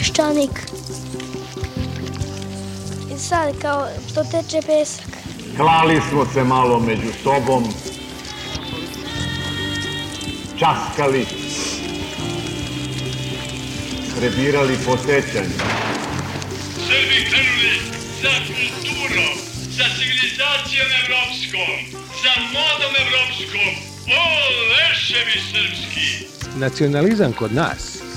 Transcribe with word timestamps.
peščanik. 0.00 0.60
I 3.14 3.18
sad 3.18 3.58
kao 3.62 3.88
to 4.14 4.24
teče 4.24 4.60
pesak. 4.66 5.06
Klali 5.56 6.00
smo 6.08 6.26
se 6.34 6.44
malo 6.44 6.80
među 6.80 7.12
sobom, 7.22 7.64
časkali, 10.58 11.26
prebirali 14.16 14.76
po 14.86 14.96
sećanju. 14.96 15.56
Srbi 16.86 17.18
krenuli 17.30 17.74
za 18.22 18.34
kulturom, 18.46 19.34
za 19.76 19.84
civilizacijom 19.96 20.88
evropskom, 21.02 21.76
za 22.22 22.34
modom 22.54 22.92
evropskom. 23.04 23.70
O, 24.20 24.22
leševi 24.72 25.40
srpski! 25.50 26.26
Nacionalizam 26.58 27.32
kod 27.32 27.54
nas 27.54 27.99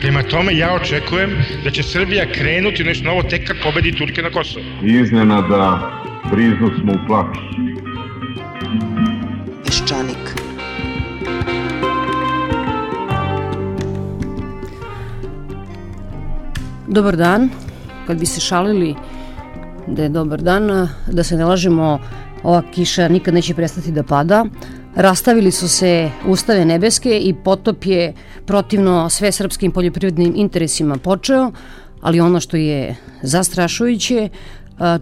Prema 0.00 0.22
tome, 0.22 0.56
ja 0.56 0.74
očekujem 0.74 1.30
da 1.64 1.70
će 1.70 1.82
Srbija 1.82 2.32
krenuti 2.32 2.84
nešto 2.84 3.04
novo 3.04 3.22
tek 3.22 3.46
kad 3.46 3.56
pobedi 3.62 3.92
Turke 3.92 4.22
na 4.22 4.30
Kosovo. 4.30 4.64
Iznenada 4.82 5.90
briznu 6.32 6.70
smo 6.80 6.92
u 6.92 7.06
plač. 7.06 7.36
Peščanik. 9.64 10.32
Dobar 16.86 17.16
dan. 17.16 17.48
Kad 18.06 18.18
bi 18.18 18.26
se 18.26 18.40
šalili 18.40 18.94
da 19.86 20.02
je 20.02 20.08
dobar 20.08 20.42
dan, 20.42 20.88
da 21.12 21.24
se 21.24 21.36
ne 21.36 21.44
lažemo, 21.44 21.98
ova 22.42 22.62
kiša 22.74 23.08
nikad 23.08 23.34
neće 23.34 23.54
prestati 23.54 23.92
da 23.92 24.02
pada. 24.02 24.44
Rastavili 25.00 25.50
su 25.50 25.68
se 25.68 26.10
ustave 26.26 26.64
nebeske 26.64 27.18
i 27.18 27.34
potop 27.34 27.86
je 27.86 28.12
protivno 28.46 29.10
sve 29.10 29.32
srpskim 29.32 29.72
poljoprivrednim 29.72 30.32
interesima 30.36 30.96
počeo, 30.96 31.52
ali 32.00 32.20
ono 32.20 32.40
što 32.40 32.56
je 32.56 32.96
zastrašujuće, 33.22 34.28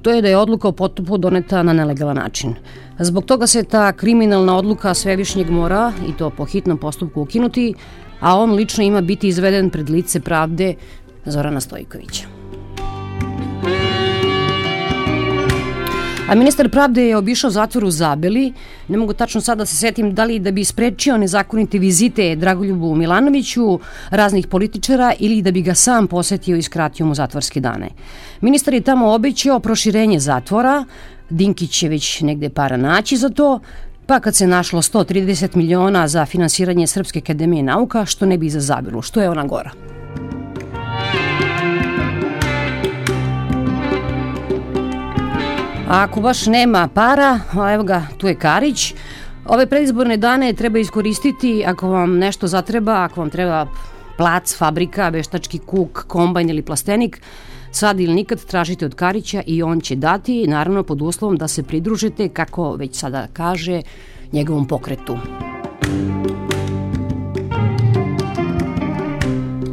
to 0.02 0.10
je 0.10 0.22
da 0.22 0.28
je 0.28 0.36
odluka 0.36 0.68
o 0.68 0.72
potopu 0.72 1.18
doneta 1.18 1.62
na 1.62 1.72
nelegalan 1.72 2.16
način. 2.16 2.54
Zbog 2.98 3.24
toga 3.24 3.46
se 3.46 3.62
ta 3.62 3.92
kriminalna 3.92 4.56
odluka 4.56 4.94
Svevišnjeg 4.94 5.50
mora, 5.50 5.92
i 6.08 6.12
to 6.12 6.30
po 6.30 6.44
hitnom 6.44 6.78
postupku, 6.78 7.20
ukinuti, 7.20 7.74
a 8.20 8.38
on 8.38 8.54
lično 8.54 8.84
ima 8.84 9.00
biti 9.00 9.28
izveden 9.28 9.70
pred 9.70 9.90
lice 9.90 10.20
pravde 10.20 10.74
Zorana 11.26 11.60
Stojkovića. 11.60 12.37
A 16.28 16.34
ministar 16.34 16.68
pravde 16.68 17.02
je 17.08 17.16
obišao 17.16 17.50
zatvor 17.50 17.84
u 17.84 17.90
Zabeli. 17.90 18.52
Ne 18.88 18.98
mogu 18.98 19.12
tačno 19.12 19.40
sad 19.40 19.58
da 19.58 19.66
se 19.66 19.76
setim 19.76 20.14
da 20.14 20.24
li 20.24 20.38
da 20.38 20.50
bi 20.50 20.64
sprečio 20.64 21.16
nezakonite 21.16 21.78
vizite 21.78 22.36
Dragoljubu 22.36 22.94
Milanoviću, 22.94 23.78
raznih 24.10 24.46
političara 24.46 25.12
ili 25.18 25.42
da 25.42 25.50
bi 25.50 25.62
ga 25.62 25.74
sam 25.74 26.06
posetio 26.06 26.56
i 26.56 26.62
skratio 26.62 27.06
mu 27.06 27.14
zatvorske 27.14 27.60
dane. 27.60 27.88
Ministar 28.40 28.74
je 28.74 28.80
tamo 28.80 29.12
obećao 29.12 29.60
proširenje 29.60 30.20
zatvora, 30.20 30.84
Dinkić 31.30 31.70
će 31.70 31.88
već 31.88 32.20
negde 32.20 32.48
para 32.48 32.76
naći 32.76 33.16
za 33.16 33.28
to, 33.28 33.60
pa 34.06 34.20
kad 34.20 34.36
se 34.36 34.46
našlo 34.46 34.82
130 34.82 35.56
miliona 35.56 36.08
za 36.08 36.26
finansiranje 36.26 36.86
Srpske 36.86 37.18
akademije 37.18 37.62
nauka, 37.62 38.04
što 38.04 38.26
ne 38.26 38.38
bi 38.38 38.50
za 38.50 38.60
Zabelu, 38.60 39.02
što 39.02 39.20
je 39.20 39.30
ona 39.30 39.46
gora. 39.46 39.70
A 45.88 46.02
ako 46.02 46.20
baš 46.20 46.46
nema 46.46 46.88
para, 46.94 47.40
evo 47.74 47.84
ga, 47.84 48.02
tu 48.18 48.28
je 48.28 48.34
Karić. 48.34 48.94
Ove 49.46 49.66
predizborne 49.66 50.16
dane 50.16 50.52
treba 50.52 50.78
iskoristiti 50.78 51.64
ako 51.66 51.88
vam 51.88 52.18
nešto 52.18 52.46
zatreba, 52.46 53.04
ako 53.04 53.20
vam 53.20 53.30
treba 53.30 53.66
plac, 54.16 54.56
fabrika, 54.58 55.08
veštački 55.08 55.58
kuk, 55.58 56.04
kombajn 56.06 56.50
ili 56.50 56.62
plastenik, 56.62 57.20
sad 57.70 58.00
ili 58.00 58.14
nikad 58.14 58.44
tražite 58.44 58.86
od 58.86 58.94
Karića 58.94 59.42
i 59.46 59.62
on 59.62 59.80
će 59.80 59.96
dati, 59.96 60.46
naravno 60.46 60.82
pod 60.82 61.02
uslovom 61.02 61.36
da 61.36 61.48
se 61.48 61.62
pridružite, 61.62 62.28
kako 62.28 62.72
već 62.72 62.96
sada 62.96 63.26
kaže, 63.32 63.82
njegovom 64.32 64.68
pokretu. 64.68 65.18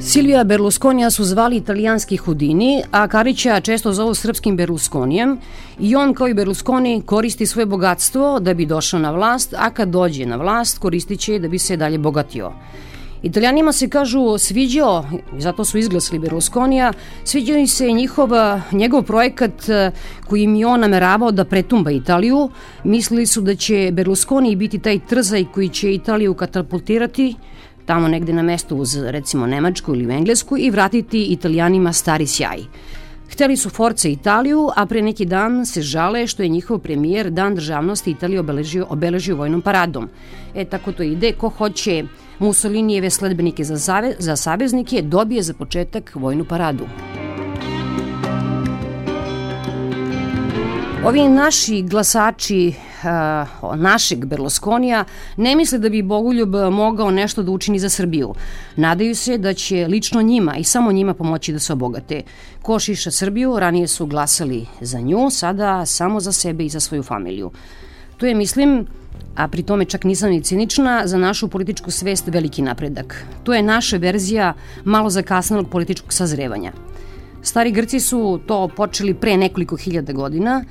Silvija 0.08 0.44
Berlusconija 0.44 1.10
su 1.12 1.24
zvali 1.24 1.58
italijanski 1.58 2.18
Hudini, 2.18 2.84
a 2.92 3.08
Karića 3.08 3.60
često 3.60 3.94
zovu 3.94 4.14
srpskim 4.14 4.58
Berlusconijem 4.58 5.38
i 5.80 5.96
on 5.96 6.14
kao 6.14 6.28
i 6.28 6.34
Berlusconi 6.34 7.02
koristi 7.06 7.46
svoje 7.46 7.66
bogatstvo 7.66 8.40
da 8.40 8.54
bi 8.54 8.66
došao 8.66 9.00
na 9.00 9.12
vlast, 9.12 9.54
a 9.58 9.70
kad 9.70 9.90
dođe 9.90 10.26
na 10.26 10.36
vlast 10.36 10.78
koristit 10.78 11.20
će 11.20 11.40
da 11.40 11.48
bi 11.48 11.60
se 11.60 11.78
dalje 11.78 11.98
bogatio. 11.98 12.52
Italijanima 13.24 13.72
se 13.72 13.90
kažu 13.90 14.38
sviđao, 14.38 15.06
zato 15.38 15.66
su 15.66 15.78
izglasili 15.78 16.20
Berlusconija, 16.20 16.94
sviđao 17.24 17.58
im 17.58 17.68
se 17.68 17.92
njihov, 17.92 18.30
njegov 18.72 19.04
projekat 19.04 19.70
eh, 19.70 19.92
kojim 20.28 20.56
je 20.56 20.68
on 20.68 20.80
nameravao 20.80 21.32
da 21.32 21.46
pretumba 21.46 21.92
Italiju. 21.92 22.50
Mislili 22.84 23.26
su 23.26 23.42
da 23.42 23.56
će 23.56 23.90
Berlusconi 23.94 24.56
biti 24.56 24.80
taj 24.80 25.00
trzaj 25.00 25.46
koji 25.54 25.70
će 25.70 25.94
Italiju 25.94 26.34
katapultirati 26.34 27.36
tamo 27.86 28.08
negde 28.08 28.34
na 28.34 28.44
mesto 28.44 28.76
uz 28.76 28.96
recimo 28.96 29.48
Nemačku 29.48 29.96
ili 29.96 30.14
Englesku 30.14 30.58
i 30.58 30.70
vratiti 30.70 31.26
Italijanima 31.26 31.94
stari 31.94 32.28
sjaj. 32.28 32.64
Hteli 33.32 33.58
su 33.58 33.70
Force 33.70 34.12
Italiju, 34.12 34.70
a 34.76 34.86
pre 34.86 35.02
neki 35.02 35.26
dan 35.26 35.66
se 35.66 35.82
žale 35.82 36.28
što 36.28 36.44
je 36.44 36.50
njihov 36.50 36.80
premijer 36.80 37.30
Dan 37.30 37.56
državnosti 37.56 38.12
Italije 38.12 38.40
obeležio, 38.40 38.86
obeležio 38.90 39.36
vojnom 39.36 39.62
paradom. 39.62 40.10
E, 40.56 40.66
tako 40.66 40.92
to 40.92 41.04
ide. 41.04 41.32
Ko 41.32 41.50
hoće 41.50 42.04
Mussolinijeve 42.40 43.10
sledbenike 43.10 43.64
za, 43.64 43.78
za 44.20 44.36
saveznike, 44.36 45.02
dobije 45.02 45.44
za 45.44 45.54
početak 45.54 46.12
vojnu 46.16 46.46
paradu. 46.46 46.86
Ovi 51.06 51.30
naši 51.30 51.82
glasači 51.82 52.74
uh, 52.74 53.76
našeg 53.76 54.26
Berlusconija 54.26 55.04
ne 55.38 55.56
misle 55.56 55.78
da 55.80 55.90
bi 55.90 56.02
Bogoljub 56.02 56.56
mogao 56.72 57.12
nešto 57.12 57.44
da 57.44 57.52
učini 57.52 57.80
za 57.80 57.90
Srbiju. 57.90 58.34
Nadaju 58.76 59.16
se 59.16 59.38
da 59.38 59.54
će 59.54 59.88
lično 59.88 60.22
njima 60.22 60.56
i 60.58 60.64
samo 60.64 60.92
njima 60.92 61.14
pomoći 61.14 61.54
da 61.54 61.60
se 61.60 61.74
obogate. 61.74 62.22
Ko 62.62 62.80
šiša 62.80 63.12
Srbiju, 63.12 63.60
ranije 63.60 63.88
su 63.88 64.06
glasali 64.06 64.66
za 64.82 65.00
nju, 65.00 65.30
sada 65.30 65.86
samo 65.86 66.20
za 66.20 66.32
sebe 66.32 66.66
i 66.66 66.70
za 66.70 66.80
svoju 66.80 67.04
familiju. 67.04 67.52
To 68.18 68.26
je, 68.26 68.36
mislim, 68.36 68.88
a 69.36 69.48
pri 69.48 69.64
tome 69.64 69.86
čak 69.86 70.04
nisam 70.04 70.30
ni 70.30 70.42
cinična, 70.42 71.02
za 71.06 71.18
našu 71.18 71.48
političku 71.48 71.92
svest 71.92 72.28
veliki 72.28 72.62
napredak. 72.62 73.26
To 73.44 73.54
je 73.54 73.62
naša 73.62 73.98
verzija 73.98 74.54
malo 74.84 75.10
zakasnalog 75.10 75.70
političkog 75.70 76.14
sazrevanja. 76.14 76.72
Stari 77.42 77.72
Grci 77.72 78.00
su 78.00 78.40
to 78.48 78.68
počeli 78.68 79.14
pre 79.14 79.38
nekoliko 79.38 79.78
hiljada 79.78 80.14
godina, 80.14 80.64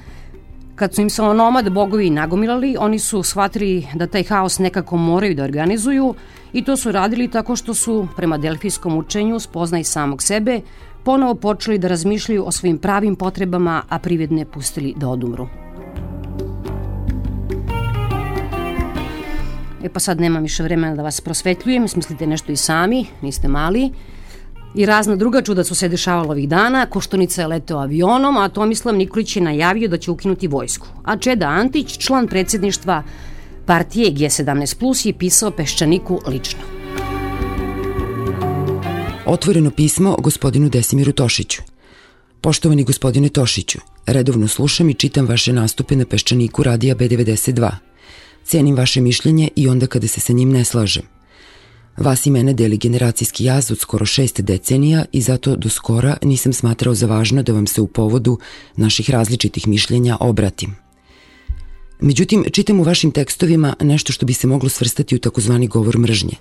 Kad 0.75 0.94
su 0.94 1.00
im 1.00 1.11
se 1.11 1.23
onomad 1.23 1.73
bogovi 1.73 2.11
nagomilali, 2.11 2.76
oni 2.79 2.99
su 2.99 3.23
shvatili 3.23 3.87
da 3.94 4.06
taj 4.06 4.25
haos 4.25 4.59
nekako 4.59 4.97
moraju 4.97 5.35
da 5.35 5.44
organizuju 5.44 6.15
i 6.53 6.65
to 6.65 6.76
su 6.76 6.93
radili 6.93 7.31
tako 7.31 7.56
što 7.56 7.75
su, 7.75 8.09
prema 8.17 8.38
delfijskom 8.38 8.99
učenju, 8.99 9.41
spoznaj 9.41 9.85
samog 9.85 10.23
sebe, 10.23 10.61
ponovo 11.05 11.35
počeli 11.35 11.79
da 11.79 11.88
razmišljaju 11.88 12.47
o 12.47 12.53
svojim 12.53 12.79
pravim 12.79 13.17
potrebama, 13.17 13.82
a 13.88 13.99
privedne 13.99 14.44
pustili 14.44 14.94
da 14.97 15.09
odumru. 15.09 15.49
E 19.82 19.88
pa 19.88 20.00
sad 20.00 20.20
nemam 20.20 20.43
više 20.43 20.62
vremena 20.62 20.94
da 20.94 21.03
vas 21.03 21.20
prosvetljujem, 21.20 21.88
smislite 21.88 22.27
nešto 22.27 22.53
i 22.53 22.56
sami, 22.56 23.06
niste 23.23 23.49
mali. 23.49 23.91
I 24.75 24.87
razna 24.87 25.17
druga 25.17 25.43
čuda 25.43 25.65
su 25.65 25.75
se 25.75 25.88
dešavala 25.88 26.31
ovih 26.31 26.49
dana, 26.49 26.87
Koštunica 26.87 27.41
je 27.41 27.47
leteo 27.47 27.79
avionom, 27.79 28.37
a 28.37 28.49
Tomislav 28.49 28.94
Nikolić 28.97 29.37
je 29.37 29.43
najavio 29.43 29.88
da 29.88 29.99
će 29.99 30.11
ukinuti 30.11 30.49
vojsku. 30.49 30.87
A 31.05 31.17
Čeda 31.17 31.47
Antić, 31.47 31.99
član 31.99 32.26
predsedništva 32.29 33.03
partije 33.67 34.12
G17+, 34.12 34.79
Plus, 34.79 35.05
je 35.05 35.12
pisao 35.19 35.50
Peščaniku 35.50 36.21
lično. 36.26 36.61
Otvoreno 39.26 39.71
pismo 39.71 40.17
gospodinu 40.19 40.69
Desimiru 40.69 41.12
Tošiću. 41.12 41.62
Poštovani 42.41 42.85
gospodine 42.85 43.29
Tošiću, 43.29 43.79
redovno 44.06 44.49
slušam 44.49 44.91
i 44.91 44.94
čitam 44.94 45.27
vaše 45.27 45.53
nastupe 45.53 45.97
na 45.97 46.05
Peščaniku 46.05 46.62
radija 46.62 46.97
B92. 46.97 47.70
Cenim 48.44 48.77
vaše 48.77 49.00
mišljenje 49.00 49.49
i 49.56 49.69
onda 49.69 49.87
kada 49.87 50.09
se 50.09 50.20
sa 50.20 50.32
njim 50.32 50.53
ne 50.53 50.65
slažem. 50.65 51.13
Vas 51.96 52.26
i 52.26 52.31
mene 52.31 52.55
deli 52.55 52.76
generacijski 52.76 53.44
jaz 53.44 53.70
od 53.70 53.79
skoro 53.79 54.06
šest 54.06 54.41
decenija 54.41 55.05
i 55.12 55.20
zato 55.20 55.56
do 55.56 55.69
skora 55.69 56.17
nisam 56.23 56.52
smatrao 56.52 56.94
za 56.94 57.06
važno 57.06 57.43
da 57.43 57.52
vam 57.52 57.67
se 57.67 57.81
u 57.81 57.87
povodu 57.87 58.38
naših 58.76 59.11
različitih 59.11 59.69
mišljenja 59.69 60.17
obratim. 60.20 60.76
Međutim, 62.00 62.44
čitam 62.52 62.81
u 62.81 62.82
vašim 62.82 63.11
tekstovima 63.11 63.75
nešto 63.81 64.12
što 64.12 64.26
bi 64.26 64.32
se 64.32 64.46
moglo 64.46 64.69
svrstati 64.69 65.17
u 65.17 65.19
takozvani 65.19 65.67
govor 65.67 65.99
mržnje. 65.99 66.37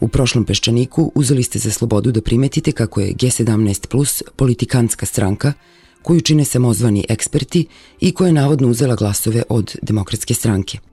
U 0.00 0.08
prošlom 0.08 0.44
peščaniku 0.44 1.12
uzeli 1.14 1.42
ste 1.42 1.58
za 1.58 1.70
slobodu 1.70 2.12
da 2.12 2.20
primetite 2.20 2.72
kako 2.72 3.00
je 3.00 3.12
G17 3.12 3.86
Plus 3.86 4.22
politikantska 4.36 5.06
stranka 5.06 5.52
koju 6.02 6.20
čine 6.20 6.44
samozvani 6.44 7.04
eksperti 7.08 7.66
i 8.00 8.12
koja 8.12 8.26
je 8.26 8.32
navodno 8.32 8.68
uzela 8.68 8.94
glasove 8.94 9.42
od 9.48 9.76
demokratske 9.82 10.34
stranke– 10.34 10.78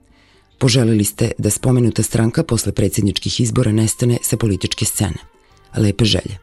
Poželili 0.63 1.03
ste 1.03 1.31
da 1.37 1.49
spomenuta 1.49 2.03
stranka 2.03 2.43
posle 2.43 2.71
predsjedničkih 2.71 3.41
izbora 3.41 3.71
nestane 3.71 4.17
sa 4.21 4.37
političke 4.37 4.85
scene. 4.85 5.19
Lepe 5.77 6.05
želje. 6.05 6.37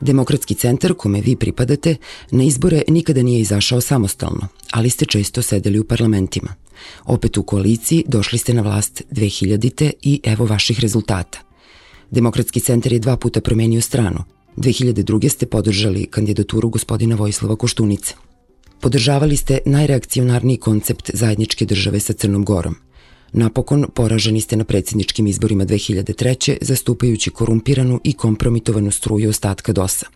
Demokratski 0.00 0.54
centar 0.54 0.94
kome 0.94 1.20
vi 1.20 1.36
pripadate 1.36 1.96
na 2.30 2.44
izbore 2.44 2.82
nikada 2.88 3.22
nije 3.22 3.40
izašao 3.40 3.80
samostalno, 3.80 4.48
ali 4.70 4.90
ste 4.90 5.06
često 5.06 5.42
sedeli 5.42 5.78
u 5.78 5.84
parlamentima. 5.84 6.54
Opet 7.04 7.36
u 7.36 7.42
koaliciji 7.42 8.04
došli 8.08 8.38
ste 8.38 8.54
na 8.54 8.62
vlast 8.62 9.02
2000. 9.10 9.92
i 10.02 10.20
evo 10.24 10.46
vaših 10.46 10.80
rezultata. 10.80 11.38
Demokratski 12.10 12.60
centar 12.60 12.92
je 12.92 12.98
dva 12.98 13.16
puta 13.16 13.40
promenio 13.40 13.80
stranu. 13.80 14.24
2002. 14.56 15.28
ste 15.28 15.46
podržali 15.46 16.06
kandidaturu 16.06 16.68
gospodina 16.68 17.16
Vojislava 17.16 17.56
Koštunice. 17.56 18.14
Podržavali 18.80 19.36
ste 19.36 19.58
najreakcionarniji 19.66 20.56
koncept 20.56 21.10
zajedničke 21.14 21.64
države 21.64 22.00
sa 22.00 22.12
Crnom 22.12 22.44
Gorom– 22.44 22.76
Napokon, 23.36 23.86
poraženi 23.94 24.40
ste 24.40 24.56
na 24.56 24.64
predsjedničkim 24.64 25.26
izborima 25.26 25.64
2003. 25.64 26.56
zastupajući 26.60 27.30
korumpiranu 27.30 28.00
i 28.04 28.12
kompromitovanu 28.12 28.90
struju 28.90 29.30
ostatka 29.30 29.72
DOS-a. 29.72 30.06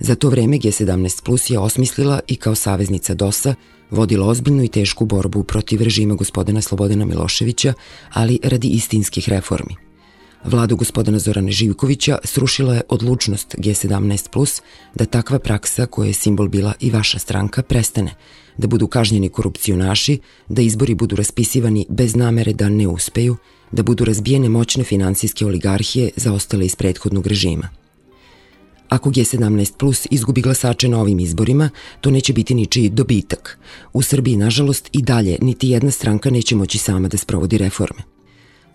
Za 0.00 0.14
to 0.14 0.28
vreme 0.28 0.58
G17 0.58 1.22
Plus 1.24 1.50
je 1.50 1.58
osmislila 1.58 2.20
i 2.28 2.36
kao 2.36 2.54
saveznica 2.54 3.14
DOS-a 3.14 3.54
vodila 3.90 4.26
ozbiljnu 4.26 4.64
i 4.64 4.68
tešku 4.68 5.04
borbu 5.04 5.42
protiv 5.42 5.82
režima 5.82 6.14
gospodina 6.14 6.60
Slobodana 6.60 7.04
Miloševića, 7.04 7.72
ali 8.12 8.38
radi 8.42 8.68
istinskih 8.68 9.28
reformi. 9.28 9.76
Vladu 10.44 10.76
gospodina 10.76 11.18
Zorana 11.18 11.50
Živkovića 11.50 12.18
srušila 12.24 12.74
je 12.74 12.82
odlučnost 12.88 13.54
G17 13.58 14.28
Plus 14.30 14.62
da 14.94 15.04
takva 15.04 15.38
praksa 15.38 15.86
koja 15.86 16.06
je 16.06 16.12
simbol 16.12 16.48
bila 16.48 16.72
i 16.80 16.90
vaša 16.90 17.18
stranka 17.18 17.62
prestane, 17.62 18.14
da 18.58 18.66
budu 18.66 18.86
kažnjeni 18.86 19.28
korupcionaši, 19.28 20.18
da 20.48 20.62
izbori 20.62 20.94
budu 20.94 21.16
raspisivani 21.16 21.86
bez 21.88 22.14
namere 22.16 22.52
da 22.52 22.68
ne 22.68 22.88
uspeju, 22.88 23.36
da 23.72 23.82
budu 23.82 24.04
razbijene 24.04 24.48
moćne 24.48 24.84
finansijske 24.84 25.46
oligarhije 25.46 26.10
zaostale 26.16 26.66
iz 26.66 26.76
prethodnog 26.76 27.26
režima. 27.26 27.68
Ako 28.88 29.10
G17 29.10 29.76
Plus 29.76 30.06
izgubi 30.10 30.40
glasače 30.40 30.88
na 30.88 31.00
ovim 31.00 31.20
izborima, 31.20 31.70
to 32.00 32.10
neće 32.10 32.32
biti 32.32 32.54
ničiji 32.54 32.88
dobitak. 32.88 33.58
U 33.92 34.02
Srbiji, 34.02 34.36
nažalost, 34.36 34.88
i 34.92 35.02
dalje 35.02 35.38
niti 35.42 35.68
jedna 35.68 35.90
stranka 35.90 36.30
neće 36.30 36.56
moći 36.56 36.78
sama 36.78 37.08
da 37.08 37.16
sprovodi 37.16 37.58
reforme. 37.58 38.02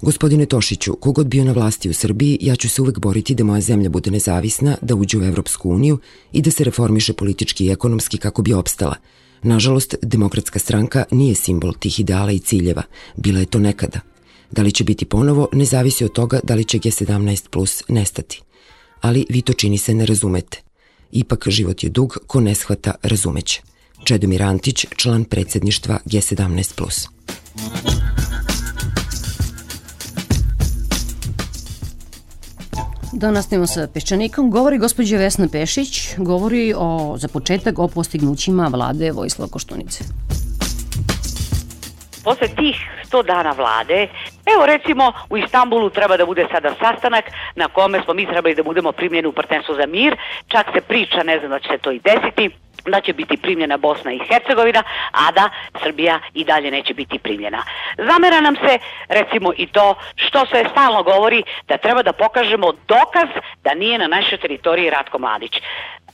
Gospodine 0.02 0.46
Tošiću, 0.46 0.96
kogod 0.96 1.28
bio 1.28 1.46
na 1.46 1.52
vlasti 1.52 1.90
u 1.90 1.94
Srbiji, 1.94 2.38
ja 2.42 2.56
ću 2.56 2.70
se 2.70 2.82
uvek 2.82 3.00
boriti 3.00 3.36
da 3.36 3.44
moja 3.44 3.62
zemlja 3.62 3.90
bude 3.90 4.12
nezavisna, 4.12 4.78
da 4.82 4.96
uđe 4.96 5.18
u 5.18 5.24
Evropsku 5.24 5.70
uniju 5.70 5.98
i 6.32 6.42
da 6.42 6.52
se 6.52 6.64
reformiše 6.64 7.14
politički 7.14 7.66
i 7.66 7.72
ekonomski 7.72 8.18
kako 8.18 8.42
bi 8.42 8.54
opstala– 8.54 8.96
Nažalost, 9.44 9.96
demokratska 10.02 10.60
stranka 10.60 11.06
nije 11.12 11.36
simbol 11.36 11.74
tih 11.74 12.00
ideala 12.00 12.32
i 12.32 12.40
ciljeva. 12.40 12.84
Bila 13.16 13.40
je 13.40 13.46
to 13.46 13.60
nekada. 13.60 14.00
Da 14.52 14.62
li 14.62 14.72
će 14.72 14.84
biti 14.84 15.06
ponovo, 15.06 15.48
ne 15.54 15.66
zavisi 15.66 16.06
od 16.06 16.14
toga 16.14 16.40
da 16.44 16.56
li 16.56 16.64
će 16.64 16.80
G17 16.80 17.50
plus 17.50 17.84
nestati. 17.88 18.42
Ali 19.02 19.26
vi 19.30 19.42
to 19.42 19.54
čini 19.54 19.78
se 19.78 19.94
ne 19.94 20.06
razumete. 20.06 20.58
Ipak 21.12 21.50
život 21.50 21.84
je 21.84 21.90
dug, 21.90 22.18
ko 22.28 22.40
ne 22.40 22.56
shvata 22.56 22.94
razumeće. 23.04 23.62
Čedomir 24.04 24.44
Antić, 24.44 24.86
član 24.96 25.24
predsedništva 25.24 26.00
G17+. 26.06 28.09
Da 33.12 33.32
nastavimo 33.32 33.68
sa 33.68 33.88
Peščanikom. 33.94 34.52
Govori 34.52 34.78
gospođa 34.78 35.18
Vesna 35.18 35.48
Pešić, 35.52 36.18
govori 36.18 36.74
o, 36.78 37.16
za 37.18 37.28
početak 37.28 37.80
o 37.80 37.88
postignućima 37.88 38.70
vlade 38.74 39.12
Vojislava 39.12 39.52
Koštunice. 39.52 40.04
Posle 42.24 42.48
tih 42.48 42.76
100 43.12 43.26
dana 43.26 43.52
vlade, 43.52 44.08
evo 44.54 44.66
recimo 44.66 45.12
u 45.30 45.38
Istanbulu 45.38 45.90
treba 45.90 46.18
da 46.18 46.26
bude 46.26 46.48
sada 46.52 46.76
sastanak 46.80 47.26
na 47.56 47.68
kome 47.68 48.02
smo 48.04 48.14
mi 48.14 48.26
trebali 48.26 48.56
da 48.56 48.64
budemo 48.64 48.92
primljeni 48.92 49.28
u 49.28 49.34
partnerstvo 49.34 49.76
za 49.76 49.86
mir, 49.86 50.16
čak 50.48 50.66
se 50.74 50.82
priča, 50.82 51.24
ne 51.24 51.40
znam 51.40 51.52
da 51.52 51.60
će 51.60 51.68
se 51.68 51.78
to 51.78 51.92
i 51.92 52.00
desiti, 52.00 52.50
da 52.92 53.02
će 53.02 53.14
biti 53.14 53.38
primljena 53.38 53.78
Bosna 53.78 54.12
i 54.14 54.20
Hercegovina, 54.20 54.84
a 55.12 55.32
da 55.32 55.50
Srbija 55.84 56.20
i 56.34 56.44
dalje 56.44 56.72
neće 56.72 56.94
biti 56.94 57.20
primljena. 57.20 57.64
Zamera 57.98 58.42
nam 58.42 58.56
se 58.56 58.80
recimo 59.10 59.54
i 59.58 59.68
to 59.68 59.96
što 60.16 60.46
se 60.46 60.66
stalno 60.72 61.04
govori 61.04 61.44
da 61.68 61.78
treba 61.78 62.04
da 62.04 62.14
pokažemo 62.14 62.74
dokaz 62.88 63.30
da 63.64 63.74
nije 63.74 63.98
na 63.98 64.08
našoj 64.08 64.38
teritoriji 64.38 64.90
Ratko 64.90 65.20
Mladić. 65.20 65.62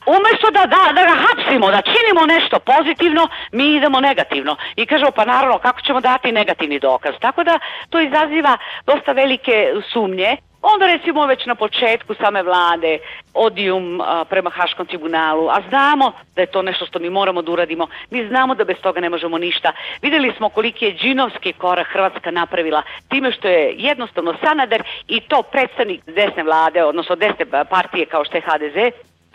Umesto 0.06 0.52
da, 0.52 0.66
da, 0.66 0.94
da 0.94 1.04
ga 1.04 1.16
hapsimo, 1.26 1.72
da 1.72 1.82
činimo 1.82 2.26
nešto 2.26 2.60
pozitivno, 2.60 3.28
mi 3.52 3.76
idemo 3.76 4.00
negativno. 4.00 4.56
I 4.76 4.86
kažemo, 4.86 5.12
pa 5.12 5.26
naravno, 5.26 5.58
kako 5.58 5.82
ćemo 5.82 6.02
dati 6.02 6.32
negativni 6.32 6.80
dokaz? 6.80 7.16
Tako 7.20 7.44
da 7.44 7.60
to 7.90 8.02
izaziva 8.02 8.58
dosta 8.86 9.12
velike 9.12 9.74
sumnje 9.94 10.38
onda 10.74 10.86
recimo 10.88 11.26
već 11.26 11.46
na 11.46 11.56
početku 11.56 12.14
same 12.14 12.44
vlade 12.44 13.00
odijum 13.34 14.02
a, 14.02 14.26
prema 14.30 14.50
Haškom 14.50 14.86
tribunalu, 14.86 15.50
a 15.50 15.62
znamo 15.70 16.12
da 16.36 16.42
je 16.42 16.48
to 16.48 16.62
nešto 16.62 16.86
što 16.86 17.00
mi 17.00 17.10
moramo 17.10 17.42
da 17.42 17.52
uradimo, 17.52 17.88
mi 18.10 18.28
znamo 18.28 18.56
da 18.56 18.64
bez 18.64 18.78
toga 18.82 19.00
ne 19.00 19.10
možemo 19.10 19.38
ništa. 19.38 19.72
Videli 20.02 20.34
smo 20.38 20.50
koliki 20.50 20.86
je 20.86 20.96
džinovski 20.96 21.54
korak 21.54 21.88
Hrvatska 21.88 22.32
napravila 22.32 22.82
time 23.10 23.32
što 23.32 23.48
je 23.48 23.76
jednostavno 23.78 24.36
Sanader 24.44 24.84
i 25.08 25.20
to 25.20 25.42
predstavnik 25.42 26.02
desne 26.06 26.44
vlade, 26.44 26.84
odnosno 26.84 27.16
desne 27.16 27.46
partije 27.70 28.06
kao 28.06 28.26
što 28.26 28.38
je 28.38 28.42
HDZ, 28.42 28.78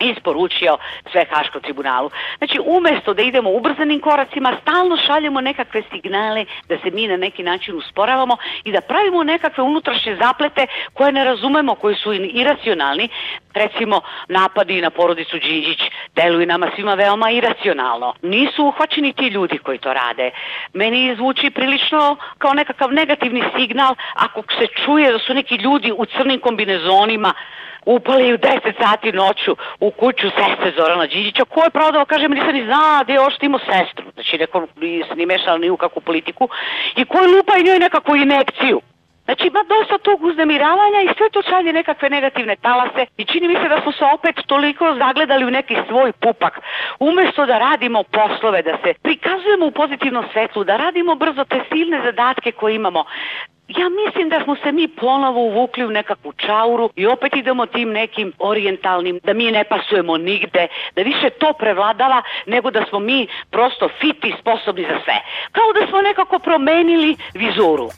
isporučio 0.01 0.77
sve 1.11 1.25
Haškom 1.29 1.61
tribunalu. 1.61 2.09
Znači, 2.37 2.59
umesto 2.65 3.13
da 3.13 3.21
idemo 3.21 3.49
ubrzanim 3.49 3.99
koracima, 3.99 4.57
stalno 4.61 4.97
šaljemo 4.97 5.41
nekakve 5.41 5.83
signale 5.91 6.45
da 6.69 6.77
se 6.77 6.91
mi 6.91 7.07
na 7.07 7.17
neki 7.17 7.43
način 7.43 7.77
usporavamo 7.77 8.37
i 8.63 8.71
da 8.71 8.81
pravimo 8.81 9.23
nekakve 9.23 9.63
unutrašnje 9.63 10.15
zaplete 10.15 10.67
koje 10.93 11.11
ne 11.11 11.23
razumemo, 11.23 11.75
koji 11.75 11.95
su 11.95 12.13
iracionalni. 12.13 13.09
Recimo, 13.53 14.01
napadi 14.27 14.81
na 14.81 14.89
porodicu 14.89 15.39
Đinđić 15.39 15.79
deluju 16.15 16.45
nama 16.45 16.67
svima 16.75 16.93
veoma 16.93 17.31
iracionalno. 17.31 18.13
Nisu 18.21 18.65
uhvaćeni 18.65 19.13
ti 19.13 19.27
ljudi 19.27 19.57
koji 19.57 19.77
to 19.77 19.93
rade. 19.93 20.31
Meni 20.73 21.15
zvuči 21.15 21.49
prilično 21.49 22.15
kao 22.37 22.53
nekakav 22.53 22.93
negativni 22.93 23.43
signal 23.57 23.95
ako 24.13 24.43
se 24.59 24.67
čuje 24.85 25.11
da 25.11 25.19
su 25.19 25.33
neki 25.33 25.55
ljudi 25.55 25.91
u 25.91 26.05
crnim 26.05 26.39
kombinezonima 26.39 27.33
upali 27.85 28.33
u 28.33 28.37
10 28.37 28.73
sati 28.83 29.11
noću 29.11 29.55
u 29.79 29.91
kuću 29.91 30.27
sestre 30.29 30.73
Zorana 30.77 31.05
Đinđića, 31.05 31.45
ko 31.45 31.63
je 31.63 31.69
pravo 31.69 31.91
da 31.91 32.05
kaže, 32.05 32.27
nisam 32.27 32.53
ni 32.53 32.65
znao 32.65 33.03
da 33.03 33.13
je 33.13 33.15
još 33.15 33.33
imao 33.41 33.59
sestru, 33.59 34.05
znači 34.13 34.37
neko 34.37 34.67
nisam 34.75 35.17
ni 35.17 35.25
mešala 35.25 35.57
ni 35.57 35.69
u 35.69 35.77
kakvu 35.77 36.01
politiku, 36.01 36.49
i 36.95 37.05
ko 37.05 37.17
je 37.17 37.27
lupa 37.27 37.57
i 37.57 37.63
njoj 37.63 37.79
nekakvu 37.79 38.15
inekciju. 38.15 38.81
Znači 39.25 39.47
ima 39.47 39.63
dosta 39.73 39.97
tog 39.97 40.23
uznemiravanja 40.23 40.99
i 41.01 41.13
sve 41.17 41.29
to 41.29 41.41
šalje 41.41 41.73
nekakve 41.73 42.09
negativne 42.09 42.55
talase 42.55 43.05
i 43.17 43.25
čini 43.25 43.47
mi 43.47 43.55
se 43.55 43.69
da 43.69 43.81
smo 43.81 43.91
se 43.91 44.05
opet 44.13 44.35
toliko 44.47 44.95
zagledali 44.97 45.45
u 45.45 45.51
neki 45.51 45.75
svoj 45.87 46.11
pupak. 46.11 46.59
Umesto 46.99 47.45
da 47.45 47.57
radimo 47.57 48.03
poslove, 48.03 48.61
da 48.61 48.77
se 48.83 48.93
prikazujemo 48.93 49.65
u 49.65 49.71
pozitivnom 49.71 50.25
svetlu, 50.33 50.63
da 50.63 50.77
radimo 50.77 51.15
brzo 51.15 51.43
te 51.43 51.59
silne 51.71 52.01
zadatke 52.05 52.51
koje 52.51 52.75
imamo, 52.75 53.05
Ja 53.67 53.89
mislim 53.89 54.29
da 54.29 54.43
smo 54.43 54.55
se 54.55 54.71
mi 54.71 54.87
ponovo 54.87 55.39
uvukli 55.39 55.85
u 55.85 55.89
nekakvu 55.89 56.33
čauru 56.33 56.89
i 56.95 57.07
opet 57.07 57.35
idemo 57.35 57.65
tim 57.65 57.89
nekim 57.89 58.33
orijentalnim, 58.39 59.19
da 59.23 59.33
mi 59.33 59.51
ne 59.51 59.63
pasujemo 59.63 60.17
nigde, 60.17 60.67
da 60.95 61.01
više 61.01 61.29
to 61.29 61.53
prevladava 61.53 62.21
nego 62.45 62.71
da 62.71 62.85
smo 62.89 62.99
mi 62.99 63.27
prosto 63.49 63.89
fit 63.99 64.25
i 64.25 64.33
sposobni 64.39 64.81
za 64.81 64.99
sve. 65.03 65.15
Kao 65.51 65.73
da 65.73 65.87
smo 65.87 66.01
nekako 66.01 66.39
promenili 66.39 67.15
vizuru. 67.33 67.89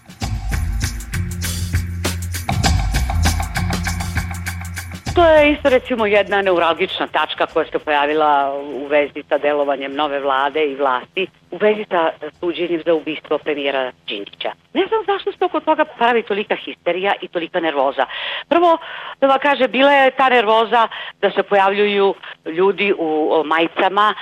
To 5.15 5.25
je 5.25 5.51
isto 5.51 5.69
recimo 5.69 6.05
jedna 6.05 6.41
neuralgična 6.41 7.07
tačka 7.07 7.45
koja 7.45 7.65
se 7.65 7.79
pojavila 7.79 8.59
u 8.63 8.87
vezi 8.87 9.23
sa 9.29 9.37
delovanjem 9.37 9.95
nove 9.95 10.19
vlade 10.19 10.65
i 10.65 10.75
vlasti 10.75 11.27
u 11.53 11.57
vezi 11.57 11.85
sa 11.89 12.11
suđenjem 12.39 12.81
za 12.85 12.93
ubistvo 12.93 13.37
premijera 13.37 13.91
Đinđića. 14.07 14.51
Ne 14.73 14.83
znam 14.87 15.01
zašto 15.05 15.31
se 15.31 15.45
oko 15.45 15.59
toga 15.59 15.85
pravi 15.85 16.23
tolika 16.23 16.55
histerija 16.55 17.13
i 17.21 17.27
tolika 17.27 17.59
nervoza. 17.59 18.05
Prvo, 18.49 18.77
da 19.21 19.27
vam 19.27 19.39
kaže, 19.41 19.67
bila 19.67 19.91
je 19.91 20.11
ta 20.11 20.29
nervoza 20.29 20.87
da 21.21 21.31
se 21.31 21.43
pojavljuju 21.43 22.15
ljudi 22.45 22.93
u 22.97 23.43
majicama, 23.45 24.13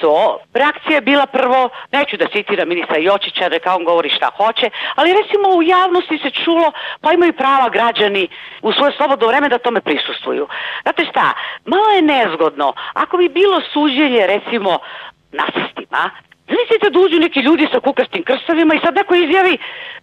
su 0.00 0.12
reakcija 0.54 0.94
je 0.94 1.00
bila 1.00 1.26
prvo, 1.26 1.68
neću 1.92 2.16
da 2.16 2.26
citiram 2.32 2.68
ministra 2.68 2.96
Jočića, 2.98 3.48
neka 3.48 3.76
on 3.76 3.84
govori 3.84 4.10
šta 4.10 4.30
hoće, 4.36 4.70
ali 4.94 5.16
recimo 5.20 5.48
u 5.48 5.62
javnosti 5.62 6.18
se 6.18 6.30
čulo, 6.30 6.72
pa 7.00 7.12
imaju 7.12 7.32
prava 7.32 7.68
građani 7.68 8.28
u 8.62 8.72
svoje 8.72 8.92
slobodno 8.96 9.26
vreme 9.26 9.48
da 9.48 9.58
tome 9.58 9.80
prisustuju. 9.80 10.48
Znate 10.82 11.04
šta, 11.10 11.32
malo 11.64 11.88
je 11.88 12.02
nezgodno, 12.02 12.72
ako 12.92 13.16
bi 13.16 13.28
bilo 13.28 13.60
suđenje 13.72 14.26
recimo 14.26 14.78
nacistima, 15.32 16.10
Zamislite 16.48 16.90
da 16.90 16.98
uđu 17.00 17.18
neki 17.20 17.40
ljudi 17.40 17.68
sa 17.72 17.80
kukastim 17.80 18.24
krstovima 18.24 18.74
i 18.74 18.80
sad 18.84 18.94
neko 18.94 19.14
izjavi 19.14 19.58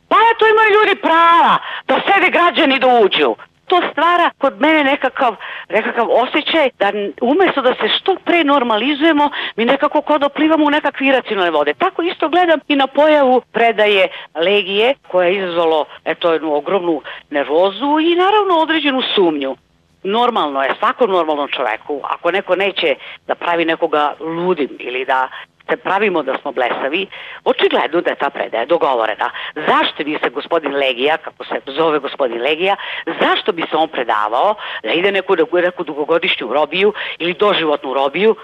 pa 0.09 0.15
eto 0.31 0.43
imaju 0.47 0.69
ljudi 0.77 1.01
prava 1.01 1.57
da 1.87 2.01
sede 2.05 2.29
građani 2.29 2.79
da 2.79 2.87
uđu. 2.87 3.35
To 3.67 3.81
stvara 3.91 4.29
kod 4.37 4.61
mene 4.61 4.83
nekakav, 4.83 5.35
nekakav 5.69 6.07
osjećaj 6.09 6.69
da 6.79 6.91
umesto 7.21 7.61
da 7.61 7.73
se 7.73 7.89
što 7.97 8.15
pre 8.25 8.43
normalizujemo, 8.43 9.29
mi 9.55 9.65
nekako 9.65 10.01
kod 10.01 10.23
oplivamo 10.23 10.65
u 10.65 10.69
nekakve 10.69 11.07
iracionalne 11.07 11.51
vode. 11.51 11.73
Tako 11.73 12.01
isto 12.01 12.29
gledam 12.29 12.59
i 12.67 12.75
na 12.75 12.87
pojavu 12.87 13.41
predaje 13.51 14.07
legije 14.35 14.93
koja 15.07 15.27
je 15.27 15.37
izazvalo 15.37 15.85
eto, 16.05 16.33
jednu 16.33 16.55
ogromnu 16.55 17.01
nervozu 17.29 17.99
i 17.99 18.15
naravno 18.15 18.57
određenu 18.57 19.01
sumnju 19.15 19.55
normalno 20.03 20.61
je 20.63 20.75
svakom 20.79 21.11
normalnom 21.11 21.47
čoveku, 21.47 22.01
ako 22.03 22.31
neko 22.31 22.55
neće 22.55 22.95
da 23.27 23.35
pravi 23.35 23.65
nekoga 23.65 24.13
ludim 24.19 24.69
ili 24.79 25.05
da 25.05 25.29
se 25.69 25.77
pravimo 25.77 26.23
da 26.23 26.37
smo 26.41 26.51
blesavi, 26.51 27.07
očigledno 27.43 28.01
da 28.01 28.09
je 28.09 28.15
ta 28.15 28.29
predaja 28.29 28.65
dogovorena. 28.65 29.29
Zašto 29.55 30.03
bi 30.03 30.17
se 30.23 30.29
gospodin 30.29 30.75
Legija, 30.75 31.17
kako 31.17 31.43
se 31.43 31.61
zove 31.65 31.99
gospodin 31.99 32.41
Legija, 32.41 32.75
zašto 33.21 33.51
bi 33.51 33.61
se 33.61 33.77
on 33.77 33.87
predavao 33.87 34.55
da 34.83 34.91
ide 34.91 35.11
neku, 35.11 35.35
neku 35.53 35.83
dugogodišnju 35.83 36.53
robiju 36.53 36.93
ili 37.19 37.33
doživotnu 37.33 37.93
robiju, 37.93 38.35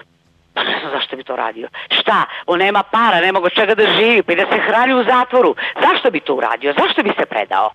Pa 0.54 0.62
ne 0.64 0.78
znam 0.80 0.92
zašto 0.92 1.16
bi 1.16 1.24
to 1.24 1.36
radio. 1.36 1.68
Šta? 1.90 2.24
On 2.46 2.58
nema 2.58 2.82
para, 2.82 3.20
nema 3.20 3.40
go 3.40 3.50
čega 3.50 3.74
da 3.74 3.86
živi, 3.86 4.22
pa 4.22 4.32
i 4.32 4.36
da 4.36 4.46
se 4.46 4.58
hrani 4.58 4.94
u 4.94 5.04
zatvoru. 5.04 5.54
Zašto 5.80 6.10
bi 6.10 6.20
to 6.20 6.34
uradio? 6.34 6.74
Zašto 6.78 7.02
bi 7.02 7.12
se 7.18 7.26
predao? 7.26 7.70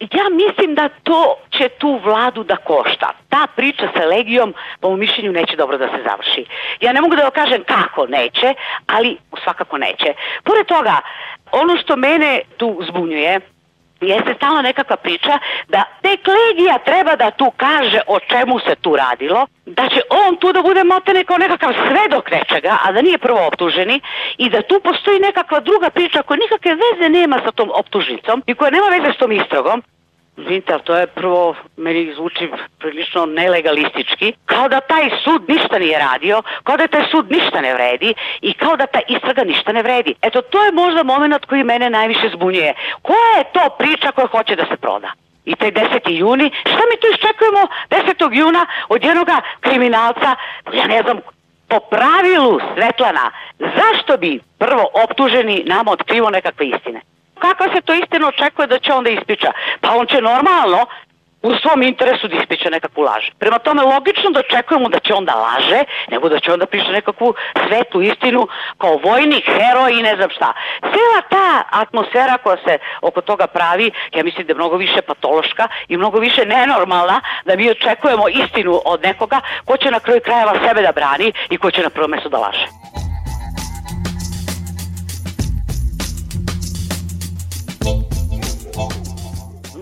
Ja 0.00 0.28
mislim 0.30 0.74
da 0.74 0.88
to 0.88 1.38
će 1.50 1.68
tu 1.68 2.00
vladu 2.04 2.44
da 2.44 2.56
košta. 2.56 3.10
Ta 3.28 3.46
priča 3.56 3.88
sa 3.96 4.04
Legijom, 4.04 4.54
po 4.80 4.88
mojom 4.88 5.00
mišljenju, 5.00 5.32
neće 5.32 5.56
dobro 5.56 5.78
da 5.78 5.88
se 5.88 6.02
završi. 6.08 6.44
Ja 6.80 6.92
ne 6.92 7.00
mogu 7.00 7.16
da 7.16 7.30
kažem 7.30 7.64
kako 7.64 8.06
neće, 8.06 8.54
ali 8.86 9.16
svakako 9.44 9.78
neće. 9.78 10.14
Pored 10.44 10.66
toga, 10.66 11.00
ono 11.52 11.76
što 11.76 11.96
mene 11.96 12.40
tu 12.56 12.80
zbunjuje, 12.88 13.40
jeste 14.00 14.34
stalno 14.36 14.62
nekakva 14.62 14.96
priča 14.96 15.38
da 15.68 15.82
tek 16.02 16.20
Legija 16.26 16.78
treba 16.78 17.16
da 17.16 17.30
tu 17.30 17.52
kaže 17.56 18.00
o 18.06 18.20
čemu 18.20 18.58
se 18.58 18.74
tu 18.74 18.96
radilo, 18.96 19.46
da 19.66 19.88
će 19.88 20.00
on 20.10 20.36
tu 20.36 20.52
da 20.52 20.62
bude 20.62 20.84
matene 20.84 21.24
kao 21.24 21.38
nekakav 21.38 21.72
svedok 21.88 22.30
nečega, 22.30 22.78
a 22.84 22.92
da 22.92 23.02
nije 23.02 23.18
prvo 23.18 23.46
optuženi 23.46 24.00
i 24.38 24.50
da 24.50 24.62
tu 24.62 24.80
postoji 24.80 25.20
nekakva 25.20 25.60
druga 25.60 25.90
priča 25.90 26.22
koja 26.22 26.38
nikakve 26.38 26.76
veze 26.84 27.08
nema 27.08 27.40
sa 27.44 27.52
tom 27.52 27.70
optužnicom 27.74 28.42
i 28.46 28.54
koja 28.54 28.70
nema 28.70 28.86
veze 28.86 29.12
s 29.14 29.18
tom 29.18 29.32
istragom, 29.32 29.82
Vidite, 30.36 30.72
ali 30.72 30.82
to 30.82 30.96
je 30.96 31.06
prvo, 31.06 31.54
meni 31.76 32.14
zvuči 32.14 32.50
prilično 32.78 33.26
nelegalistički, 33.26 34.32
kao 34.44 34.68
da 34.68 34.80
taj 34.80 35.10
sud 35.24 35.42
ništa 35.48 35.78
nije 35.78 35.98
radio, 35.98 36.42
kao 36.64 36.76
da 36.76 36.86
taj 36.86 37.04
sud 37.10 37.30
ništa 37.30 37.60
ne 37.60 37.74
vredi 37.74 38.14
i 38.40 38.52
kao 38.52 38.76
da 38.76 38.86
ta 38.86 39.00
istraga 39.08 39.44
ništa 39.44 39.72
ne 39.72 39.82
vredi. 39.82 40.14
Eto, 40.22 40.42
to 40.42 40.64
je 40.64 40.72
možda 40.72 41.02
moment 41.02 41.44
koji 41.44 41.64
mene 41.64 41.90
najviše 41.90 42.28
zbunjuje. 42.34 42.74
Koja 43.02 43.38
je 43.38 43.44
to 43.52 43.70
priča 43.78 44.12
koja 44.12 44.26
hoće 44.26 44.56
da 44.56 44.64
se 44.70 44.76
proda? 44.76 45.12
I 45.44 45.54
taj 45.54 45.72
10. 45.72 46.10
juni, 46.10 46.50
šta 46.60 46.82
mi 46.90 47.00
tu 47.00 47.06
iščekujemo 47.14 47.66
10. 47.90 48.36
juna 48.36 48.66
od 48.88 49.04
jednoga 49.04 49.40
kriminalca, 49.60 50.36
ja 50.72 50.86
ne 50.86 51.02
znam, 51.02 51.20
po 51.68 51.80
pravilu 51.80 52.60
Svetlana, 52.74 53.30
zašto 53.58 54.16
bi 54.16 54.40
prvo 54.58 54.90
optuženi 55.04 55.62
nama 55.66 55.90
otkrivo 55.92 56.30
nekakve 56.30 56.66
istine? 56.66 57.00
Kakva 57.46 57.66
se 57.74 57.80
to 57.80 57.94
istina 57.94 58.28
očekuje 58.28 58.66
da 58.66 58.78
će 58.78 58.92
onda 58.92 59.10
ispriča? 59.10 59.52
Pa 59.80 59.90
on 59.90 60.06
će 60.06 60.20
normalno 60.20 60.86
u 61.42 61.50
svom 61.62 61.82
interesu 61.82 62.28
da 62.28 62.36
ispriča 62.36 62.70
nekakvu 62.70 63.02
laž. 63.02 63.24
Prema 63.38 63.58
tome, 63.58 63.82
logično 63.82 64.30
da 64.30 64.40
očekujemo 64.40 64.88
da 64.88 64.98
će 64.98 65.14
onda 65.14 65.34
laže, 65.34 65.80
nego 66.10 66.28
da 66.28 66.40
će 66.40 66.52
onda 66.52 66.66
priča 66.66 66.90
nekakvu 66.90 67.34
svetu 67.66 68.02
istinu 68.02 68.48
kao 68.78 69.00
vojnik, 69.04 69.44
heroj 69.44 69.92
i 69.92 70.02
ne 70.02 70.16
znam 70.16 70.30
šta. 70.30 70.52
Cijela 70.80 71.20
ta 71.30 71.62
atmosfera 71.70 72.38
koja 72.38 72.56
se 72.56 72.78
oko 73.00 73.20
toga 73.20 73.46
pravi, 73.46 73.90
ja 74.14 74.24
mislim 74.24 74.46
da 74.46 74.50
je 74.50 74.60
mnogo 74.60 74.76
više 74.76 75.02
patološka 75.02 75.68
i 75.88 75.96
mnogo 75.96 76.18
više 76.18 76.44
nenormalna 76.46 77.20
da 77.44 77.56
mi 77.56 77.70
očekujemo 77.70 78.28
istinu 78.28 78.80
od 78.84 79.02
nekoga 79.02 79.40
ko 79.64 79.76
će 79.76 79.90
na 79.90 80.00
kraju 80.00 80.20
krajeva 80.24 80.54
sebe 80.68 80.82
da 80.82 80.92
brani 80.92 81.32
i 81.50 81.56
ko 81.56 81.70
će 81.70 81.82
na 81.82 81.90
prvo 81.90 82.08
mesto 82.08 82.28
da 82.28 82.38
laže. 82.38 83.05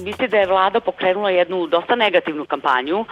Misli 0.04 0.28
da 0.28 0.38
je 0.38 0.46
vlada 0.46 0.80
pokrenula 0.80 1.30
jednu 1.30 1.66
dosta 1.66 1.94
negativnu 1.94 2.44
kampanju, 2.44 3.04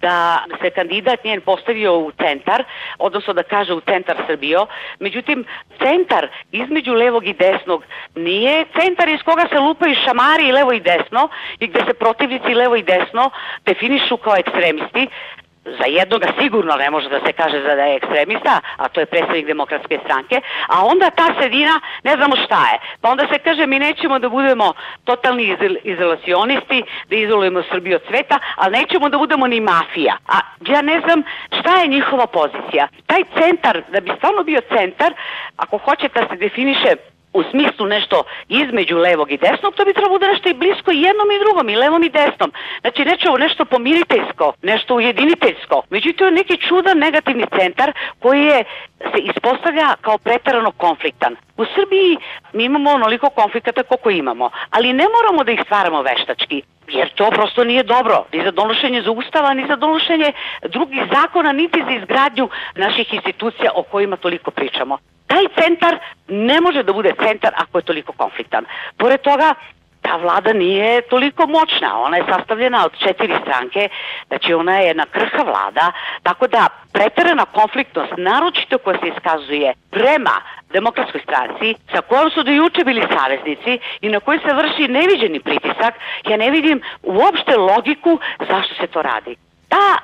da 0.00 0.44
se 0.62 0.70
kandidat 0.70 1.24
njen 1.24 1.40
postavio 1.40 1.98
u 1.98 2.12
centar, 2.12 2.64
odnosno 2.98 3.32
da 3.32 3.42
kaže 3.42 3.74
u 3.74 3.80
centar 3.80 4.16
Srbijo. 4.26 4.66
Međutim, 4.98 5.44
centar 5.78 6.28
između 6.52 6.92
levog 6.94 7.26
i 7.26 7.32
desnog 7.32 7.84
nije 8.14 8.64
centar 8.80 9.08
iz 9.08 9.22
koga 9.24 9.46
se 9.52 9.58
lupaju 9.58 9.94
šamari 10.04 10.48
i 10.48 10.52
levo 10.52 10.72
i 10.72 10.80
desno 10.80 11.28
i 11.58 11.66
gde 11.66 11.80
se 11.86 11.94
protivnici 11.94 12.54
levo 12.54 12.76
i 12.76 12.82
desno 12.82 13.30
definišu 13.66 14.16
kao 14.16 14.36
ekstremisti, 14.36 15.08
za 15.64 15.86
jednoga 15.86 16.28
sigurno 16.40 16.76
ne 16.76 16.90
može 16.90 17.08
da 17.08 17.20
se 17.26 17.32
kaže 17.32 17.60
da 17.60 17.72
je 17.72 17.96
ekstremista, 17.96 18.60
a 18.76 18.88
to 18.88 19.00
je 19.00 19.06
predstavnik 19.06 19.46
demokratske 19.46 19.98
stranke, 20.04 20.40
a 20.68 20.84
onda 20.86 21.10
ta 21.10 21.26
sredina 21.38 21.80
ne 22.04 22.16
znamo 22.16 22.36
šta 22.36 22.60
je. 22.72 22.78
Pa 23.00 23.10
onda 23.10 23.26
se 23.32 23.38
kaže 23.38 23.66
mi 23.66 23.78
nećemo 23.78 24.18
da 24.18 24.28
budemo 24.28 24.72
totalni 25.04 25.56
izolacionisti, 25.84 26.82
da 27.08 27.16
izolujemo 27.16 27.62
Srbiju 27.70 27.96
od 27.96 28.02
sveta, 28.08 28.38
ali 28.56 28.78
nećemo 28.78 29.08
da 29.08 29.18
budemo 29.18 29.46
ni 29.46 29.60
mafija. 29.60 30.16
A 30.28 30.38
ja 30.66 30.82
ne 30.82 31.00
znam 31.00 31.22
šta 31.60 31.80
je 31.80 31.88
njihova 31.88 32.26
pozicija. 32.26 32.88
Taj 33.06 33.22
centar, 33.38 33.82
da 33.92 34.00
bi 34.00 34.12
stvarno 34.16 34.42
bio 34.42 34.60
centar, 34.76 35.14
ako 35.56 35.78
hoćete 35.78 36.20
da 36.20 36.28
se 36.28 36.36
definiše 36.36 36.96
u 37.32 37.42
smislu 37.50 37.86
nešto 37.86 38.22
između 38.48 38.96
levog 38.98 39.32
i 39.32 39.36
desnog, 39.36 39.74
to 39.74 39.84
bi 39.84 39.92
trebalo 39.92 40.18
da 40.18 40.26
nešto 40.26 40.48
i 40.48 40.54
blisko 40.54 40.90
i 40.92 41.02
jednom 41.02 41.30
i 41.30 41.38
drugom, 41.38 41.68
i 41.68 41.76
levom 41.76 42.02
i 42.04 42.08
desnom. 42.08 42.52
Znači 42.80 43.04
nešto, 43.04 43.38
nešto 43.38 43.64
pomiriteljsko, 43.64 44.52
nešto 44.62 44.94
ujediniteljsko. 44.94 45.82
Međutim, 45.90 46.26
je 46.26 46.32
neki 46.32 46.56
čudan 46.56 46.98
negativni 46.98 47.46
centar 47.58 47.92
koji 48.18 48.42
je, 48.42 48.64
se 48.98 49.18
ispostavlja 49.18 49.94
kao 50.00 50.18
pretarano 50.18 50.70
konfliktan. 50.70 51.36
U 51.56 51.64
Srbiji 51.74 52.16
mi 52.52 52.64
imamo 52.64 52.90
onoliko 52.90 53.30
konflikata 53.30 53.82
koliko 53.82 54.10
imamo, 54.10 54.50
ali 54.70 54.92
ne 54.92 55.06
moramo 55.14 55.44
da 55.44 55.52
ih 55.52 55.60
stvaramo 55.64 56.02
veštački 56.02 56.62
jer 56.88 57.08
to 57.14 57.30
prosto 57.30 57.64
nije 57.64 57.82
dobro, 57.82 58.24
ni 58.32 58.44
za 58.44 58.50
donošenje 58.50 59.02
za 59.02 59.10
ustava, 59.10 59.54
ni 59.54 59.66
za 59.68 59.76
donošenje 59.76 60.32
drugih 60.62 61.02
zakona, 61.14 61.52
niti 61.52 61.82
za 61.84 61.90
izgradnju 61.90 62.48
naših 62.74 63.14
institucija 63.14 63.70
o 63.74 63.82
kojima 63.82 64.16
toliko 64.16 64.50
pričamo 64.50 64.98
taj 65.30 65.44
centar 65.60 65.98
ne 66.28 66.60
može 66.60 66.82
da 66.82 66.92
bude 66.92 67.12
centar 67.24 67.52
ako 67.56 67.78
je 67.78 67.82
toliko 67.82 68.12
konfliktan. 68.12 68.64
Pored 68.96 69.20
toga, 69.20 69.54
ta 70.02 70.16
vlada 70.16 70.52
nije 70.52 71.02
toliko 71.02 71.46
moćna, 71.46 72.00
ona 72.00 72.16
je 72.16 72.24
sastavljena 72.28 72.84
od 72.84 72.92
četiri 72.98 73.34
stranke, 73.42 73.88
znači 74.28 74.54
ona 74.54 74.78
je 74.78 74.86
jedna 74.86 75.06
krha 75.06 75.42
vlada, 75.42 75.92
tako 76.22 76.46
da 76.46 76.66
preterana 76.92 77.44
konfliktnost, 77.44 78.12
naročito 78.16 78.78
koja 78.78 78.98
se 78.98 79.08
iskazuje 79.08 79.74
prema 79.90 80.36
demokratskoj 80.72 81.20
stranci, 81.20 81.74
sa 81.92 82.00
kojom 82.00 82.30
su 82.30 82.42
do 82.42 82.50
juče 82.50 82.84
bili 82.84 83.06
saveznici 83.16 83.78
i 84.00 84.08
na 84.08 84.20
koji 84.20 84.38
se 84.38 84.54
vrši 84.54 84.88
neviđeni 84.88 85.40
pritisak, 85.40 85.94
ja 86.28 86.36
ne 86.36 86.50
vidim 86.50 86.82
uopšte 87.02 87.56
logiku 87.56 88.18
zašto 88.48 88.74
se 88.74 88.86
to 88.86 89.02
radi. 89.02 89.36
Ta 89.68 89.98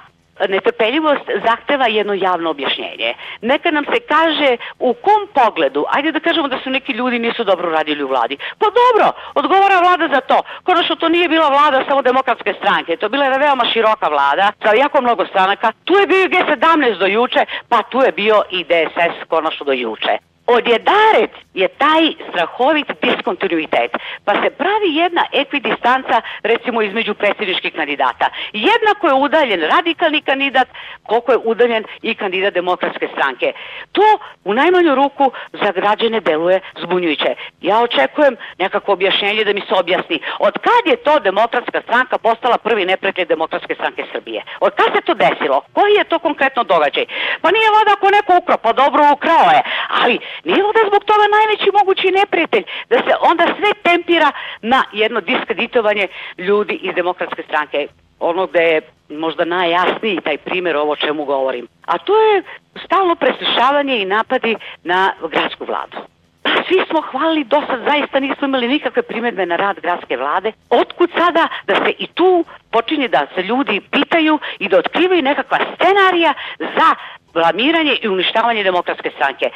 netrpeljivost 0.48 1.26
zahteva 1.46 1.86
jedno 1.86 2.14
javno 2.14 2.50
objašnjenje. 2.50 3.14
Neka 3.40 3.70
nam 3.70 3.84
se 3.84 4.00
kaže 4.00 4.56
u 4.78 4.94
kom 4.94 5.28
pogledu, 5.34 5.84
ajde 5.88 6.12
da 6.12 6.20
kažemo 6.20 6.48
da 6.48 6.58
su 6.64 6.70
neki 6.70 6.92
ljudi 6.92 7.18
nisu 7.18 7.44
dobro 7.44 7.70
radili 7.70 8.02
u 8.04 8.08
vladi. 8.08 8.36
Pa 8.58 8.66
dobro, 8.66 9.12
odgovara 9.34 9.80
vlada 9.80 10.14
za 10.14 10.20
to. 10.20 10.42
Konačno 10.62 10.96
to 10.96 11.08
nije 11.08 11.28
bila 11.28 11.48
vlada 11.48 11.84
samo 11.88 12.02
demokratske 12.02 12.54
stranke, 12.60 12.96
to 12.96 13.06
je 13.06 13.10
bila 13.10 13.24
jedna 13.24 13.38
veoma 13.38 13.64
široka 13.72 14.08
vlada 14.08 14.52
sa 14.62 14.74
jako 14.74 15.00
mnogo 15.00 15.26
stranaka. 15.26 15.72
Tu 15.84 15.94
je 15.94 16.06
bio 16.06 16.24
i 16.24 16.28
G17 16.28 16.98
do 16.98 17.06
juče, 17.06 17.44
pa 17.68 17.82
tu 17.82 18.00
je 18.00 18.12
bio 18.12 18.42
i 18.50 18.64
DSS 18.64 19.28
konačno 19.28 19.64
do 19.66 19.72
juče 19.72 20.18
odjedaret 20.46 21.30
je 21.54 21.68
taj 21.68 22.02
strahovit 22.28 22.86
diskontinuitet, 23.02 23.90
pa 24.24 24.32
se 24.32 24.50
pravi 24.50 24.94
jedna 24.94 25.24
ekvidistanca 25.32 26.20
recimo 26.42 26.82
između 26.82 27.14
predsjedničkih 27.14 27.72
kandidata. 27.74 28.26
Jednako 28.52 29.06
je 29.06 29.14
udaljen 29.14 29.60
radikalni 29.60 30.20
kandidat, 30.22 30.68
koliko 31.02 31.32
je 31.32 31.38
udaljen 31.44 31.84
i 32.02 32.14
kandidat 32.14 32.54
demokratske 32.54 33.08
stranke. 33.12 33.52
To 33.92 34.18
u 34.44 34.54
najmanju 34.54 34.94
ruku 34.94 35.32
za 35.52 35.72
građane 35.72 36.20
deluje 36.20 36.60
zbunjujuće. 36.82 37.34
Ja 37.60 37.82
očekujem 37.82 38.36
nekako 38.58 38.92
objašnjenje 38.92 39.44
da 39.44 39.52
mi 39.52 39.60
se 39.60 39.74
objasni 39.74 40.20
od 40.38 40.54
kad 40.66 40.82
je 40.92 40.96
to 40.96 41.18
demokratska 41.20 41.82
stranka 41.82 42.18
postala 42.18 42.58
prvi 42.58 42.84
neprijatelj 42.84 43.26
demokratske 43.26 43.74
stranke 43.74 44.04
Srbije? 44.12 44.42
Od 44.60 44.72
kad 44.74 44.86
se 44.94 45.00
to 45.06 45.14
desilo? 45.14 45.60
Koji 45.72 45.92
je 45.94 46.04
to 46.04 46.18
konkretno 46.18 46.64
događaj? 46.64 47.06
Pa 47.40 47.50
nije 47.50 47.68
voda 47.78 47.92
ako 47.96 48.10
neko 48.10 48.32
ukrao, 48.42 48.58
pa 48.58 48.72
dobro 48.72 49.02
ukrao 49.12 49.48
je, 49.56 49.62
ali 49.88 50.18
Nije 50.44 50.62
li 50.62 50.72
da 50.74 50.88
zbog 50.88 51.04
toga 51.04 51.24
najveći 51.36 51.70
mogući 51.78 52.10
neprijatelj, 52.10 52.64
da 52.90 52.96
se 52.96 53.12
onda 53.20 53.44
sve 53.58 53.70
tempira 53.82 54.30
na 54.62 54.84
jedno 54.92 55.20
diskreditovanje 55.20 56.08
ljudi 56.38 56.74
iz 56.74 56.94
demokratske 56.94 57.42
stranke, 57.48 57.88
ono 58.20 58.46
gde 58.46 58.62
je 58.62 58.80
možda 59.08 59.44
najjasniji 59.44 60.20
taj 60.20 60.38
primer 60.38 60.76
ovo 60.76 60.96
čemu 60.96 61.24
govorim. 61.24 61.68
A 61.86 61.98
to 61.98 62.20
je 62.22 62.42
stalno 62.84 63.14
preslušavanje 63.14 63.98
i 63.98 64.04
napadi 64.04 64.56
na 64.84 65.12
gradsku 65.30 65.64
vladu. 65.64 65.96
Pa 66.42 66.50
svi 66.68 66.82
smo 66.90 67.00
hvalili 67.00 67.44
do 67.44 67.62
sad, 67.66 67.80
zaista 67.84 68.20
nismo 68.20 68.46
imali 68.46 68.68
nikakve 68.68 69.02
primetbe 69.02 69.46
na 69.46 69.56
rad 69.56 69.80
gradske 69.80 70.16
vlade. 70.16 70.52
Otkud 70.70 71.10
sada 71.18 71.48
da 71.66 71.74
se 71.74 71.92
i 71.98 72.06
tu 72.06 72.44
počinje 72.70 73.08
da 73.08 73.26
se 73.34 73.42
ljudi 73.42 73.80
pitaju 73.90 74.38
i 74.58 74.68
da 74.68 74.78
otkrivaju 74.78 75.22
nekakva 75.22 75.58
scenarija 75.74 76.34
za 76.58 76.94
blamiranje 77.32 77.98
i 78.02 78.08
uništavanje 78.08 78.62
demokratske 78.62 79.10
stranke. 79.16 79.50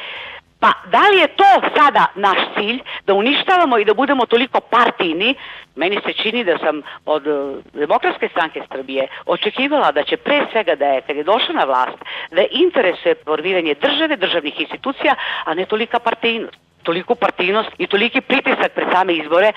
Pa 0.61 0.71
da 0.91 1.01
li 1.09 1.17
je 1.17 1.27
to 1.27 1.51
sada 1.77 2.05
naš 2.15 2.37
cilj 2.55 2.79
da 3.05 3.13
uništavamo 3.13 3.77
i 3.77 3.85
da 3.85 3.93
budemo 3.93 4.25
toliko 4.25 4.59
partijni? 4.59 5.35
Meni 5.75 5.99
se 6.05 6.13
čini 6.13 6.43
da 6.43 6.57
sam 6.57 6.81
od 7.05 7.27
e, 7.27 7.31
Demokratske 7.73 8.29
stranke 8.31 8.61
Srbije 8.71 9.07
očekivala 9.25 9.91
da 9.91 10.03
će 10.03 10.17
pre 10.17 10.45
svega 10.51 10.75
da 10.75 10.85
je, 10.85 11.01
kad 11.01 11.15
je 11.15 11.23
došla 11.23 11.53
na 11.55 11.63
vlast, 11.63 11.97
da 12.31 12.43
interesuje 12.51 13.15
formiranje 13.25 13.73
države, 13.73 14.15
državnih 14.15 14.61
institucija, 14.61 15.15
a 15.45 15.53
ne 15.53 15.65
tolika 15.65 15.99
partijnost 15.99 16.57
toliku 16.83 17.15
partijnost 17.15 17.69
i 17.77 17.87
toliki 17.87 18.21
pritisak 18.21 18.71
pred 18.75 18.87
same 18.93 19.13
izbore, 19.13 19.51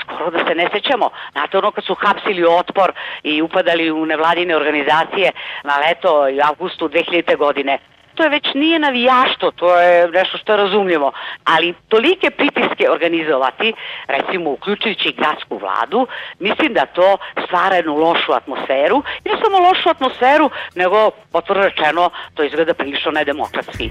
skoro 0.00 0.30
da 0.30 0.38
se 0.38 0.54
ne 0.54 0.68
sećamo. 0.72 1.10
Znate 1.32 1.58
ono 1.58 1.70
kad 1.70 1.84
su 1.84 1.94
hapsili 1.94 2.44
otpor 2.44 2.92
i 3.22 3.42
upadali 3.42 3.90
u 3.90 4.06
nevladine 4.06 4.56
organizacije 4.56 5.32
na 5.64 5.76
leto 5.78 6.28
i 6.28 6.40
avgustu 6.42 6.88
2000. 6.88 7.36
godine, 7.36 7.78
to 8.16 8.22
je 8.22 8.28
već 8.28 8.46
nije 8.54 8.78
navijašto, 8.78 9.50
to 9.50 9.80
je 9.80 10.08
nešto 10.08 10.38
što 10.38 10.52
je 10.52 10.56
razumljivo, 10.56 11.12
ali 11.44 11.74
tolike 11.88 12.30
pritiske 12.30 12.90
organizovati, 12.90 13.72
recimo 14.08 14.50
uključujući 14.50 15.14
gradsku 15.18 15.58
vladu, 15.58 16.06
mislim 16.38 16.72
da 16.74 16.86
to 16.86 17.16
stvara 17.46 17.76
jednu 17.76 17.94
lošu 17.94 18.32
atmosferu, 18.32 19.02
ne 19.24 19.32
samo 19.42 19.68
lošu 19.68 19.88
atmosferu, 19.88 20.50
nego, 20.74 21.10
otvorno 21.32 21.64
rečeno, 21.64 22.10
to 22.34 22.42
izgleda 22.42 22.74
prilično 22.74 23.10
nedemokratski. 23.10 23.90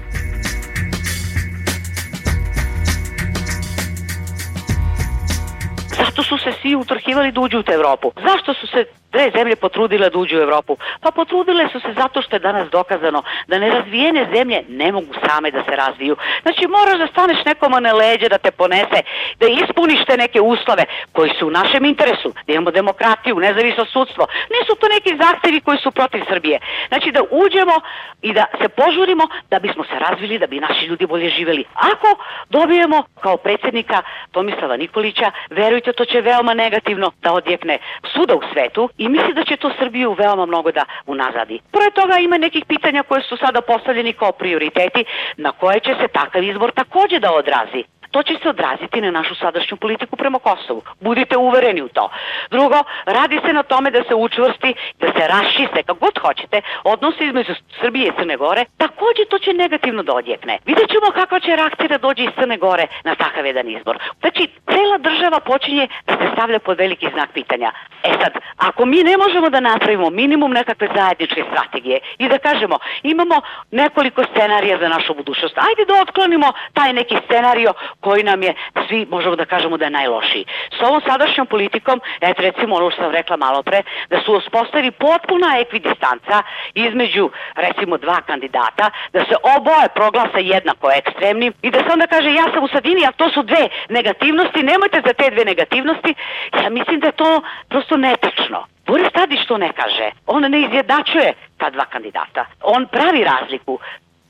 Zato 5.98 6.22
su 6.22 6.38
se 6.38 6.52
svi 6.60 6.74
utrhivali 6.76 7.32
da 7.32 7.40
uđu 7.40 7.58
u 7.58 7.72
Evropu. 7.72 8.12
Zašto 8.28 8.54
su 8.54 8.66
se 8.66 8.84
dve 9.12 9.30
zemlje 9.36 9.56
potrudile 9.56 10.10
da 10.10 10.18
uđu 10.18 10.36
u 10.36 10.40
Evropu? 10.40 10.76
Pa 11.00 11.10
potrudile 11.10 11.68
su 11.72 11.80
se 11.80 11.92
zato 11.96 12.22
što 12.22 12.36
je 12.36 12.40
danas 12.40 12.70
dokazano 12.70 13.22
da 13.46 13.58
nerazvijene 13.58 14.28
zemlje 14.34 14.64
ne 14.68 14.92
mogu 14.92 15.12
same 15.26 15.50
da 15.50 15.64
se 15.64 15.76
razviju. 15.76 16.16
Znači 16.42 16.66
moraš 16.66 16.98
da 16.98 17.06
staneš 17.06 17.44
nekoma 17.44 17.80
na 17.80 17.92
leđe 17.92 18.28
da 18.28 18.38
te 18.38 18.50
ponese, 18.50 19.00
da 19.40 19.46
ispuniš 19.46 20.04
te 20.06 20.16
neke 20.16 20.40
uslove 20.40 20.84
koji 21.12 21.30
su 21.38 21.46
u 21.46 21.50
našem 21.50 21.84
interesu, 21.84 22.28
da 22.46 22.52
imamo 22.52 22.70
demokratiju, 22.70 23.36
nezavisno 23.36 23.84
sudstvo. 23.84 24.26
Nisu 24.54 24.72
to 24.80 24.86
neki 24.88 25.12
zahtevi 25.24 25.60
koji 25.60 25.78
su 25.78 25.90
protiv 25.90 26.22
Srbije. 26.28 26.60
Znači 26.88 27.12
da 27.12 27.20
uđemo 27.30 27.76
i 28.22 28.32
da 28.32 28.44
se 28.60 28.68
požurimo 28.68 29.24
da 29.50 29.58
bismo 29.58 29.84
se 29.84 29.96
razvili, 29.98 30.38
da 30.38 30.46
bi 30.46 30.60
naši 30.60 30.84
ljudi 30.86 31.06
bolje 31.06 31.30
živeli. 31.30 31.64
Ako 31.74 32.08
dobijemo 32.50 33.04
kao 33.20 33.36
predsjednika 33.36 34.02
Tomislava 34.32 34.76
Nikolića, 34.76 35.30
verujte 35.50 35.85
to 35.92 36.04
će 36.04 36.20
veoma 36.20 36.54
negativno 36.54 37.12
da 37.22 37.32
odjekne 37.32 37.78
svuda 38.12 38.34
u 38.34 38.40
svetu 38.52 38.88
i 38.98 39.08
misli 39.08 39.34
da 39.34 39.44
će 39.44 39.56
to 39.56 39.70
Srbiju 39.78 40.12
veoma 40.12 40.46
mnogo 40.46 40.72
da 40.72 40.84
unazadi. 41.06 41.60
Pored 41.72 41.92
toga 41.92 42.18
ima 42.18 42.38
nekih 42.38 42.64
pitanja 42.68 43.02
koje 43.02 43.22
su 43.22 43.36
sada 43.36 43.60
postavljeni 43.60 44.12
kao 44.12 44.32
prioriteti 44.32 45.04
na 45.36 45.52
koje 45.52 45.80
će 45.80 45.94
se 46.00 46.08
takav 46.08 46.42
izbor 46.42 46.70
takođe 46.70 47.18
da 47.18 47.32
odrazi 47.32 47.84
to 48.16 48.22
će 48.22 48.34
se 48.42 48.48
odraziti 48.48 49.00
na 49.00 49.10
našu 49.10 49.34
sadašnju 49.34 49.76
politiku 49.76 50.16
prema 50.16 50.38
Kosovu. 50.38 50.82
Budite 51.00 51.36
uvereni 51.36 51.82
u 51.82 51.88
to. 51.88 52.10
Drugo, 52.50 52.78
radi 53.06 53.40
se 53.46 53.52
na 53.52 53.62
tome 53.62 53.90
da 53.90 54.02
se 54.08 54.14
učvrsti, 54.14 54.74
da 55.00 55.06
se 55.06 55.22
rašiste, 55.28 55.82
kako 55.82 55.98
god 56.04 56.18
hoćete, 56.18 56.60
odnose 56.84 57.24
između 57.24 57.52
Srbije 57.80 58.06
i 58.08 58.12
Crne 58.18 58.36
Gore, 58.36 58.64
takođe 58.76 59.22
to 59.30 59.38
će 59.38 59.52
negativno 59.52 60.02
da 60.02 60.12
odjekne. 60.14 60.58
Vidjet 60.64 60.88
ćemo 60.88 61.10
kakva 61.14 61.40
će 61.40 61.56
reakcija 61.56 61.88
da 61.88 61.98
dođe 61.98 62.22
iz 62.24 62.30
Crne 62.38 62.56
Gore 62.56 62.86
na 63.04 63.14
takav 63.14 63.46
jedan 63.46 63.68
izbor. 63.70 63.98
Znači, 64.20 64.42
cela 64.72 64.98
država 64.98 65.40
počinje 65.40 65.88
da 66.06 66.12
se 66.16 66.26
stavlja 66.32 66.58
pod 66.58 66.78
veliki 66.78 67.08
znak 67.14 67.30
pitanja. 67.34 67.72
E 68.02 68.10
sad, 68.22 68.32
ako 68.56 68.86
mi 68.86 69.02
ne 69.02 69.16
možemo 69.16 69.50
da 69.50 69.60
napravimo 69.60 70.10
minimum 70.10 70.52
nekakve 70.52 70.88
zajedničke 70.96 71.44
strategije 71.50 71.98
i 72.18 72.28
da 72.28 72.38
kažemo 72.38 72.78
imamo 73.02 73.40
nekoliko 73.70 74.22
scenarija 74.30 74.78
za 74.78 74.88
našu 74.88 75.14
budućnost, 75.14 75.58
ajde 75.58 75.82
da 75.88 76.00
otklonimo 76.02 76.52
taj 76.72 76.92
neki 76.92 77.16
scenario 77.24 77.72
koji 78.06 78.22
nam 78.22 78.42
je, 78.42 78.54
svi 78.88 79.06
možemo 79.10 79.36
da 79.36 79.44
kažemo 79.44 79.76
da 79.76 79.84
je 79.84 79.98
najlošiji. 80.00 80.44
S 80.78 80.80
ovom 80.88 81.00
sadašnjom 81.08 81.46
politikom, 81.46 82.00
eto 82.20 82.42
recimo 82.42 82.76
ono 82.76 82.90
što 82.90 83.02
sam 83.02 83.12
rekla 83.12 83.36
malo 83.36 83.62
pre, 83.62 83.82
da 84.10 84.20
su 84.20 84.32
uspostavi 84.32 84.90
potpuna 84.90 85.48
ekvidistanca 85.64 86.36
između 86.74 87.30
recimo 87.54 87.98
dva 87.98 88.18
kandidata, 88.28 88.90
da 89.12 89.20
se 89.28 89.34
oboje 89.56 89.86
proglasa 89.94 90.38
jednako 90.38 90.86
ekstremnim 91.00 91.52
i 91.62 91.70
da 91.70 91.78
se 91.78 91.90
onda 91.92 92.06
kaže 92.06 92.30
ja 92.32 92.46
sam 92.52 92.64
u 92.64 92.68
sadini, 92.68 93.02
a 93.06 93.12
to 93.12 93.30
su 93.30 93.42
dve 93.42 93.68
negativnosti, 93.88 94.68
nemojte 94.72 95.02
za 95.06 95.12
te 95.12 95.30
dve 95.30 95.44
negativnosti, 95.44 96.14
ja 96.62 96.70
mislim 96.70 97.00
da 97.00 97.06
je 97.06 97.20
to 97.22 97.42
prosto 97.68 97.96
netačno. 97.96 98.66
Boris 98.86 99.12
Tadić 99.12 99.40
to 99.48 99.58
ne 99.58 99.70
kaže. 99.72 100.10
On 100.26 100.42
ne 100.42 100.60
izjednačuje 100.60 101.32
ta 101.58 101.70
dva 101.70 101.84
kandidata. 101.84 102.44
On 102.62 102.86
pravi 102.86 103.24
razliku. 103.24 103.78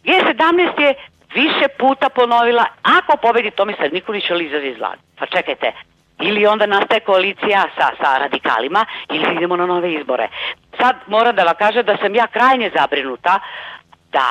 G17 0.05 0.81
je 0.81 0.95
više 1.40 1.66
puta 1.79 2.09
ponovila, 2.09 2.64
ako 2.83 3.16
pobedi 3.16 3.51
Tomislav 3.51 3.88
Nikolić, 3.92 4.31
ali 4.31 4.46
izađe 4.46 4.68
iz 4.70 4.79
vlade. 4.79 5.01
Pa 5.18 5.27
čekajte, 5.27 5.72
ili 6.20 6.46
onda 6.46 6.66
nastaje 6.66 7.01
koalicija 7.01 7.62
sa, 7.77 7.87
sa 8.01 8.18
radikalima, 8.18 8.87
ili 9.11 9.37
idemo 9.37 9.57
na 9.57 9.66
nove 9.66 9.94
izbore. 9.94 10.29
Sad 10.81 10.96
moram 11.07 11.37
da 11.37 11.44
vam 11.44 11.55
kažem 11.59 11.85
da 11.85 11.96
sam 11.96 12.14
ja 12.14 12.27
krajnje 12.27 12.70
zabrinuta 12.79 13.40
da 14.12 14.27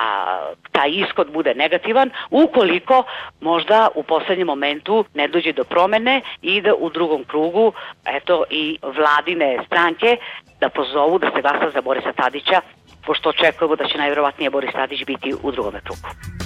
taj 0.71 0.89
ishod 0.89 1.31
bude 1.31 1.53
negativan 1.55 2.09
ukoliko 2.29 3.03
možda 3.41 3.89
u 3.95 4.03
poslednjem 4.03 4.47
momentu 4.47 5.05
ne 5.13 5.27
dođe 5.27 5.53
do 5.53 5.63
promene 5.63 6.21
i 6.41 6.61
da 6.61 6.73
u 6.75 6.89
drugom 6.89 7.23
krugu 7.23 7.73
eto 8.05 8.43
i 8.49 8.77
vladine 8.81 9.59
stranke 9.67 10.17
da 10.61 10.69
pozovu 10.69 11.19
da 11.19 11.31
se 11.35 11.41
glasa 11.41 11.71
za 11.73 11.81
Borisa 11.81 12.13
Tadića 12.13 12.61
pošto 13.05 13.29
očekujemo 13.29 13.75
da 13.75 13.87
će 13.87 13.97
najverovatnije 13.97 14.49
Boris 14.49 14.71
Tadić 14.73 15.05
biti 15.05 15.33
u 15.43 15.51
drugom 15.51 15.73
krugu. 15.83 16.44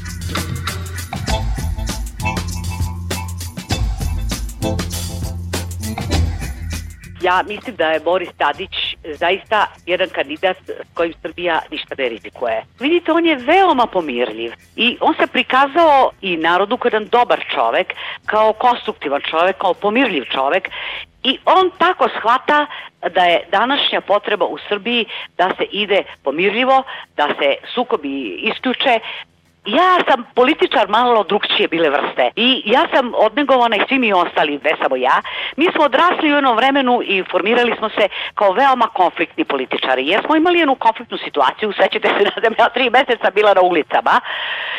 Ja 7.22 7.44
mislim 7.48 7.76
da 7.76 7.92
je 7.92 8.00
Boris 8.00 8.30
Tadić 8.38 8.96
zaista 9.04 9.68
jedan 9.86 10.10
kandidat 10.10 10.58
s 10.68 10.94
kojim 10.94 11.14
Srbija 11.22 11.60
ništa 11.72 11.96
ne 11.98 12.10
rizikuje. 12.10 12.66
Vidite, 12.80 13.12
on 13.12 13.26
je 13.26 13.36
veoma 13.36 13.88
pomirljiv 13.88 14.54
i 14.76 14.98
on 15.02 15.16
se 15.20 15.28
prikazao 15.28 16.12
i 16.22 16.38
narodu 16.38 16.78
kao 16.78 16.90
jedan 16.90 17.08
dobar 17.08 17.40
čovek, 17.54 17.94
kao 18.26 18.54
konstruktivan 18.54 19.22
čovek, 19.22 19.58
kao 19.58 19.74
pomirljiv 19.74 20.24
čovek 20.24 20.70
I 21.24 21.38
on 21.46 21.72
tako 21.78 22.08
shvata 22.20 22.66
da 23.16 23.24
je 23.24 23.48
današnja 23.52 24.02
potreba 24.02 24.46
u 24.46 24.58
Srbiji 24.70 25.06
da 25.38 25.52
se 25.58 25.64
ide 25.72 26.04
pomirljivo, 26.24 26.84
da 27.18 27.28
se 27.28 27.56
sukobi 27.74 28.40
isključe, 28.42 29.00
Ja 29.70 29.98
sam 30.08 30.26
političar 30.36 30.90
malo 30.90 31.24
drugčije 31.24 31.68
bile 31.68 31.90
vrste 31.90 32.32
i 32.36 32.62
ja 32.66 32.88
sam 32.94 33.12
odnegovana 33.16 33.76
i 33.76 33.86
svi 33.88 34.00
mi 34.00 34.14
ostali, 34.14 34.60
ne 34.64 34.72
samo 34.82 34.96
ja. 34.96 35.22
Mi 35.56 35.66
smo 35.76 35.84
odrasli 35.84 36.32
u 36.32 36.36
jednom 36.36 36.56
vremenu 36.56 37.02
i 37.04 37.24
formirali 37.32 37.74
smo 37.78 37.90
se 37.90 38.08
kao 38.36 38.52
veoma 38.52 38.88
konfliktni 38.88 39.46
političari 39.46 40.08
jer 40.08 40.22
smo 40.26 40.36
imali 40.36 40.60
jednu 40.60 40.76
konfliktnu 40.76 41.18
situaciju, 41.18 41.74
sećate 41.82 42.08
se 42.08 42.24
da 42.36 42.42
sam 42.42 42.54
ja 42.60 42.70
tri 42.70 42.90
meseca 42.90 43.32
bila 43.36 43.54
na 43.54 43.62
ulicama 43.62 44.22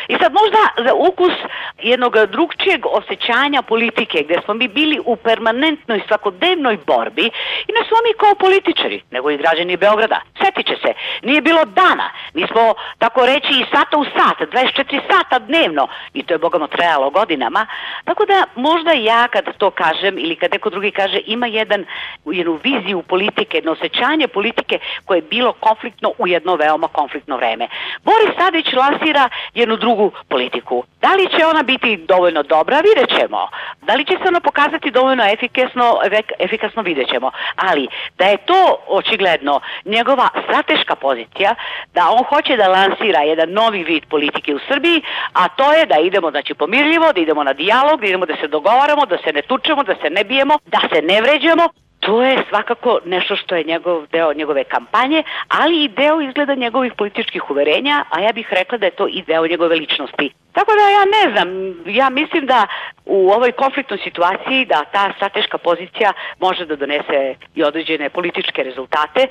i 0.07 0.15
sad 0.21 0.31
možda 0.33 0.61
za 0.85 0.93
ukus 0.93 1.33
jednog 1.81 2.13
drugčijeg 2.27 2.85
osjećanja 2.85 3.61
politike 3.61 4.23
gde 4.25 4.37
smo 4.45 4.53
mi 4.53 4.67
bili 4.67 4.99
u 5.05 5.15
permanentnoj 5.15 6.01
svakodnevnoj 6.07 6.77
borbi 6.87 7.25
i 7.67 7.71
ne 7.77 7.81
smo 7.87 7.97
mi 8.05 8.13
kao 8.17 8.35
političari, 8.35 9.01
nego 9.11 9.31
i 9.31 9.37
građani 9.37 9.77
Beograda. 9.77 10.21
Setiće 10.41 10.75
se, 10.83 10.93
nije 11.21 11.41
bilo 11.41 11.65
dana, 11.65 12.09
mi 12.33 12.47
smo 12.47 12.73
tako 12.97 13.25
reći 13.25 13.53
i 13.53 13.65
sata 13.73 13.97
u 13.97 14.05
sat, 14.05 14.37
24 14.39 14.80
24 14.83 15.01
sata 15.11 15.39
dnevno 15.39 15.87
i 16.13 16.23
to 16.23 16.33
je 16.33 16.37
bogamo 16.37 16.67
trajalo 16.67 17.09
godinama. 17.09 17.67
Tako 18.03 18.25
da 18.25 18.43
možda 18.55 18.91
ja 18.91 19.27
kad 19.27 19.57
to 19.57 19.71
kažem 19.71 20.17
ili 20.17 20.35
kad 20.35 20.51
neko 20.51 20.69
drugi 20.69 20.91
kaže 20.91 21.19
ima 21.25 21.47
jedan, 21.47 21.85
jednu 22.25 22.59
viziju 22.63 23.01
politike, 23.01 23.57
jedno 23.57 23.71
osjećanje 23.71 24.27
politike 24.27 24.79
koje 25.05 25.17
je 25.17 25.21
bilo 25.21 25.53
konfliktno 25.53 26.11
u 26.17 26.27
jedno 26.27 26.55
veoma 26.55 26.87
konfliktno 26.87 27.37
vreme. 27.37 27.67
Boris 28.03 28.37
Tadić 28.37 28.73
lansira 28.73 29.29
jednu 29.53 29.75
drugu 29.75 30.11
politiku. 30.29 30.83
Da 31.01 31.13
li 31.15 31.29
će 31.37 31.45
ona 31.45 31.63
biti 31.63 31.97
dovoljno 31.97 32.43
dobra, 32.43 32.79
vidjet 32.79 33.19
ćemo. 33.19 33.47
Da 33.81 33.93
li 33.95 34.05
će 34.05 34.13
se 34.13 34.27
ona 34.27 34.39
pokazati 34.39 34.91
dovoljno 34.91 35.23
efikasno, 35.33 35.97
efikasno 36.39 36.81
vidjet 36.81 37.09
ćemo. 37.09 37.31
Ali 37.55 37.87
da 38.17 38.25
je 38.25 38.37
to 38.37 38.77
očigledno 38.87 39.59
njegova 39.85 40.29
strateška 40.43 40.95
pozicija, 40.95 41.55
da 41.93 42.09
on 42.09 42.23
hoće 42.23 42.57
da 42.57 42.67
lansira 42.67 43.19
jedan 43.19 43.49
novi 43.49 43.83
vid 43.83 44.03
politike 44.09 44.55
u 44.55 44.59
Srbiji, 44.71 45.01
a 45.33 45.47
to 45.47 45.73
je 45.73 45.85
da 45.85 45.99
idemo 45.99 46.31
znači 46.31 46.53
pomirljivo, 46.53 47.13
da 47.13 47.21
idemo 47.21 47.43
na 47.43 47.53
dijalog, 47.53 48.01
da 48.01 48.07
idemo 48.07 48.25
da 48.25 48.35
se 48.41 48.47
dogovaramo, 48.47 49.05
da 49.05 49.17
se 49.17 49.33
ne 49.33 49.41
tučemo, 49.41 49.83
da 49.83 49.95
se 50.01 50.09
ne 50.09 50.23
bijemo, 50.23 50.57
da 50.65 50.79
se 50.91 51.01
ne 51.01 51.21
vređamo, 51.21 51.69
to 52.01 52.23
je 52.23 52.43
svakako 52.49 52.99
nešto 53.05 53.35
što 53.35 53.55
je 53.55 53.63
njegov 53.63 54.07
deo 54.11 54.33
njegove 54.33 54.63
kampanje, 54.63 55.23
ali 55.47 55.83
i 55.83 55.89
deo 55.89 56.21
izgleda 56.21 56.55
njegovih 56.55 56.93
političkih 56.97 57.49
uverenja, 57.49 58.05
a 58.09 58.19
ja 58.19 58.31
bih 58.31 58.47
rekla 58.51 58.77
da 58.77 58.85
je 58.85 58.91
to 58.91 59.07
i 59.07 59.21
deo 59.27 59.47
njegove 59.47 59.75
ličnosti. 59.75 60.31
Tako 60.51 60.71
da 60.79 60.89
ja 60.89 61.03
ne 61.17 61.31
znam, 61.31 61.47
ja 61.85 62.09
mislim 62.09 62.45
da 62.45 62.67
u 63.05 63.31
ovoj 63.31 63.51
konfliktnoj 63.51 63.99
situaciji 64.03 64.65
da 64.65 64.85
ta 64.93 65.13
strateška 65.15 65.57
pozicija 65.57 66.13
može 66.39 66.65
da 66.65 66.75
donese 66.75 67.35
i 67.55 67.63
određene 67.63 68.09
političke 68.09 68.63
rezultate 68.63 69.27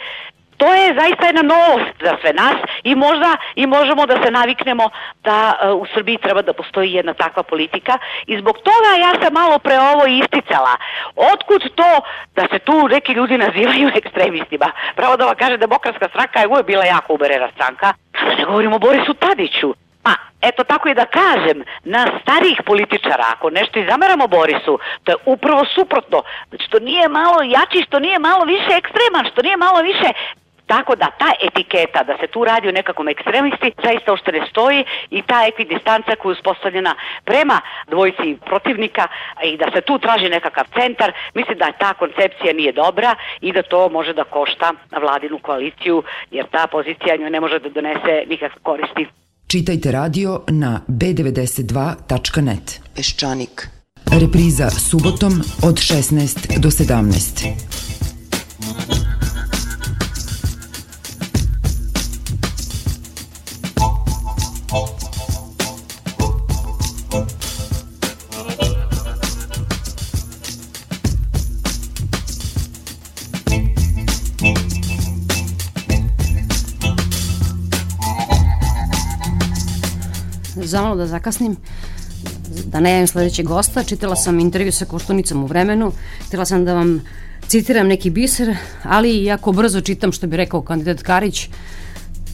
to 0.60 0.74
je 0.74 0.94
zaista 1.00 1.26
jedna 1.26 1.42
novost 1.42 1.96
za 2.06 2.16
sve 2.20 2.32
nas 2.32 2.56
i 2.84 2.94
možda 2.94 3.36
i 3.54 3.66
možemo 3.66 4.06
da 4.06 4.16
se 4.24 4.30
naviknemo 4.30 4.90
da 5.24 5.38
uh, 5.52 5.82
u 5.82 5.86
Srbiji 5.94 6.18
treba 6.18 6.42
da 6.42 6.52
postoji 6.52 6.92
jedna 6.92 7.14
takva 7.14 7.42
politika 7.42 7.98
i 8.26 8.38
zbog 8.40 8.56
toga 8.68 8.90
ja 9.00 9.12
sam 9.22 9.32
malo 9.32 9.58
pre 9.58 9.76
ovo 9.78 10.04
isticala. 10.06 10.74
Otkud 11.32 11.62
to 11.74 11.90
da 12.36 12.46
se 12.52 12.58
tu 12.58 12.88
neki 12.88 13.12
ljudi 13.12 13.38
nazivaju 13.38 13.90
ekstremistima? 14.00 14.70
Pravo 14.96 15.16
da 15.16 15.24
vam 15.24 15.34
kaže, 15.38 15.56
demokratska 15.56 16.08
stranka 16.08 16.40
je 16.40 16.48
uvijek 16.48 16.66
bila 16.66 16.84
jako 16.84 17.14
uberena 17.14 17.48
stranka. 17.54 17.92
Kada 18.12 18.34
ne 18.34 18.44
govorimo 18.44 18.76
o 18.76 18.78
Borisu 18.78 19.14
Tadiću, 19.14 19.74
Pa, 20.02 20.12
eto 20.40 20.64
tako 20.64 20.88
i 20.88 20.94
da 20.94 21.04
kažem, 21.04 21.64
na 21.84 22.06
starijih 22.22 22.62
političara, 22.66 23.24
ako 23.32 23.50
nešto 23.50 23.78
i 23.78 23.86
zameramo 23.90 24.26
Borisu, 24.26 24.78
to 25.04 25.12
je 25.12 25.16
upravo 25.24 25.64
suprotno. 25.74 26.22
Znači, 26.48 26.64
što 26.64 26.78
nije 26.78 27.08
malo 27.08 27.42
jači, 27.42 27.86
što 27.86 27.98
nije 27.98 28.18
malo 28.18 28.44
više 28.44 28.72
ekstreman, 28.76 29.24
što 29.32 29.42
nije 29.42 29.56
malo 29.56 29.80
više 29.82 30.08
Tako 30.72 30.92
da 31.02 31.08
ta 31.22 31.30
etiketa 31.46 32.00
da 32.10 32.14
se 32.20 32.26
tu 32.34 32.40
radi 32.44 32.68
o 32.68 32.76
nekakvom 32.78 33.08
ekstremisti 33.08 33.72
zaista 33.86 34.12
ušte 34.12 34.32
ne 34.32 34.42
stoji 34.50 34.84
i 35.10 35.22
ta 35.30 35.38
ekvidistanca 35.50 36.12
koja 36.20 36.30
je 36.30 36.36
uspostavljena 36.38 36.94
prema 37.24 37.60
dvojici 37.92 38.28
protivnika 38.50 39.04
i 39.50 39.56
da 39.56 39.66
se 39.74 39.80
tu 39.80 39.98
traži 39.98 40.28
nekakav 40.28 40.64
centar, 40.78 41.12
mislim 41.34 41.58
da 41.58 41.72
ta 41.82 41.94
koncepcija 41.94 42.52
nije 42.52 42.72
dobra 42.72 43.14
i 43.40 43.52
da 43.52 43.62
to 43.62 43.88
može 43.88 44.12
da 44.12 44.24
košta 44.24 44.68
vladinu 45.04 45.38
koaliciju 45.38 46.02
jer 46.30 46.44
ta 46.54 46.66
pozicija 46.66 47.16
njoj 47.16 47.30
ne 47.30 47.40
može 47.40 47.58
da 47.58 47.68
donese 47.68 48.14
nikakve 48.32 48.60
koristi. 48.62 49.06
Čitajte 49.46 49.92
radio 49.92 50.42
na 50.48 50.80
b92.net. 50.88 52.80
Peščanik. 52.96 53.68
Repriza 54.20 54.70
subotom 54.70 55.32
od 55.68 55.74
16 55.74 56.58
do 56.58 56.68
17. 56.68 57.89
zamalo 80.70 80.96
da 80.96 81.06
zakasnim 81.06 81.56
da 82.64 82.80
ne 82.80 82.90
javim 82.90 83.06
sledećeg 83.06 83.46
gosta, 83.46 83.84
čitala 83.84 84.16
sam 84.16 84.40
intervju 84.40 84.72
sa 84.72 84.84
Koštunicom 84.84 85.42
u 85.44 85.46
vremenu, 85.46 85.92
htjela 86.26 86.44
sam 86.44 86.64
da 86.64 86.74
vam 86.74 87.00
citiram 87.48 87.86
neki 87.86 88.10
biser, 88.10 88.56
ali 88.82 89.24
jako 89.24 89.52
brzo 89.52 89.80
čitam 89.80 90.12
što 90.12 90.26
bi 90.26 90.36
rekao 90.36 90.62
kandidat 90.62 91.02
Karić, 91.02 91.48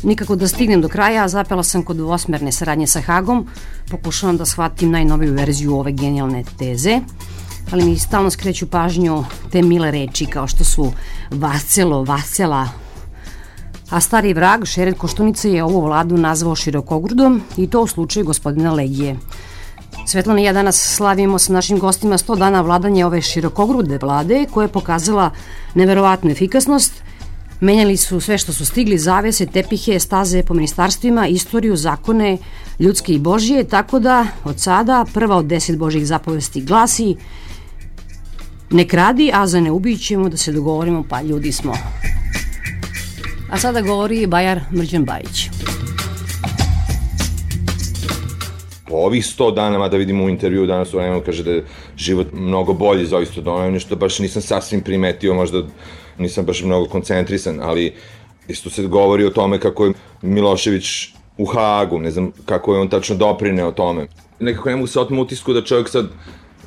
nikako 0.02 0.36
da 0.36 0.48
stignem 0.48 0.80
do 0.80 0.88
kraja, 0.88 1.28
zapela 1.28 1.62
sam 1.62 1.82
kod 1.82 2.00
osmerne 2.00 2.52
saradnje 2.52 2.86
sa 2.86 3.00
Hagom, 3.00 3.46
pokušavam 3.90 4.36
da 4.36 4.44
shvatim 4.44 4.90
najnoviju 4.90 5.32
verziju 5.32 5.78
ove 5.78 5.92
genijalne 5.92 6.44
teze, 6.58 7.00
ali 7.70 7.84
mi 7.84 7.98
stalno 7.98 8.30
skreću 8.30 8.66
pažnju 8.66 9.24
te 9.52 9.62
mile 9.62 9.90
reči 9.90 10.26
kao 10.26 10.46
što 10.46 10.64
su 10.64 10.92
vascelo, 11.30 12.04
vascela, 12.04 12.68
A 13.90 14.00
stari 14.00 14.34
vrag, 14.34 14.64
Šered 14.64 14.96
Koštunica, 14.98 15.48
je 15.48 15.64
ovu 15.64 15.80
vladu 15.80 16.16
nazvao 16.16 16.54
širokogrudom 16.54 17.42
i 17.56 17.66
to 17.66 17.82
u 17.82 17.86
slučaju 17.86 18.26
gospodina 18.26 18.72
Legije. 18.72 19.16
Svetlana 20.06 20.40
i 20.40 20.44
ja 20.44 20.52
danas 20.52 20.94
slavimo 20.96 21.38
sa 21.38 21.52
našim 21.52 21.78
gostima 21.78 22.18
100 22.18 22.38
dana 22.38 22.60
vladanja 22.60 23.06
ove 23.06 23.22
širokogrude 23.22 23.98
vlade 24.02 24.46
koja 24.50 24.64
je 24.64 24.72
pokazala 24.72 25.30
neverovatnu 25.74 26.30
efikasnost. 26.30 26.92
Menjali 27.60 27.96
su 27.96 28.20
sve 28.20 28.38
što 28.38 28.52
su 28.52 28.66
stigli, 28.66 28.98
zavese, 28.98 29.46
tepihe, 29.46 30.00
staze 30.00 30.42
po 30.42 30.54
ministarstvima, 30.54 31.26
istoriju, 31.26 31.76
zakone, 31.76 32.38
ljudske 32.78 33.12
i 33.12 33.18
božije, 33.18 33.64
tako 33.64 33.98
da 33.98 34.26
od 34.44 34.60
sada 34.60 35.04
prva 35.14 35.36
od 35.36 35.46
deset 35.46 35.78
božih 35.78 36.06
zapovesti 36.06 36.60
glasi 36.60 37.16
ne 38.70 38.88
kradi, 38.88 39.30
a 39.34 39.46
za 39.46 39.60
ne 39.60 39.70
ubij 39.70 39.96
ćemo 39.96 40.28
da 40.28 40.36
se 40.36 40.52
dogovorimo, 40.52 41.04
pa 41.08 41.22
ljudi 41.22 41.52
smo. 41.52 41.72
A 43.56 43.58
sada 43.58 43.80
govori 43.80 44.26
Bajar 44.26 44.60
Mrđan 44.72 45.04
Bajić. 45.04 45.48
Po 48.88 48.94
ovih 48.94 49.24
100 49.24 49.54
dana, 49.54 49.78
mada 49.78 49.96
vidimo 49.96 50.24
u 50.24 50.28
intervju 50.28 50.66
danas 50.66 50.94
u 50.94 50.96
vremenu, 50.96 51.22
kaže 51.26 51.44
da 51.44 51.50
je 51.50 51.64
život 51.96 52.26
mnogo 52.32 52.72
bolji 52.72 53.06
za 53.06 53.16
ovih 53.16 53.28
100 53.36 53.42
dana, 53.42 53.70
nešto 53.70 53.96
baš 53.96 54.18
nisam 54.18 54.42
sasvim 54.42 54.80
primetio, 54.80 55.34
možda 55.34 55.62
nisam 56.18 56.44
baš 56.44 56.62
mnogo 56.62 56.88
koncentrisan, 56.88 57.60
ali 57.62 57.94
isto 58.48 58.70
se 58.70 58.82
govori 58.82 59.24
o 59.24 59.30
tome 59.30 59.60
kako 59.60 59.86
je 59.86 59.92
Milošević 60.22 61.14
u 61.38 61.46
Hagu, 61.46 61.98
ne 61.98 62.10
znam 62.10 62.32
kako 62.44 62.74
je 62.74 62.80
on 62.80 62.88
tačno 62.88 63.16
doprine 63.16 63.64
o 63.64 63.72
tome. 63.72 64.06
Nekako 64.40 64.68
ne 64.68 64.76
mogu 64.76 64.86
se 64.86 65.00
otmu 65.00 65.22
utisku 65.22 65.52
da 65.52 65.64
čovjek 65.64 65.88
sad 65.88 66.08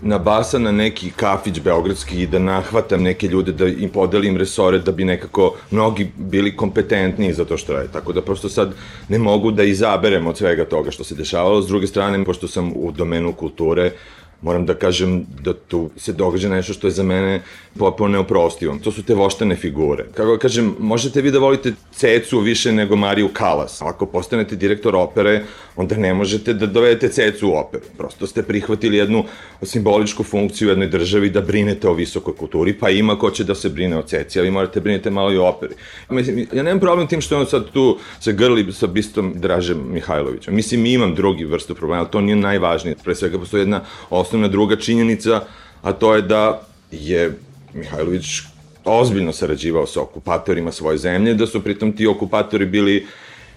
nabasa 0.01 0.59
na 0.59 0.71
neki 0.71 1.11
kafić 1.15 1.59
beogradski 1.59 2.21
i 2.21 2.27
da 2.27 2.39
nahvatam 2.39 3.03
neke 3.03 3.27
ljude, 3.27 3.51
da 3.51 3.67
im 3.67 3.89
podelim 3.89 4.37
resore, 4.37 4.79
da 4.79 4.91
bi 4.91 5.05
nekako 5.05 5.55
mnogi 5.71 6.11
bili 6.17 6.55
kompetentniji 6.55 7.33
za 7.33 7.45
to 7.45 7.57
što 7.57 7.73
rade. 7.73 7.87
Tako 7.93 8.13
da 8.13 8.21
prosto 8.21 8.49
sad 8.49 8.73
ne 9.09 9.19
mogu 9.19 9.51
da 9.51 9.63
izaberem 9.63 10.27
od 10.27 10.37
svega 10.37 10.65
toga 10.65 10.91
što 10.91 11.03
se 11.03 11.15
dešavalo. 11.15 11.61
S 11.61 11.67
druge 11.67 11.87
strane, 11.87 12.25
pošto 12.25 12.47
sam 12.47 12.71
u 12.75 12.91
domenu 12.91 13.33
kulture, 13.33 13.91
moram 14.41 14.65
da 14.65 14.73
kažem 14.73 15.25
da 15.43 15.53
tu 15.53 15.89
se 15.97 16.13
događa 16.13 16.49
nešto 16.49 16.73
što 16.73 16.87
je 16.87 16.91
za 16.91 17.03
mene 17.03 17.41
potpuno 17.77 18.09
neoprostivo. 18.09 18.77
To 18.83 18.91
su 18.91 19.03
te 19.03 19.15
voštane 19.15 19.55
figure. 19.55 20.05
Kako 20.13 20.37
kažem, 20.37 20.75
možete 20.79 21.21
vi 21.21 21.31
da 21.31 21.39
volite 21.39 21.73
Cecu 21.91 22.39
više 22.39 22.71
nego 22.71 22.95
Mariju 22.95 23.29
Kalas. 23.33 23.81
Ako 23.81 24.05
postanete 24.05 24.55
direktor 24.55 24.95
opere, 24.95 25.43
onda 25.75 25.95
ne 25.95 26.13
možete 26.13 26.53
da 26.53 26.65
dovedete 26.65 27.09
Cecu 27.09 27.49
u 27.49 27.53
operu. 27.53 27.83
Prosto 27.97 28.27
ste 28.27 28.43
prihvatili 28.43 28.97
jednu 28.97 29.23
simboličku 29.63 30.23
funkciju 30.23 30.67
u 30.67 30.71
jednoj 30.71 30.87
državi 30.87 31.29
da 31.29 31.41
brinete 31.41 31.89
o 31.89 31.93
visokoj 31.93 32.35
kulturi, 32.35 32.73
pa 32.73 32.89
ima 32.89 33.19
ko 33.19 33.31
će 33.31 33.43
da 33.43 33.55
se 33.55 33.69
brine 33.69 33.97
o 33.97 34.01
Ceci, 34.01 34.39
ali 34.39 34.51
morate 34.51 34.79
brinete 34.79 35.09
malo 35.09 35.33
i 35.33 35.37
o 35.37 35.45
operi. 35.45 35.73
Mislim, 36.09 36.47
ja 36.53 36.63
nemam 36.63 36.79
problem 36.79 37.07
tim 37.07 37.21
što 37.21 37.39
on 37.39 37.45
sad 37.45 37.71
tu 37.71 37.97
se 38.19 38.33
grli 38.33 38.73
sa 38.73 38.87
bistom 38.87 39.33
Dražem 39.35 39.93
Mihajlovićem. 39.93 40.55
Mislim, 40.55 40.85
imam 40.85 41.15
drugi 41.15 41.45
vrstu 41.45 41.75
problema, 41.75 42.01
ali 42.01 42.11
to 42.11 42.21
nije 42.21 42.35
najvažnije. 42.35 42.95
Pre 43.03 43.15
svega 43.15 43.39
postoji 43.39 43.61
jedna 43.61 43.81
osnovna 44.29 44.47
druga 44.47 44.75
činjenica, 44.75 45.41
a 45.81 45.93
to 45.93 46.15
je 46.15 46.21
da 46.21 46.61
je 46.91 47.37
Mihajlović 47.73 48.25
ozbiljno 48.85 49.33
sarađivao 49.33 49.87
sa 49.87 50.01
okupatorima 50.01 50.71
svoje 50.71 50.97
zemlje, 50.97 51.33
da 51.33 51.47
su 51.47 51.63
pritom 51.63 51.91
ti 51.91 52.07
okupatori 52.07 52.65
bili 52.65 53.07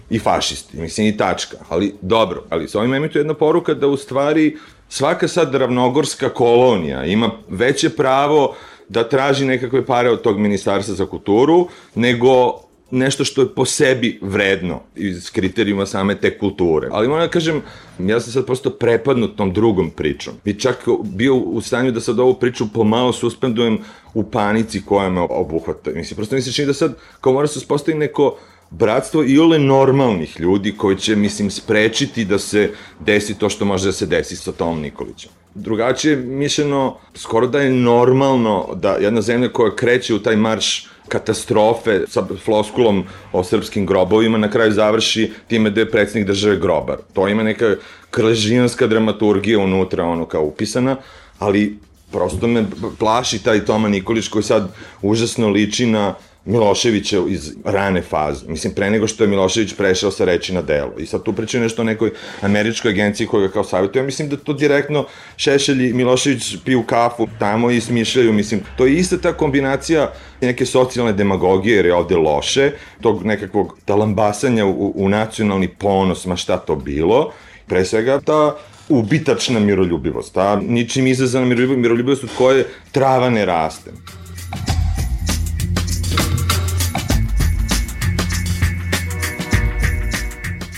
i 0.09 0.19
fašisti, 0.19 0.77
mislim 0.77 1.07
i 1.07 1.17
tačka, 1.17 1.57
ali 1.69 1.93
dobro, 2.01 2.43
ali 2.49 2.67
sa 2.67 2.79
ovim 2.79 2.93
emituje 2.93 3.19
jedna 3.19 3.33
poruka 3.33 3.73
da 3.73 3.87
u 3.87 3.97
stvari 3.97 4.57
svaka 4.89 5.27
sad 5.27 5.55
ravnogorska 5.55 6.29
kolonija 6.29 7.05
ima 7.05 7.31
veće 7.49 7.89
pravo 7.89 8.55
da 8.89 9.09
traži 9.09 9.45
nekakve 9.45 9.85
pare 9.85 10.09
od 10.09 10.21
tog 10.21 10.39
ministarstva 10.39 10.95
za 10.95 11.05
kulturu, 11.05 11.67
nego 11.95 12.59
nešto 12.91 13.25
što 13.25 13.41
je 13.41 13.55
po 13.55 13.65
sebi 13.65 14.19
vredno 14.21 14.81
iz 14.95 15.31
kriterijuma 15.31 15.85
same 15.85 16.15
te 16.15 16.37
kulture. 16.37 16.87
Ali 16.91 17.07
moram 17.07 17.25
da 17.25 17.31
kažem, 17.31 17.61
ja 17.99 18.19
sam 18.19 18.31
sad 18.31 18.45
prosto 18.45 18.69
prepadnut 18.69 19.35
tom 19.35 19.53
drugom 19.53 19.89
pričom. 19.89 20.33
I 20.45 20.53
čak 20.53 20.87
bio 21.03 21.35
u 21.35 21.61
stanju 21.61 21.91
da 21.91 22.01
sad 22.01 22.19
ovu 22.19 22.33
priču 22.33 22.73
pomalo 22.73 23.13
suspendujem 23.13 23.77
u 24.13 24.23
panici 24.23 24.81
koja 24.85 25.09
me 25.09 25.21
obuhvata. 25.21 25.91
Mislim, 25.95 26.15
prosto 26.15 26.35
mi 26.35 26.41
se 26.41 26.51
čini 26.51 26.67
da 26.67 26.73
sad, 26.73 26.95
kao 27.21 27.33
mora 27.33 27.47
se 27.47 27.59
uspostaviti 27.59 27.99
neko 27.99 28.37
bratstvo 28.69 29.23
i 29.23 29.39
ole 29.39 29.59
normalnih 29.59 30.39
ljudi 30.39 30.73
koji 30.77 30.97
će, 30.97 31.15
mislim, 31.15 31.51
sprečiti 31.51 32.25
da 32.25 32.39
se 32.39 32.71
desi 32.99 33.39
to 33.39 33.49
što 33.49 33.65
može 33.65 33.85
da 33.85 33.91
se 33.91 34.05
desi 34.05 34.35
sa 34.35 34.51
Tomom 34.51 34.81
Nikolićem. 34.81 35.31
Drugačije 35.55 36.15
mišljeno, 36.15 36.97
skoro 37.15 37.47
da 37.47 37.61
je 37.61 37.69
normalno 37.69 38.69
da 38.75 38.95
jedna 38.95 39.21
zemlja 39.21 39.49
koja 39.49 39.75
kreće 39.75 40.13
u 40.13 40.19
taj 40.19 40.35
marš 40.35 40.87
katastrofe 41.07 42.01
sa 42.07 42.25
floskulom 42.45 43.03
o 43.31 43.43
srpskim 43.43 43.85
grobovima 43.85 44.37
na 44.37 44.51
kraju 44.51 44.71
završi 44.71 45.31
time 45.47 45.69
da 45.69 45.81
je 45.81 45.91
predsednik 45.91 46.27
države 46.27 46.57
grobar. 46.57 46.97
To 47.13 47.27
ima 47.27 47.43
neka 47.43 47.75
krležijanska 48.11 48.87
dramaturgija 48.87 49.59
unutra, 49.59 50.05
ono 50.05 50.25
kao 50.25 50.43
upisana, 50.43 50.95
ali 51.39 51.77
prosto 52.11 52.47
me 52.47 52.65
plaši 52.99 53.43
taj 53.43 53.65
Toma 53.65 53.89
Nikolić 53.89 54.27
koji 54.27 54.43
sad 54.43 54.75
užasno 55.01 55.49
liči 55.49 55.85
na 55.85 56.13
Miloševića 56.45 57.17
iz 57.29 57.51
rane 57.63 58.01
faze. 58.01 58.45
Mislim, 58.47 58.73
pre 58.73 58.89
nego 58.89 59.07
što 59.07 59.23
je 59.23 59.27
Milošević 59.27 59.73
prešao 59.73 60.11
sa 60.11 60.25
reči 60.25 60.53
na 60.53 60.61
delo. 60.61 60.93
I 60.99 61.05
sad 61.05 61.23
tu 61.23 61.33
pričaju 61.33 61.63
nešto 61.63 61.81
o 61.81 61.85
nekoj 61.85 62.11
američkoj 62.41 62.91
agenciji 62.91 63.27
koja 63.27 63.47
ga 63.47 63.53
kao 63.53 63.63
savjetuje. 63.63 64.01
Ja 64.01 64.05
mislim 64.05 64.29
da 64.29 64.37
to 64.37 64.53
direktno 64.53 65.05
Šešelj 65.37 65.89
i 65.89 65.93
Milošević 65.93 66.55
piju 66.65 66.83
kafu 66.83 67.27
tamo 67.39 67.71
i 67.71 67.81
smišljaju. 67.81 68.33
Mislim, 68.33 68.61
to 68.77 68.85
je 68.85 68.93
ista 68.93 69.17
ta 69.17 69.33
kombinacija 69.33 70.13
neke 70.41 70.65
socijalne 70.65 71.13
demagogije, 71.13 71.75
jer 71.75 71.85
je 71.85 71.95
ovde 71.95 72.15
loše, 72.15 72.71
tog 73.01 73.25
nekakvog 73.25 73.77
talambasanja 73.85 74.65
u, 74.65 74.93
u 74.95 75.09
nacionalni 75.09 75.67
ponos, 75.67 76.25
ma 76.25 76.35
šta 76.35 76.57
to 76.57 76.75
bilo. 76.75 77.31
Pre 77.67 77.85
svega 77.85 78.19
ta 78.21 78.55
ubitačna 78.89 79.59
miroljubivost, 79.59 80.33
ta 80.33 80.55
ničim 80.55 81.07
izazana 81.07 81.45
miroljubivost 81.45 82.23
od 82.23 82.29
koje 82.37 82.65
trava 82.91 83.29
ne 83.29 83.45
raste. 83.45 83.91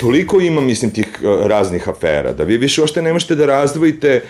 Toliko 0.05 0.41
ima, 0.41 0.61
mislim, 0.61 0.91
tih 0.91 1.07
uh, 1.23 1.47
raznih 1.47 1.89
afera, 1.89 2.33
da 2.33 2.43
vi 2.43 2.57
više 2.57 2.83
ošte 2.83 3.01
ne 3.01 3.13
možete 3.13 3.35
da 3.35 3.45
razdvojite 3.45 4.21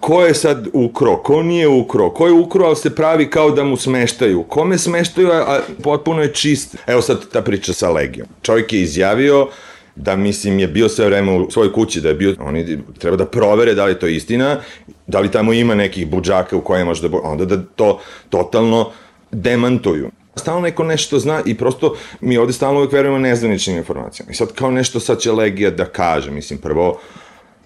ko 0.00 0.22
je 0.24 0.34
sad 0.34 0.66
ukro, 0.72 1.16
ko 1.16 1.42
nije 1.42 1.68
ukro, 1.68 2.10
ko 2.10 2.26
je 2.26 2.32
ukro, 2.32 2.64
ali 2.64 2.76
se 2.76 2.94
pravi 2.94 3.30
kao 3.30 3.50
da 3.50 3.64
mu 3.64 3.76
smeštaju, 3.76 4.42
kome 4.42 4.78
smeštaju, 4.78 5.28
a 5.30 5.60
potpuno 5.82 6.22
je 6.22 6.32
čist. 6.34 6.76
Evo 6.86 7.02
sad 7.02 7.28
ta 7.32 7.42
priča 7.42 7.72
sa 7.72 7.90
Legijom. 7.90 8.28
Čovjek 8.42 8.72
je 8.72 8.80
izjavio 8.80 9.48
da, 9.96 10.16
mislim, 10.16 10.58
je 10.58 10.66
bio 10.66 10.88
sve 10.88 11.06
vreme 11.06 11.32
u 11.32 11.50
svojoj 11.50 11.72
kući, 11.72 12.00
da 12.00 12.08
je 12.08 12.14
bio, 12.14 12.34
oni 12.40 12.78
treba 12.98 13.16
da 13.16 13.26
provere 13.26 13.74
da 13.74 13.84
li 13.84 13.98
to 13.98 14.06
istina, 14.06 14.60
da 15.06 15.20
li 15.20 15.30
tamo 15.30 15.52
ima 15.52 15.74
nekih 15.74 16.10
buđaka 16.10 16.56
u 16.56 16.60
koje 16.60 16.84
može 16.84 17.08
da, 17.08 17.16
onda 17.22 17.44
da 17.44 17.62
to 17.76 18.00
totalno 18.30 18.90
demantuju. 19.30 20.10
Stalno 20.38 20.60
neko 20.60 20.84
nešto 20.84 21.18
zna 21.18 21.42
i 21.46 21.54
prosto 21.54 21.94
mi 22.20 22.38
ovde 22.38 22.52
stalno 22.52 22.80
uvek 22.80 22.92
verujemo 22.92 23.18
nezvaničnim 23.18 23.76
informacijama. 23.76 24.32
I 24.32 24.34
sad 24.34 24.52
kao 24.52 24.70
nešto 24.70 25.00
sad 25.00 25.20
će 25.20 25.32
Legija 25.32 25.70
da 25.70 25.84
kaže, 25.84 26.30
mislim, 26.30 26.58
prvo, 26.58 26.98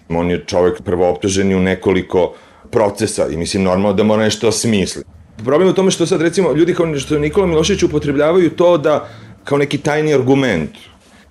on 0.09 0.31
je 0.31 0.43
čovek 0.45 0.81
prvo 0.81 1.09
optužen 1.09 1.55
u 1.55 1.59
nekoliko 1.59 2.33
procesa 2.71 3.27
i 3.27 3.37
mislim 3.37 3.63
normalno 3.63 3.93
da 3.93 4.03
mora 4.03 4.23
nešto 4.23 4.51
smisli. 4.51 5.03
Problem 5.37 5.67
je 5.67 5.71
u 5.71 5.75
tome 5.75 5.91
što 5.91 6.05
sad 6.05 6.21
recimo 6.21 6.51
ljudi 6.51 6.73
kao 6.73 6.97
što 6.97 7.19
Nikola 7.19 7.47
Milošević 7.47 7.83
upotrebljavaju 7.83 8.49
to 8.49 8.77
da 8.77 9.09
kao 9.43 9.57
neki 9.57 9.77
tajni 9.77 10.13
argument. 10.13 10.69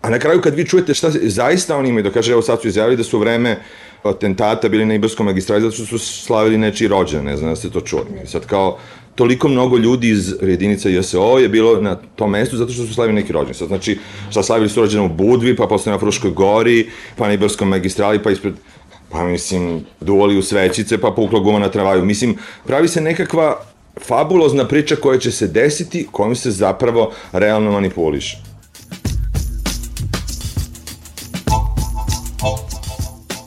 A 0.03 0.11
na 0.11 0.19
kraju 0.19 0.41
kad 0.41 0.55
vi 0.55 0.67
čujete 0.67 0.95
šta 0.95 1.11
zaista 1.11 1.77
oni 1.77 1.89
imaju, 1.89 2.03
da 2.03 2.11
kaže, 2.11 2.33
evo 2.33 2.43
sad 2.43 2.61
su 2.63 2.69
izjavili 2.69 2.97
da 2.97 3.05
su 3.05 3.19
vreme 3.19 3.57
atentata 4.03 4.69
bili 4.69 4.87
na 4.87 4.95
Ibarskom 4.95 5.27
magistrali 5.27 5.63
zato 5.63 5.75
što 5.75 5.85
su 5.87 5.99
slavili 5.99 6.59
nečiji 6.59 6.89
rođen, 6.89 7.25
ne 7.25 7.37
znam 7.37 7.51
da 7.51 7.57
ste 7.57 7.71
to 7.71 7.81
čuli. 7.81 8.05
Sad 8.27 8.47
kao, 8.47 8.79
toliko 9.15 9.49
mnogo 9.49 9.79
ljudi 9.79 10.09
iz 10.09 10.35
jedinica 10.43 10.89
JSO 10.89 11.39
je 11.39 11.49
bilo 11.49 11.81
na 11.81 11.97
tom 12.17 12.31
mestu 12.31 12.57
zato 12.57 12.73
što 12.73 12.87
su 12.87 12.95
slavili 12.95 13.21
neki 13.21 13.33
rođen. 13.33 13.55
Sad, 13.55 13.69
znači, 13.69 13.99
šta 14.31 14.43
slavili 14.43 14.69
su 14.69 14.81
rođene 14.81 15.05
u 15.05 15.09
Budvi, 15.09 15.57
pa 15.57 15.67
posle 15.67 15.93
na 15.93 15.99
Fruškoj 15.99 16.31
gori, 16.31 16.91
pa 17.17 17.27
na 17.27 17.33
Ibarskom 17.33 17.69
magistrali, 17.69 18.23
pa 18.23 18.31
ispred 18.31 18.55
pa 19.13 19.25
mislim, 19.25 19.85
duvali 20.01 20.39
u 20.39 20.43
svećice, 20.43 20.99
pa 20.99 21.11
pukla 21.11 21.41
guma 21.41 21.59
na 21.59 21.69
travaju. 21.69 22.05
Mislim, 22.05 22.37
pravi 22.67 22.89
se 22.89 23.01
nekakva 23.01 23.57
fabulozna 24.01 24.69
priča 24.69 24.97
koja 24.97 25.19
će 25.19 25.31
se 25.31 25.47
desiti, 25.47 26.07
kojom 26.13 26.35
se 26.35 26.51
zapravo 26.51 27.13
realno 27.33 27.73
manipuliše. 27.73 28.39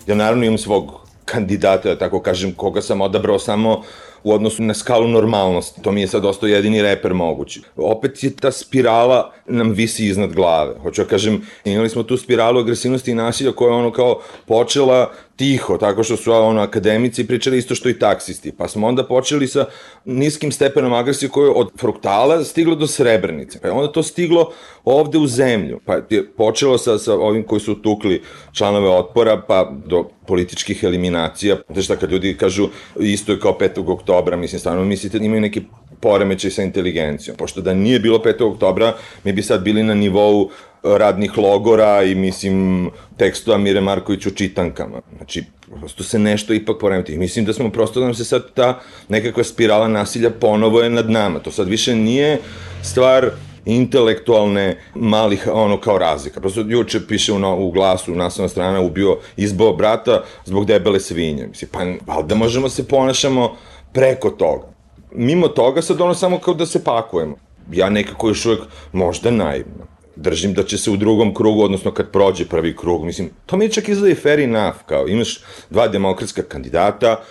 Ja 0.07 0.15
naravno 0.15 0.45
imam 0.45 0.57
svog 0.57 0.91
kandidata, 1.25 1.89
da 1.89 1.97
tako 1.97 2.19
kažem, 2.19 2.51
koga 2.51 2.81
sam 2.81 3.01
odabrao 3.01 3.39
samo 3.39 3.81
u 4.25 4.33
odnosu 4.33 4.63
na 4.63 4.73
skalu 4.73 5.07
normalnosti. 5.07 5.81
To 5.81 5.91
mi 5.91 6.01
je 6.01 6.07
sad 6.07 6.25
ostao 6.25 6.47
jedini 6.47 6.81
reper 6.81 7.13
mogući. 7.13 7.61
Opet 7.75 8.23
je 8.23 8.35
ta 8.35 8.51
spirala 8.51 9.31
nam 9.45 9.71
visi 9.71 10.05
iznad 10.05 10.33
glave. 10.33 10.73
Hoću 10.81 11.03
da 11.03 11.07
kažem, 11.07 11.41
imali 11.65 11.89
smo 11.89 12.03
tu 12.03 12.17
spiralu 12.17 12.59
agresivnosti 12.59 13.11
i 13.11 13.15
nasilja 13.15 13.51
koja 13.51 13.69
je 13.69 13.75
ono 13.75 13.91
kao 13.91 14.21
počela 14.45 15.11
tiho, 15.35 15.77
tako 15.77 16.03
što 16.03 16.17
su 16.17 16.31
ono 16.31 16.61
akademici 16.61 17.27
pričali 17.27 17.57
isto 17.57 17.75
što 17.75 17.89
i 17.89 17.99
taksisti. 17.99 18.51
Pa 18.51 18.67
smo 18.67 18.87
onda 18.87 19.03
počeli 19.03 19.47
sa 19.47 19.65
niskim 20.05 20.51
stepenom 20.51 20.93
agresije 20.93 21.29
koje 21.29 21.47
je 21.47 21.53
od 21.55 21.69
fruktala 21.79 22.43
stiglo 22.43 22.75
do 22.75 22.87
srebrnice. 22.87 23.59
Pa 23.61 23.67
je 23.67 23.71
onda 23.71 23.91
to 23.91 24.03
stiglo 24.03 24.51
ovde 24.83 25.17
u 25.17 25.27
zemlju. 25.27 25.79
Pa 25.85 25.93
je 26.09 26.31
počelo 26.37 26.77
sa, 26.77 26.97
sa 26.97 27.13
ovim 27.13 27.43
koji 27.43 27.59
su 27.59 27.81
tukli 27.81 28.21
članove 28.51 28.89
otpora, 28.89 29.41
pa 29.47 29.71
do 29.85 30.09
političkih 30.27 30.83
eliminacija. 30.83 31.57
Znaš 31.69 31.85
šta, 31.85 31.95
kad 31.95 32.11
ljudi 32.11 32.37
kažu 32.37 32.67
isto 32.99 33.31
je 33.31 33.39
kao 33.39 33.57
5. 33.59 33.91
oktobra, 33.91 34.37
mislim, 34.37 34.59
stvarno 34.59 34.85
mislite 34.85 35.19
da 35.19 35.25
imaju 35.25 35.41
neki 35.41 35.61
poremećaj 35.99 36.51
sa 36.51 36.63
inteligencijom. 36.63 37.37
Pošto 37.37 37.61
da 37.61 37.73
nije 37.73 37.99
bilo 37.99 38.17
5. 38.17 38.53
oktobra, 38.53 38.93
mi 39.23 39.33
bi 39.33 39.43
sad 39.43 39.63
bili 39.63 39.83
na 39.83 39.93
nivou 39.93 40.49
radnih 40.85 41.37
logora 41.37 42.03
i 42.03 42.15
mislim 42.15 42.89
tekstova 43.17 43.57
Mire 43.57 43.81
Marković 43.81 44.25
u 44.25 44.31
čitankama. 44.31 45.01
Znači, 45.17 45.43
prosto 45.79 46.03
se 46.03 46.19
nešto 46.19 46.53
ipak 46.53 46.77
poremeti. 46.79 47.17
Mislim 47.17 47.45
da 47.45 47.53
smo 47.53 47.69
prosto 47.69 47.99
da 47.99 48.05
nam 48.05 48.15
se 48.15 48.25
sad 48.25 48.53
ta 48.53 48.79
nekakva 49.09 49.43
spirala 49.43 49.87
nasilja 49.87 50.29
ponovo 50.29 50.81
je 50.81 50.89
nad 50.89 51.09
nama. 51.09 51.39
To 51.39 51.51
sad 51.51 51.67
više 51.67 51.95
nije 51.95 52.39
stvar 52.83 53.29
intelektualne 53.65 54.77
malih 54.95 55.47
ono 55.53 55.79
kao 55.79 55.97
razlika. 55.97 56.39
Prosto 56.41 56.61
juče 56.67 57.07
piše 57.07 57.33
u, 57.33 57.67
u 57.67 57.71
glasu 57.71 58.15
naslovna 58.15 58.49
strana 58.49 58.81
ubio 58.81 59.17
izbao 59.37 59.73
brata 59.73 60.23
zbog 60.45 60.65
debele 60.65 60.99
svinje. 60.99 61.47
Mislim, 61.47 61.69
pa 61.71 62.13
valjda 62.13 62.35
možemo 62.35 62.69
se 62.69 62.87
ponašamo 62.87 63.55
preko 63.93 64.29
toga. 64.29 64.67
Mimo 65.11 65.47
toga 65.47 65.81
sad 65.81 66.01
ono 66.01 66.13
samo 66.13 66.39
kao 66.39 66.53
da 66.53 66.65
se 66.65 66.83
pakujemo. 66.83 67.35
Ja 67.71 67.89
nekako 67.89 68.27
još 68.27 68.45
uvek 68.45 68.59
možda 68.91 69.31
naivno 69.31 69.94
držim 70.15 70.53
da 70.53 70.63
će 70.63 70.77
se 70.77 70.91
u 70.91 70.97
drugom 70.97 71.33
krugu, 71.33 71.63
odnosno 71.63 71.91
kad 71.91 72.11
prođe 72.11 72.45
prvi 72.45 72.75
krug, 72.75 73.05
mislim, 73.05 73.29
to 73.45 73.57
mi 73.57 73.69
čak 73.69 73.89
izgleda 73.89 74.11
i 74.11 74.15
fair 74.15 74.39
enough, 74.39 74.77
kao 74.85 75.07
imaš 75.07 75.39
dva 75.69 75.87
demokratska 75.87 76.43
kandidata, 76.43 77.23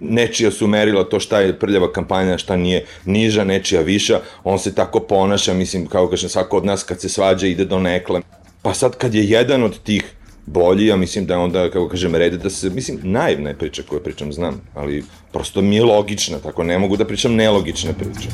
nečija 0.00 0.50
su 0.50 0.66
merila 0.66 1.04
to 1.04 1.20
šta 1.20 1.40
je 1.40 1.58
prljava 1.58 1.92
kampanja, 1.92 2.38
šta 2.38 2.56
nije 2.56 2.84
niža, 3.04 3.44
nečija 3.44 3.80
viša, 3.80 4.20
on 4.44 4.58
se 4.58 4.74
tako 4.74 5.00
ponaša, 5.00 5.54
mislim, 5.54 5.86
kao 5.86 6.08
kažem, 6.08 6.28
svako 6.28 6.56
od 6.56 6.64
nas 6.64 6.84
kad 6.84 7.00
se 7.00 7.08
svađa 7.08 7.46
ide 7.46 7.64
do 7.64 7.78
nekle. 7.78 8.20
Pa 8.62 8.74
sad 8.74 8.96
kad 8.96 9.14
je 9.14 9.24
jedan 9.24 9.62
od 9.62 9.82
tih 9.82 10.04
bolji, 10.46 10.86
ja 10.86 10.96
mislim 10.96 11.26
da 11.26 11.38
onda, 11.38 11.70
kako 11.70 11.88
kažem, 11.88 12.14
red 12.14 12.34
da 12.34 12.50
se, 12.50 12.70
mislim, 12.70 12.98
naivna 13.02 13.48
je 13.48 13.58
priča 13.58 13.82
koju 13.88 14.02
pričam, 14.02 14.32
znam, 14.32 14.60
ali 14.74 15.04
prosto 15.32 15.62
mi 15.62 15.76
je 15.76 15.84
logična, 15.84 16.38
tako 16.38 16.64
ne 16.64 16.78
mogu 16.78 16.96
da 16.96 17.04
pričam 17.04 17.34
nelogične 17.34 17.92
priče. 17.92 18.28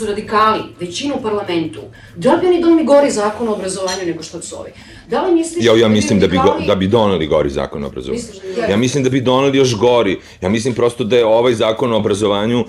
Su 0.00 0.06
radikali, 0.06 0.60
većina 0.80 1.14
u 1.14 1.22
parlamentu, 1.22 1.80
da 2.16 2.34
li 2.34 2.40
bi 2.40 2.46
oni 2.46 2.60
doneli 2.60 2.84
gori 2.84 3.10
zakon 3.10 3.48
o 3.48 3.52
obrazovanju 3.52 4.06
nego 4.06 4.22
što 4.22 4.42
su 4.42 4.56
ovi? 4.58 4.70
Da 5.08 5.22
li 5.22 5.34
misliš 5.34 5.64
Ja, 5.64 5.72
ja 5.72 5.78
da 5.78 5.88
bi 5.88 5.94
mislim 5.94 6.20
da 6.20 6.26
bi, 6.26 6.36
go, 6.36 6.56
da 6.66 6.74
bi 6.74 6.88
doneli 6.88 7.26
gori 7.26 7.50
zakon 7.50 7.84
o 7.84 7.86
obrazovanju. 7.86 8.22
Da 8.56 8.66
Ja 8.66 8.76
mislim 8.76 9.04
da 9.04 9.10
bi 9.10 9.20
doneli 9.20 9.58
još 9.58 9.76
gori. 9.76 10.18
Ja 10.40 10.48
mislim 10.48 10.74
prosto 10.74 11.04
da 11.04 11.16
je 11.16 11.26
ovaj 11.26 11.54
zakon 11.54 11.92
o 11.92 11.96
obrazovanju 11.96 12.64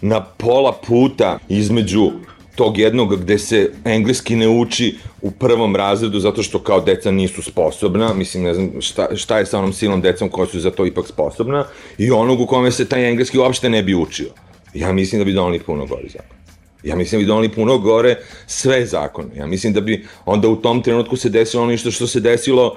na 0.00 0.24
pola 0.24 0.72
puta 0.86 1.38
između 1.48 2.10
tog 2.54 2.78
jednog 2.78 3.16
gde 3.20 3.38
se 3.38 3.70
engleski 3.84 4.36
ne 4.36 4.48
uči 4.48 4.94
u 5.22 5.30
prvom 5.30 5.76
razredu 5.76 6.20
zato 6.20 6.42
što 6.42 6.58
kao 6.58 6.80
deca 6.80 7.10
nisu 7.10 7.42
sposobna, 7.42 8.14
mislim 8.14 8.42
ne 8.42 8.54
znam 8.54 8.70
šta, 8.80 9.16
šta 9.16 9.38
je 9.38 9.46
sa 9.46 9.58
onom 9.58 9.72
silom 9.72 10.00
decom 10.00 10.28
koja 10.28 10.46
su 10.46 10.60
za 10.60 10.70
to 10.70 10.86
ipak 10.86 11.06
sposobna, 11.08 11.64
i 11.98 12.10
onog 12.10 12.40
u 12.40 12.46
kome 12.46 12.70
se 12.70 12.88
taj 12.88 13.08
engleski 13.08 13.38
uopšte 13.38 13.70
ne 13.70 13.82
bi 13.82 13.94
učio. 13.94 14.28
Ja 14.74 14.92
mislim 14.92 15.20
da 15.20 15.24
bi 15.24 15.32
doneli 15.32 15.58
puno 15.58 15.86
gori 15.86 16.08
zakon. 16.08 16.41
Ja 16.82 16.96
mislim 16.96 17.20
da 17.20 17.26
doneli 17.26 17.48
puno 17.48 17.78
gore 17.78 18.16
sve 18.46 18.86
zakone. 18.86 19.36
Ja 19.36 19.46
mislim 19.46 19.72
da 19.72 19.80
bi 19.80 20.06
onda 20.24 20.48
u 20.48 20.56
tom 20.56 20.82
trenutku 20.82 21.16
se 21.16 21.28
desilo 21.28 21.62
ono 21.62 21.76
što 21.76 22.06
se 22.06 22.20
desilo 22.20 22.76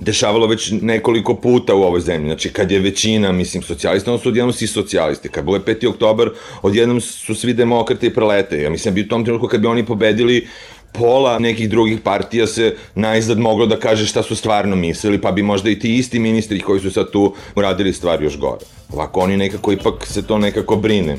dešavalo 0.00 0.46
već 0.46 0.70
nekoliko 0.70 1.34
puta 1.34 1.74
u 1.74 1.82
ovoj 1.82 2.00
zemlji. 2.00 2.28
Znači, 2.28 2.52
kad 2.52 2.70
je 2.70 2.80
većina, 2.80 3.32
mislim, 3.32 3.62
socijalista, 3.62 4.12
onda 4.12 4.22
su 4.22 4.28
odjednom 4.28 4.52
svi 4.52 4.66
socijalisti. 4.66 5.28
Kad 5.28 5.44
bude 5.44 5.64
5. 5.64 5.88
oktobar, 5.88 6.30
odjednom 6.62 7.00
su 7.00 7.34
svi 7.34 7.52
demokrate 7.52 8.06
i 8.06 8.14
prelete. 8.14 8.62
Ja 8.62 8.70
mislim 8.70 8.94
da 8.94 8.94
bi 8.94 9.06
u 9.06 9.08
tom 9.08 9.24
trenutku 9.24 9.48
kad 9.48 9.60
bi 9.60 9.66
oni 9.66 9.86
pobedili, 9.86 10.46
pola 10.92 11.38
nekih 11.38 11.70
drugih 11.70 12.00
partija 12.00 12.46
se 12.46 12.76
najzad 12.94 13.38
moglo 13.38 13.66
da 13.66 13.76
kaže 13.76 14.06
šta 14.06 14.22
su 14.22 14.36
stvarno 14.36 14.76
mislili, 14.76 15.20
pa 15.20 15.32
bi 15.32 15.42
možda 15.42 15.70
i 15.70 15.78
ti 15.78 15.96
isti 15.96 16.18
ministri 16.18 16.60
koji 16.60 16.80
su 16.80 16.90
sad 16.90 17.10
tu 17.10 17.34
uradili 17.54 17.92
stvari 17.92 18.24
još 18.24 18.38
gore. 18.38 18.64
Ovako 18.92 19.20
oni 19.20 19.36
nekako 19.36 19.72
ipak 19.72 20.06
se 20.06 20.26
to 20.26 20.38
nekako 20.38 20.76
brine. 20.76 21.16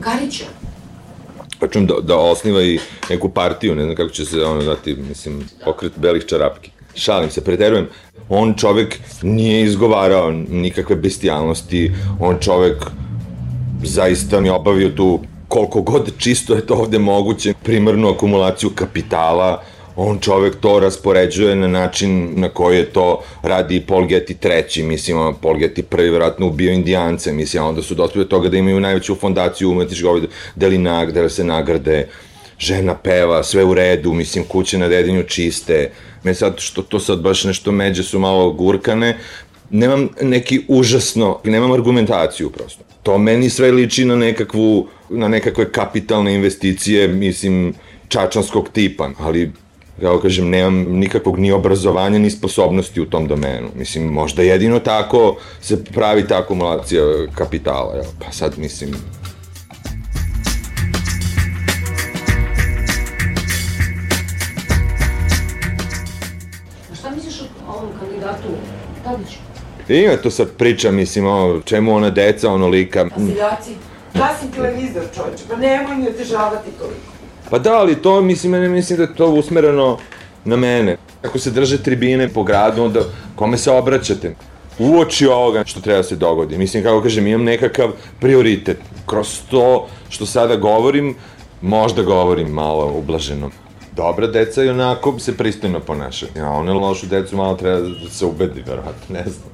Garića. 0.00 0.44
Pa 1.58 1.68
čujem 1.68 1.86
da, 1.86 1.94
da 2.02 2.16
osniva 2.16 2.62
i 2.62 2.78
neku 3.10 3.28
partiju, 3.28 3.74
ne 3.74 3.82
znam 3.82 3.96
kako 3.96 4.10
će 4.10 4.24
se 4.24 4.44
ono 4.44 4.62
dati, 4.62 4.94
mislim, 4.94 5.48
pokret 5.64 5.92
belih 5.96 6.24
čarapki. 6.26 6.70
Šalim 6.94 7.30
se, 7.30 7.44
preterujem. 7.44 7.88
On 8.28 8.54
čovek 8.54 8.98
nije 9.22 9.62
izgovarao 9.62 10.30
nikakve 10.48 10.96
bestijalnosti, 10.96 11.92
on 12.20 12.38
čovek 12.40 12.86
zaista 13.82 14.40
mi 14.40 14.50
obavio 14.50 14.88
tu 14.88 15.20
koliko 15.48 15.80
god 15.82 16.12
čisto 16.18 16.54
je 16.54 16.66
to 16.66 16.74
ovde 16.74 16.98
moguće, 16.98 17.54
primarnu 17.62 18.08
akumulaciju 18.08 18.70
kapitala, 18.74 19.62
on 20.02 20.18
čovek 20.18 20.56
to 20.60 20.80
raspoređuje 20.80 21.56
na 21.56 21.68
način 21.68 22.32
na 22.36 22.48
koji 22.48 22.76
je 22.76 22.84
to 22.84 23.22
radi 23.42 23.76
i 23.76 23.80
Paul 23.80 24.06
Getty 24.06 24.34
treći, 24.34 24.82
mislim, 24.82 25.34
Paul 25.42 25.54
Getty 25.54 25.82
prvi 25.82 26.10
vjerojatno 26.10 26.46
ubio 26.46 26.72
indijance, 26.72 27.32
mislim, 27.32 27.64
onda 27.64 27.82
su 27.82 27.94
dospili 27.94 28.24
do 28.24 28.28
toga 28.28 28.48
da 28.48 28.56
imaju 28.56 28.80
najveću 28.80 29.14
fondaciju 29.14 29.70
umetničkog 29.70 30.10
ovde, 30.10 30.26
deli 30.56 30.78
nag, 30.78 31.12
deli 31.12 31.30
se 31.30 31.44
nagrade, 31.44 32.08
žena 32.58 32.94
peva, 32.94 33.42
sve 33.42 33.64
u 33.64 33.74
redu, 33.74 34.12
mislim, 34.12 34.44
kuće 34.44 34.78
na 34.78 34.88
dedinju 34.88 35.22
čiste, 35.22 35.90
me 36.24 36.34
sad, 36.34 36.58
što 36.58 36.82
to 36.82 37.00
sad 37.00 37.20
baš 37.20 37.44
nešto 37.44 37.72
međe 37.72 38.02
su 38.02 38.18
malo 38.18 38.50
gurkane, 38.52 39.18
nemam 39.70 40.08
neki 40.22 40.60
užasno, 40.68 41.38
nemam 41.44 41.72
argumentaciju 41.72 42.50
prosto. 42.50 42.84
To 43.02 43.18
meni 43.18 43.50
sve 43.50 43.70
liči 43.70 44.04
na 44.04 44.16
nekakvu, 44.16 44.88
na 45.08 45.28
nekakve 45.28 45.72
kapitalne 45.72 46.34
investicije, 46.34 47.08
mislim, 47.08 47.74
čačanskog 48.08 48.68
tipa, 48.72 49.10
ali 49.18 49.50
kao 50.00 50.18
kažem, 50.18 50.48
nemam 50.50 50.74
nikakvog 50.74 51.38
ni 51.38 51.52
obrazovanja, 51.52 52.18
ni 52.18 52.30
sposobnosti 52.30 53.00
u 53.00 53.06
tom 53.06 53.26
domenu. 53.28 53.68
Mislim, 53.76 54.04
možda 54.04 54.42
jedino 54.42 54.78
tako 54.78 55.36
se 55.60 55.84
pravi 55.84 56.26
ta 56.28 56.38
akumulacija 56.38 57.02
kapitala, 57.34 57.94
jel? 57.94 58.04
Pa 58.24 58.32
sad, 58.32 58.58
mislim, 58.58 58.94
A 66.92 66.94
šta 66.94 67.10
misliš 67.10 67.40
o 67.40 67.44
ovom 67.68 67.90
kandidatu 68.00 68.48
Tadiću? 69.04 69.38
ima 69.88 70.16
to 70.16 70.30
sad 70.30 70.48
priča, 70.58 70.90
mislim, 70.90 71.26
o 71.26 71.60
čemu 71.64 71.94
ona 71.94 72.10
deca, 72.10 72.52
ono 72.52 72.68
lika. 72.68 73.08
Seljaci, 73.16 73.70
gasim 74.14 74.52
televizor 74.52 75.02
čovječe, 75.14 75.44
pa 75.48 75.56
nemoj 75.56 75.96
mi 75.96 76.08
otežavati 76.08 76.70
toliko. 76.78 77.19
Pa 77.50 77.58
da, 77.58 77.72
ali 77.72 78.02
to, 78.02 78.20
mislim, 78.20 78.52
mene, 78.52 78.68
mislim 78.68 78.96
da 78.96 79.02
je 79.02 79.14
to 79.14 79.30
usmereno 79.30 79.98
na 80.44 80.56
mene. 80.56 80.96
Ako 81.22 81.38
se 81.38 81.50
drže 81.50 81.82
tribine 81.82 82.28
po 82.28 82.42
gradu, 82.42 82.82
onda 82.82 83.00
kome 83.36 83.58
se 83.58 83.70
obraćate? 83.70 84.34
Uoči 84.78 85.26
ovoga 85.26 85.64
što 85.64 85.80
treba 85.80 85.96
da 85.96 86.02
se 86.02 86.16
dogodi. 86.16 86.58
Mislim, 86.58 86.82
kako 86.82 87.02
kažem, 87.02 87.26
imam 87.26 87.44
nekakav 87.44 87.90
prioritet. 88.20 88.78
Kroz 89.06 89.40
to 89.50 89.88
što 90.08 90.26
sada 90.26 90.56
govorim, 90.56 91.14
možda 91.60 92.02
govorim 92.02 92.48
malo 92.48 92.92
ublaženo. 92.92 93.50
Dobra 93.96 94.26
deca 94.26 94.64
i 94.64 94.68
onako 94.68 95.18
se 95.18 95.36
pristojno 95.36 95.80
ponašaju. 95.80 96.32
A 96.44 96.50
one 96.50 96.72
lošu 96.72 97.06
decu 97.06 97.36
malo 97.36 97.54
treba 97.54 97.80
da 97.80 98.10
se 98.10 98.26
ubedi, 98.26 98.62
verovatno, 98.66 99.14
ne 99.14 99.24
znam. 99.24 99.50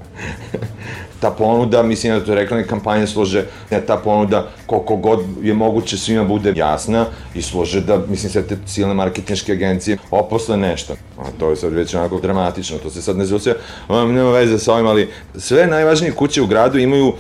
ta 1.20 1.30
ponuda, 1.30 1.82
mislim 1.82 2.18
da 2.18 2.24
to 2.24 2.34
reklamne 2.34 2.66
kampanje 2.66 3.06
slože, 3.06 3.44
da 3.70 3.80
ta 3.80 3.96
ponuda 3.96 4.48
koliko 4.66 4.96
god 4.96 5.20
je 5.42 5.54
moguće 5.54 5.96
svima 5.96 6.24
bude 6.24 6.52
jasna 6.56 7.06
i 7.34 7.42
slože 7.42 7.80
da, 7.80 7.98
mislim, 8.08 8.32
sve 8.32 8.42
te 8.42 8.56
silne 8.66 8.94
marketinške 8.94 9.52
agencije 9.52 9.98
oposle 10.10 10.56
nešto. 10.56 10.94
A 11.18 11.22
to 11.38 11.50
je 11.50 11.56
sad 11.56 11.72
već 11.72 11.94
onako 11.94 12.20
dramatično, 12.20 12.78
to 12.78 12.90
se 12.90 13.02
sad 13.02 13.16
ne 13.16 13.26
zvuče, 13.26 13.54
nema 13.88 14.30
veze 14.30 14.58
sa 14.58 14.72
ovim, 14.72 14.86
ali 14.86 15.08
sve 15.36 15.66
najvažnije 15.66 16.12
kuće 16.12 16.42
u 16.42 16.46
gradu 16.46 16.78
imaju 16.78 17.12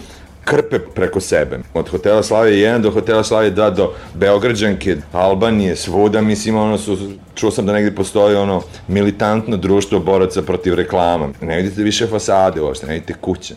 krpe 0.46 0.78
preko 0.78 1.20
sebe. 1.20 1.58
Od 1.74 1.88
hotela 1.88 2.22
Slavije 2.22 2.68
1 2.68 2.80
do 2.80 2.90
hotela 2.90 3.24
Slavije 3.24 3.54
2 3.54 3.74
do 3.74 3.92
Beograđanke, 4.14 4.96
Albanije, 5.12 5.76
svuda, 5.76 6.20
mislim, 6.20 6.56
ono 6.56 6.78
su, 6.78 6.96
čuo 7.34 7.50
sam 7.50 7.66
da 7.66 7.72
negde 7.72 7.94
postoji 7.94 8.36
ono 8.36 8.62
militantno 8.88 9.56
društvo 9.56 10.00
boraca 10.00 10.42
protiv 10.42 10.74
reklama. 10.74 11.28
Ne 11.40 11.56
vidite 11.56 11.82
više 11.82 12.06
fasade 12.06 12.60
uopšte, 12.60 12.86
ne 12.86 12.94
vidite 12.94 13.14
kuće. 13.20 13.54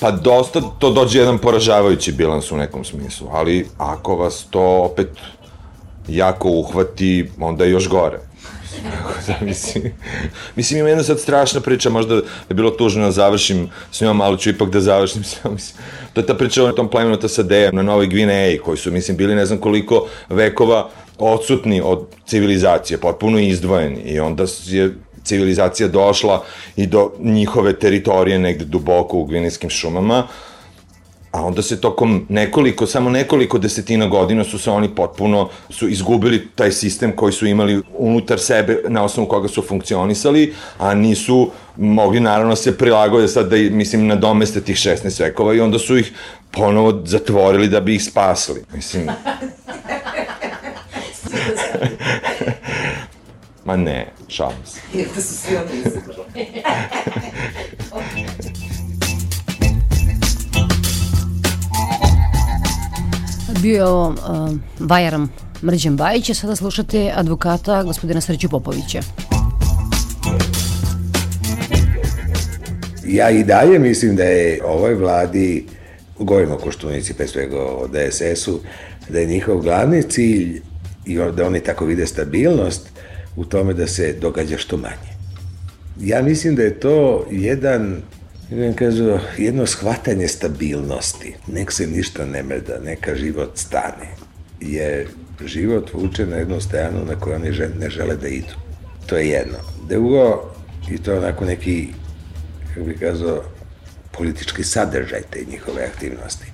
Pa 0.00 0.10
dosta 0.10 0.60
to 0.78 0.90
dođe 0.90 1.18
jedan 1.18 1.38
poražavajući 1.38 2.12
bilans 2.12 2.52
u 2.52 2.56
nekom 2.56 2.84
smislu, 2.84 3.28
ali 3.32 3.66
ako 3.78 4.16
vas 4.16 4.46
to 4.50 4.62
opet 4.62 5.08
jako 6.08 6.48
uhvati, 6.48 7.30
onda 7.40 7.64
je 7.64 7.70
još 7.70 7.88
gore. 7.88 8.18
da, 9.26 9.34
mislim, 9.40 9.92
mislim, 10.56 10.80
ima 10.80 10.88
jedna 10.88 11.04
sad 11.04 11.20
strašna 11.20 11.60
priča, 11.60 11.90
možda 11.90 12.14
je 12.14 12.54
bilo 12.54 12.70
tužno 12.70 13.04
da 13.04 13.10
završim 13.10 13.68
s 13.92 14.00
njom, 14.00 14.20
ali 14.20 14.38
ću 14.38 14.50
ipak 14.50 14.70
da 14.70 14.80
završim 14.80 15.24
s 15.24 15.44
njom. 15.44 15.54
Mislim, 15.54 15.84
to 16.12 16.20
je 16.20 16.26
ta 16.26 16.34
priča 16.34 16.64
o 16.64 16.72
tom 16.72 16.88
plemenu 16.88 17.16
Tasadeja 17.16 17.72
na 17.72 17.82
Novoj 17.82 18.06
Gvineji, 18.06 18.58
koji 18.58 18.78
su, 18.78 18.92
mislim, 18.92 19.16
bili 19.16 19.34
ne 19.34 19.46
znam 19.46 19.58
koliko 19.58 20.06
vekova 20.28 20.90
odsutni 21.18 21.80
od 21.84 22.06
civilizacije, 22.26 22.98
potpuno 22.98 23.38
izdvojeni. 23.38 24.00
I 24.00 24.20
onda 24.20 24.44
je 24.66 24.94
civilizacija 25.24 25.88
došla 25.88 26.44
i 26.76 26.86
do 26.86 27.12
njihove 27.20 27.78
teritorije 27.78 28.38
negde 28.38 28.64
duboko 28.64 29.18
u 29.18 29.24
gvinejskim 29.24 29.70
šumama, 29.70 30.26
a 31.30 31.44
onda 31.44 31.62
se 31.62 31.80
tokom 31.80 32.26
nekoliko, 32.28 32.86
samo 32.86 33.10
nekoliko 33.10 33.58
desetina 33.58 34.06
godina 34.06 34.44
su 34.44 34.58
se 34.58 34.70
oni 34.70 34.88
potpuno, 34.94 35.48
su 35.70 35.88
izgubili 35.88 36.48
taj 36.54 36.72
sistem 36.72 37.12
koji 37.16 37.32
su 37.32 37.46
imali 37.46 37.82
unutar 37.98 38.40
sebe 38.40 38.82
na 38.88 39.04
osnovu 39.04 39.28
koga 39.28 39.48
su 39.48 39.62
funkcionisali, 39.62 40.54
a 40.78 40.94
nisu 40.94 41.50
mogli 41.76 42.20
naravno 42.20 42.56
se 42.56 42.78
prilagode 42.78 43.28
sad 43.28 43.50
da, 43.50 43.56
mislim, 43.56 44.06
nadomeste 44.06 44.60
tih 44.60 44.76
16 44.76 45.20
vekova 45.20 45.54
i 45.54 45.60
onda 45.60 45.78
su 45.78 45.98
ih 45.98 46.12
ponovo 46.50 47.02
zatvorili 47.04 47.68
da 47.68 47.80
bi 47.80 47.94
ih 47.94 48.04
spasli. 48.04 48.64
Mislim, 48.74 49.08
ma 53.70 53.76
ne, 53.76 54.06
šalim 54.28 54.56
se. 54.64 54.80
Jer 54.94 55.06
da 55.14 55.20
su 55.20 55.34
svi 55.34 55.56
oni 55.56 55.66
izabrali. 55.86 56.24
Bio 63.62 63.74
je 63.74 63.84
ovo 63.84 64.08
uh, 64.08 64.16
Vajaram 64.78 65.32
Mrđan 65.62 65.96
Bajić, 65.96 66.30
a 66.30 66.34
sada 66.34 66.56
slušate 66.56 67.12
advokata 67.14 67.82
gospodina 67.82 68.20
Srđu 68.20 68.48
Popovića. 68.48 69.00
Ja 73.06 73.30
i 73.30 73.44
dalje 73.44 73.78
mislim 73.78 74.16
da 74.16 74.24
je 74.24 74.60
ovoj 74.64 74.94
vladi, 74.94 75.66
govorimo 76.18 76.54
o 76.54 76.58
Koštunici, 76.58 77.14
pre 77.14 77.26
svega 77.26 77.58
o 77.60 77.88
DSS-u, 77.88 78.60
da 79.08 79.18
je 79.18 79.26
njihov 79.26 79.58
glavni 79.58 80.02
cilj 80.02 80.62
i 81.06 81.16
da 81.36 81.46
oni 81.46 81.60
tako 81.60 81.84
vide 81.84 82.06
stabilnost 82.06 82.99
u 83.40 83.44
tome 83.44 83.74
da 83.74 83.86
se 83.86 84.12
događa 84.12 84.58
što 84.58 84.76
manje. 84.76 85.10
Ja 86.00 86.22
mislim 86.22 86.56
da 86.56 86.62
je 86.62 86.80
to 86.80 87.26
jedan 87.30 88.02
jedan 88.50 88.74
kažu, 88.74 89.18
jedno 89.38 89.66
shvatanje 89.66 90.28
stabilnosti. 90.28 91.34
Nek 91.46 91.72
se 91.72 91.86
ništa 91.86 92.24
ne 92.24 92.42
mrda, 92.42 92.78
neka 92.84 93.14
život 93.14 93.50
stane. 93.54 94.08
Jer 94.60 95.08
život 95.44 95.92
vuče 95.92 96.26
na 96.26 96.36
jednu 96.36 96.60
stranu 96.60 97.04
na 97.04 97.20
koju 97.20 97.34
oni 97.34 97.50
ne 97.78 97.90
žele 97.90 98.16
da 98.16 98.28
idu. 98.28 98.54
To 99.06 99.16
je 99.16 99.28
jedno. 99.28 99.58
Drugo, 99.88 100.52
i 100.90 100.98
to 100.98 101.12
je 101.12 101.18
onako 101.18 101.44
neki, 101.44 101.88
kako 102.68 102.86
bih 102.86 102.98
kazao, 103.00 103.42
politički 104.12 104.64
sadržaj 104.64 105.20
te 105.30 105.44
njihove 105.50 105.84
aktivnosti. 105.84 106.46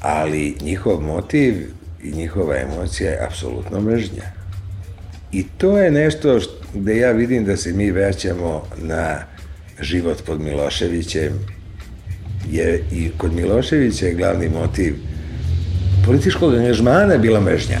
Ali 0.00 0.56
njihov 0.60 1.00
motiv 1.00 1.54
i 2.02 2.10
njihova 2.12 2.56
emocija 2.56 3.10
je 3.10 3.26
apsolutno 3.26 3.80
mržnja. 3.80 4.37
I 5.32 5.44
to 5.58 5.78
je 5.78 5.90
nešto 5.90 6.40
gde 6.74 6.96
ja 6.96 7.12
vidim 7.12 7.44
da 7.44 7.56
se 7.56 7.72
mi 7.72 7.90
vraćamo 7.90 8.62
na 8.76 9.18
život 9.80 10.22
pod 10.26 10.40
Miloševićem, 10.40 11.32
je 12.50 12.84
i 12.92 13.10
kod 13.18 13.34
Miloševića 13.34 14.06
je 14.06 14.14
glavni 14.14 14.48
motiv 14.48 14.94
političkog 16.06 16.54
angažmana 16.54 17.18
bila 17.18 17.40
mržnja. 17.40 17.78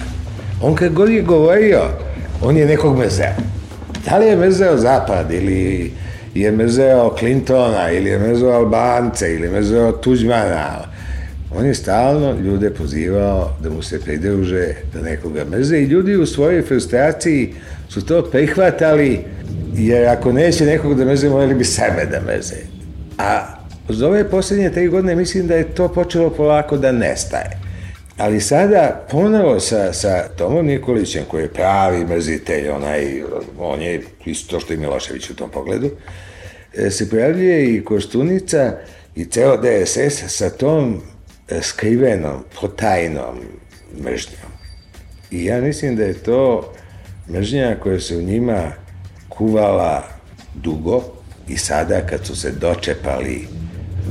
On 0.62 0.74
kad 0.74 0.92
god 0.92 1.10
je 1.10 1.22
govorio, 1.22 1.80
on 2.42 2.56
je 2.56 2.66
nekog 2.66 2.98
mezeo. 2.98 3.34
Da 4.04 4.18
li 4.18 4.26
je 4.26 4.36
mezeo 4.36 4.76
Zapad 4.76 5.32
ili 5.32 5.92
je 6.34 6.52
mezeo 6.52 7.16
Clintona 7.18 7.90
ili 7.90 8.10
je 8.10 8.18
mezeo 8.18 8.50
Albance 8.50 9.34
ili 9.34 9.46
je 9.46 9.50
mezeo 9.50 9.92
Tuđmana, 9.92 10.87
on 11.54 11.66
je 11.66 11.74
stalno 11.74 12.40
ljude 12.40 12.70
pozivao 12.70 13.56
da 13.62 13.70
mu 13.70 13.82
se 13.82 14.00
pridruže, 14.00 14.74
da 14.94 15.02
nekoga 15.02 15.44
meze 15.44 15.78
i 15.78 15.84
ljudi 15.84 16.16
u 16.16 16.26
svojoj 16.26 16.62
frustraciji 16.62 17.54
su 17.88 18.06
to 18.06 18.22
prihvatali 18.22 19.20
jer 19.74 20.08
ako 20.08 20.32
neće 20.32 20.64
nekog 20.64 20.94
da 20.94 21.04
meze, 21.04 21.28
morali 21.28 21.54
bi 21.54 21.64
sebe 21.64 22.06
da 22.10 22.20
meze. 22.32 22.56
A 23.18 23.46
uz 23.88 24.02
ove 24.02 24.30
poslednje 24.30 24.70
tri 24.70 24.88
godine 24.88 25.16
mislim 25.16 25.46
da 25.46 25.54
je 25.54 25.74
to 25.74 25.88
počelo 25.88 26.30
polako 26.30 26.76
da 26.76 26.92
nestaje. 26.92 27.58
Ali 28.18 28.40
sada 28.40 29.06
ponovo 29.10 29.60
sa, 29.60 29.92
sa 29.92 30.24
Tomom 30.36 30.66
Nikolićem, 30.66 31.24
koji 31.28 31.42
je 31.42 31.52
pravi 31.52 32.04
mrzitelj, 32.04 32.68
onaj, 32.68 33.22
on 33.58 33.82
je 33.82 34.02
isto 34.24 34.60
što 34.60 34.72
i 34.72 34.76
Milošević 34.76 35.30
u 35.30 35.36
tom 35.36 35.50
pogledu, 35.50 35.90
e, 36.74 36.90
se 36.90 37.10
pojavljuje 37.10 37.74
i 37.74 37.84
Koštunica 37.84 38.72
i 39.16 39.24
ceo 39.24 39.56
DSS 39.56 40.36
sa 40.36 40.50
tom 40.50 41.02
skrivenom, 41.60 42.44
potajnom 42.60 43.40
mržnjom. 44.04 44.52
I 45.30 45.44
ja 45.44 45.60
mislim 45.60 45.96
da 45.96 46.04
je 46.04 46.14
to 46.14 46.72
mržnja 47.30 47.76
koja 47.82 48.00
se 48.00 48.16
u 48.16 48.22
njima 48.22 48.72
kuvala 49.28 50.08
dugo 50.54 51.02
i 51.48 51.56
sada 51.56 52.00
kad 52.06 52.26
su 52.26 52.36
se 52.36 52.50
dočepali 52.50 53.48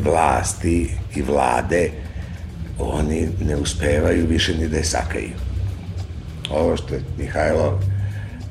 vlasti 0.04 0.90
i 1.16 1.22
vlade, 1.22 1.90
oni 2.80 3.30
ne 3.42 3.56
uspevaju 3.56 4.28
više 4.28 4.58
ni 4.58 4.68
da 4.68 4.78
je 4.78 4.84
sakaju. 4.84 5.32
Ovo 6.50 6.78
što 6.78 6.94
je 6.94 7.02
Mihajlo 7.18 7.80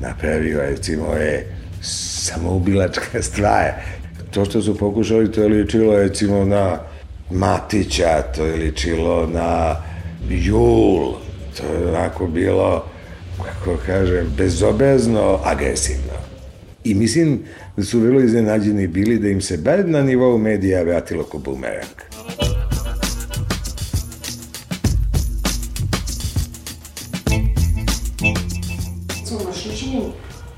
napravio, 0.00 0.60
recimo, 0.60 1.12
je 1.12 1.56
samoubilačka 1.82 3.22
stvar. 3.32 3.72
To 4.30 4.44
što 4.44 4.62
su 4.62 4.78
pokušali, 4.78 5.32
to 5.32 5.42
je 5.42 5.48
ličilo, 5.48 5.96
recimo, 5.96 6.44
na 6.44 6.78
Matića, 7.30 8.22
to 8.36 8.44
je 8.46 8.56
ličilo 8.56 9.26
na 9.26 9.76
Jul, 10.28 11.14
to 11.56 11.66
je 11.66 11.88
onako 11.88 12.26
bilo, 12.26 12.84
kako 13.36 13.76
kažem, 13.86 14.32
bezobezno 14.36 15.38
agresivno. 15.44 16.16
I 16.84 16.94
mislim 16.94 17.42
da 17.76 17.84
su 17.84 18.00
vrlo 18.00 18.20
iznenađeni 18.20 18.86
bili 18.86 19.18
da 19.18 19.28
im 19.28 19.40
se 19.40 19.56
bar 19.56 19.88
na 19.88 20.02
nivou 20.02 20.38
medija 20.38 20.82
vratilo 20.82 21.24
ko 21.24 21.38
bumerang. 21.38 21.96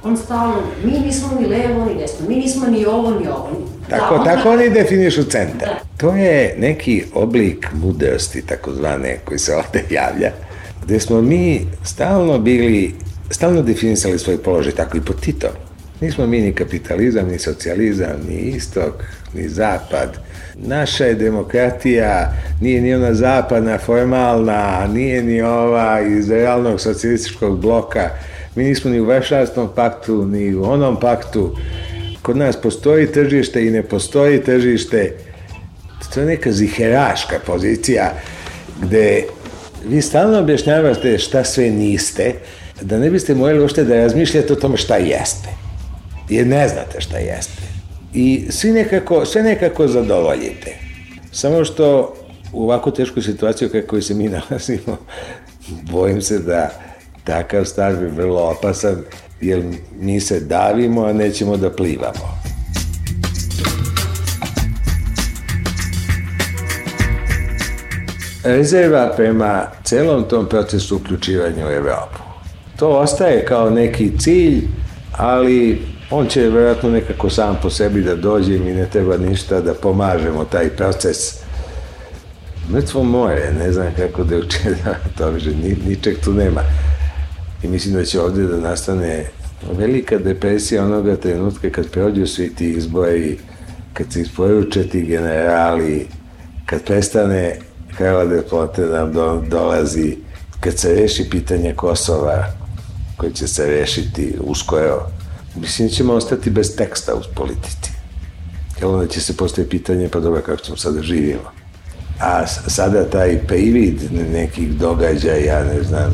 on 0.08 0.16
stalno, 0.16 0.62
mi 0.84 0.92
nismo 0.92 1.40
ni 1.40 1.46
levo 1.46 1.84
ni 1.84 1.94
desno, 1.94 2.28
mi 2.28 2.36
nismo 2.36 2.66
ni 2.66 2.86
ovo 2.86 3.10
ni 3.10 3.28
ovo. 3.28 3.67
Tako, 3.90 4.18
da, 4.18 4.24
tako 4.24 4.50
oni 4.50 4.70
definišu 4.70 5.24
centar. 5.24 5.68
To 5.96 6.14
je 6.16 6.54
neki 6.58 7.04
oblik 7.14 7.66
mudrosti, 7.72 8.42
takozvane, 8.42 9.18
koji 9.24 9.38
se 9.38 9.54
ovde 9.54 9.82
javlja, 9.90 10.30
gde 10.84 11.00
smo 11.00 11.22
mi 11.22 11.66
stalno 11.84 12.38
bili, 12.38 12.94
stalno 13.30 13.62
definisali 13.62 14.18
svoj 14.18 14.42
položaj, 14.42 14.72
tako 14.72 14.96
i 14.96 15.00
pod 15.00 15.20
Titom. 15.20 15.50
Nismo 16.00 16.26
mi 16.26 16.40
ni 16.40 16.52
kapitalizam, 16.52 17.28
ni 17.28 17.38
socijalizam, 17.38 18.16
ni 18.28 18.34
istok, 18.34 19.04
ni 19.34 19.48
zapad. 19.48 20.16
Naša 20.54 21.04
je 21.04 21.14
demokratija, 21.14 22.32
nije 22.60 22.80
ni 22.80 22.94
ona 22.94 23.14
zapadna, 23.14 23.78
formalna, 23.78 24.86
nije 24.86 25.22
ni 25.22 25.42
ova 25.42 26.00
iz 26.00 26.30
realnog 26.30 26.80
socijalističkog 26.80 27.60
bloka. 27.60 28.10
Mi 28.54 28.64
nismo 28.64 28.90
ni 28.90 29.00
u 29.00 29.04
Varšavskom 29.04 29.68
paktu, 29.74 30.24
ni 30.24 30.54
u 30.54 30.64
onom 30.64 31.00
paktu. 31.00 31.56
Kod 32.28 32.36
nas 32.36 32.56
postoji 32.56 33.12
tržište 33.12 33.66
i 33.66 33.70
ne 33.70 33.82
postoji 33.82 34.42
tržište. 34.44 35.12
To 36.14 36.20
je 36.20 36.26
neka 36.26 36.52
ziheraška 36.52 37.38
pozicija 37.46 38.12
gde 38.82 39.24
vi 39.88 40.02
stalno 40.02 40.38
objašnjavate 40.38 41.18
šta 41.18 41.44
sve 41.44 41.70
niste, 41.70 42.34
da 42.80 42.98
ne 42.98 43.10
biste 43.10 43.34
morali 43.34 43.60
uopšte 43.60 43.84
da 43.84 43.94
razmišljate 43.94 44.52
o 44.52 44.56
tome 44.56 44.76
šta 44.76 44.96
jeste 44.96 45.48
jer 46.28 46.46
ne 46.46 46.68
znate 46.68 47.00
šta 47.00 47.18
jeste. 47.18 47.62
I 48.14 48.46
svi 48.50 48.72
nekako, 48.72 49.24
sve 49.24 49.42
nekako 49.42 49.88
zadovoljite. 49.88 50.76
Samo 51.32 51.64
što 51.64 52.16
u 52.52 52.62
ovako 52.62 52.90
teškoj 52.90 53.22
situaciji 53.22 53.68
kako 53.68 54.00
se 54.00 54.14
mi 54.14 54.28
nalazimo, 54.38 54.98
bojim 55.68 56.22
se 56.22 56.38
da 56.38 56.70
takav 57.24 57.64
stav 57.64 58.02
je 58.02 58.08
vrlo 58.08 58.40
opasan, 58.40 58.96
jer 59.40 59.62
mi 60.00 60.20
se 60.20 60.40
davimo, 60.40 61.04
a 61.04 61.12
nećemo 61.12 61.56
da 61.56 61.70
plivamo. 61.70 62.38
Rezerva 68.44 69.12
prema 69.16 69.66
celom 69.84 70.24
tom 70.24 70.46
procesu 70.48 70.96
uključivanja 70.96 71.66
u 71.66 71.70
Evropu. 71.70 72.18
To 72.78 72.88
ostaje 72.88 73.44
kao 73.44 73.70
neki 73.70 74.18
cilj, 74.18 74.62
ali 75.12 75.82
on 76.10 76.26
će 76.26 76.40
verovatno 76.40 76.90
nekako 76.90 77.30
sam 77.30 77.58
po 77.62 77.70
sebi 77.70 78.02
da 78.02 78.16
dođe 78.16 78.56
i 78.56 78.58
ne 78.58 78.86
treba 78.86 79.16
ništa 79.16 79.60
da 79.60 79.74
pomažemo 79.74 80.44
taj 80.44 80.68
proces. 80.68 81.18
Mrtvo 82.70 83.02
more, 83.02 83.52
ne 83.58 83.72
znam 83.72 83.86
kako 83.96 84.24
da 84.24 84.36
uče 84.36 84.58
to 85.18 85.30
više, 85.30 85.50
ni, 85.50 85.76
ničeg 85.86 86.16
tu 86.24 86.32
nema. 86.32 86.60
I 87.62 87.68
mislim 87.68 87.94
da 87.94 88.04
će 88.04 88.20
ovde 88.20 88.42
da 88.42 88.56
nastane 88.56 89.26
velika 89.78 90.18
depresija 90.18 90.84
onoga 90.84 91.16
trenutka 91.16 91.70
kad 91.70 91.90
prođu 91.90 92.26
svi 92.26 92.54
ti 92.54 92.70
izbori, 92.70 93.38
kad 93.92 94.12
se 94.12 94.20
isporuče 94.20 94.88
ti 94.88 95.02
generali, 95.02 96.06
kad 96.66 96.84
prestane 96.84 97.58
Hrva 97.90 98.24
Depote 98.24 98.86
da 98.86 98.98
nam 98.98 99.12
do, 99.12 99.44
dolazi, 99.50 100.16
kad 100.60 100.78
se 100.78 100.94
reši 100.94 101.30
pitanje 101.30 101.74
Kosova, 101.74 102.44
koje 103.16 103.32
će 103.32 103.48
se 103.48 103.66
rešiti 103.66 104.34
uskoro, 104.40 105.06
Mislim 105.60 105.88
da 105.88 105.94
ćemo 105.94 106.12
ostati 106.12 106.50
bez 106.50 106.76
teksta 106.76 107.14
u 107.14 107.20
politici. 107.34 107.90
Jel 108.80 108.94
onda 108.94 109.06
će 109.06 109.20
se 109.20 109.36
postoje 109.36 109.68
pitanje, 109.68 110.08
pa 110.08 110.20
dobro, 110.20 110.40
kako 110.40 110.62
ćemo 110.62 110.76
sada 110.76 111.02
živimo. 111.02 111.52
A 112.20 112.46
sada 112.46 113.10
taj 113.10 113.38
privid 113.46 114.02
nekih 114.32 114.72
događaja, 114.72 115.64
ne 115.64 115.82
znam, 115.82 116.12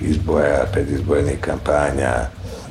izboja, 0.00 0.66
predizbojnih 0.72 1.38
kampanja, 1.40 2.12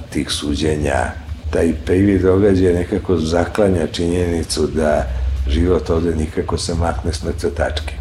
tih 0.09 0.29
suđenja, 0.29 1.11
taj 1.51 1.73
privid 1.85 2.21
događaja 2.21 2.73
nekako 2.73 3.17
zaklanja 3.17 3.87
činjenicu 3.87 4.67
da 4.67 5.05
život 5.47 5.89
ovde 5.89 6.15
nikako 6.15 6.57
se 6.57 6.73
makne 6.73 7.13
s 7.13 7.23
mrtve 7.23 7.49
tačke. 7.49 7.93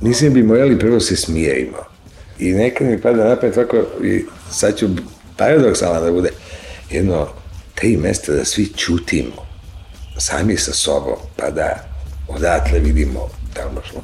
Mislim 0.00 0.32
bi 0.32 0.42
morali 0.42 0.78
prvo 0.78 1.00
se 1.00 1.16
smijemo. 1.16 1.78
I 2.38 2.52
nekad 2.52 2.86
mi 2.86 3.00
pada 3.00 3.28
napred 3.28 3.54
tako, 3.54 3.76
i 4.02 4.24
sad 4.50 4.76
ću 4.78 4.88
paradoksalno 5.36 6.00
da 6.00 6.12
bude, 6.12 6.30
jedno 6.90 7.28
tri 7.74 7.96
mesta 7.96 8.32
da 8.32 8.44
svi 8.44 8.66
čutimo 8.66 9.46
sami 10.18 10.56
sa 10.56 10.72
sobom, 10.72 11.16
pa 11.36 11.50
da 11.50 11.84
odatle 12.28 12.78
vidimo 12.78 13.28
da 13.54 13.64
li 13.64 13.74
možemo 13.74 14.02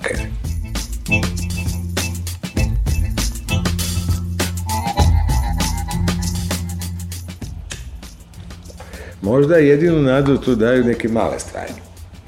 Možda 9.23 9.57
jedinu 9.57 10.03
nadu 10.03 10.39
tu 10.39 10.55
daju 10.55 10.85
neke 10.85 11.09
male 11.09 11.39
stvari. 11.39 11.73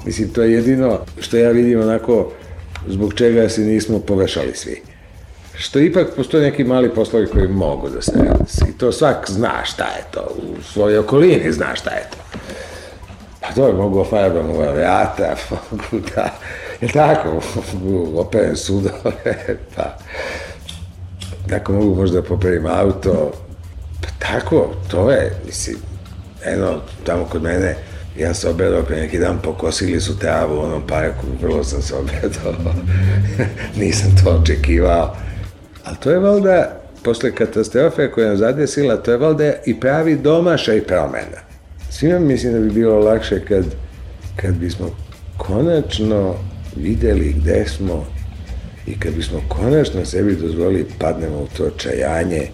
Mislim, 0.05 0.29
to 0.29 0.43
je 0.43 0.53
jedino 0.53 0.99
što 1.21 1.37
ja 1.37 1.51
vidim 1.51 1.81
onako 1.81 2.33
zbog 2.89 3.15
čega 3.15 3.49
se 3.49 3.61
nismo 3.61 3.99
povešali 3.99 4.55
svi. 4.55 4.83
Što 5.55 5.79
ipak 5.79 6.07
postoje 6.17 6.51
neki 6.51 6.65
mali 6.65 6.95
poslovi 6.95 7.27
koji 7.27 7.49
mogu 7.49 7.89
da 7.89 8.03
se 8.03 8.13
radi. 8.17 8.71
I 8.71 8.79
to 8.79 8.93
svak 8.93 9.31
zna 9.31 9.65
šta 9.65 9.85
je 9.85 10.05
to. 10.11 10.35
U 10.37 10.63
svojoj 10.63 10.99
okolini 10.99 11.53
zna 11.53 11.75
šta 11.75 11.91
je 11.91 12.09
to. 12.11 12.39
Pa 13.41 13.55
to 13.55 13.73
mogu 13.73 13.99
ofarbam 13.99 14.51
u 14.51 14.61
avijata, 14.61 15.37
mogu 15.71 16.07
da, 16.15 16.31
je 16.81 16.89
tako, 16.89 17.41
mogu 17.75 18.21
operem 18.21 18.57
sudove, 18.57 19.47
pa 19.77 19.99
tako 21.49 21.73
mogu 21.73 21.95
možda 21.95 22.23
popravim 22.23 22.67
auto, 22.67 23.33
pa 24.01 24.09
tako, 24.19 24.71
to 24.91 25.11
je, 25.11 25.37
mislim, 25.47 25.77
eno, 26.45 26.81
tamo 27.05 27.25
kod 27.25 27.43
mene, 27.43 27.75
ja 28.19 28.35
se 28.35 28.49
obedao 28.49 28.83
pre 28.83 28.97
neki 28.97 29.19
dan, 29.19 29.39
pokosili 29.43 30.01
su 30.01 30.19
travu 30.19 30.57
u 30.57 30.61
onom 30.61 30.87
parku, 30.87 31.27
vrlo 31.43 31.65
sam 31.65 31.83
se 31.83 31.95
obedao, 32.03 32.75
nisam 33.77 34.15
to 34.25 34.31
očekivao, 34.31 35.17
ali 35.85 35.97
to 35.97 36.11
je 36.11 36.19
valjda, 36.19 36.81
posle 37.05 37.35
katastrofe 37.35 38.11
koja 38.11 38.29
nam 38.29 38.37
zadesila, 38.37 38.97
to 38.97 39.11
je 39.11 39.17
valjda 39.17 39.53
i 39.67 39.81
pravi 39.81 40.17
domašaj 40.17 40.85
promena. 40.85 41.53
Svima 41.91 42.19
mislim 42.19 42.53
da 42.53 42.61
bi 42.61 42.71
bilo 42.71 42.99
lakše 42.99 43.45
kad, 43.45 43.65
kad 44.37 44.55
bismo 44.55 44.91
konačno 45.37 46.35
videli 46.77 47.35
gde 47.39 47.65
smo 47.67 48.07
i 48.87 48.99
kad 48.99 49.15
bismo 49.15 49.41
konačno 49.49 50.05
sebi 50.05 50.37
dozvolili 50.37 50.87
padnemo 50.99 51.37
u 51.37 51.47
to 51.57 51.71
čajanje, 51.71 52.49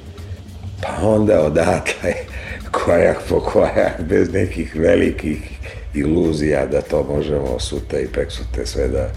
pa 0.82 1.06
onda 1.06 1.40
odatle 1.40 2.27
korak 2.72 3.16
po 3.28 3.40
korak, 3.40 4.00
bez 4.08 4.32
nekih 4.32 4.76
velikih 4.76 5.58
iluzija 5.94 6.66
da 6.66 6.80
to 6.80 7.06
možemo 7.14 7.58
sutra 7.58 7.98
i 7.98 8.06
preksute 8.06 8.66
sve 8.66 8.88
da, 8.88 9.08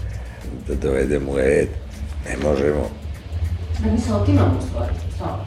da 0.68 0.74
dovedemo 0.74 1.32
u 1.32 1.36
red. 1.36 1.68
Ne 2.28 2.48
možemo. 2.48 2.90
Da 3.78 3.92
mi 3.92 3.98
se 3.98 4.14
otimamo 4.14 4.58
u 4.58 4.66
stvari, 4.68 4.92
Pa, 5.18 5.38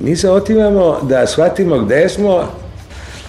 mi 0.00 0.16
se 0.16 0.30
otimamo 0.30 0.98
da 1.02 1.26
shvatimo 1.26 1.78
gde 1.78 2.08
smo, 2.08 2.44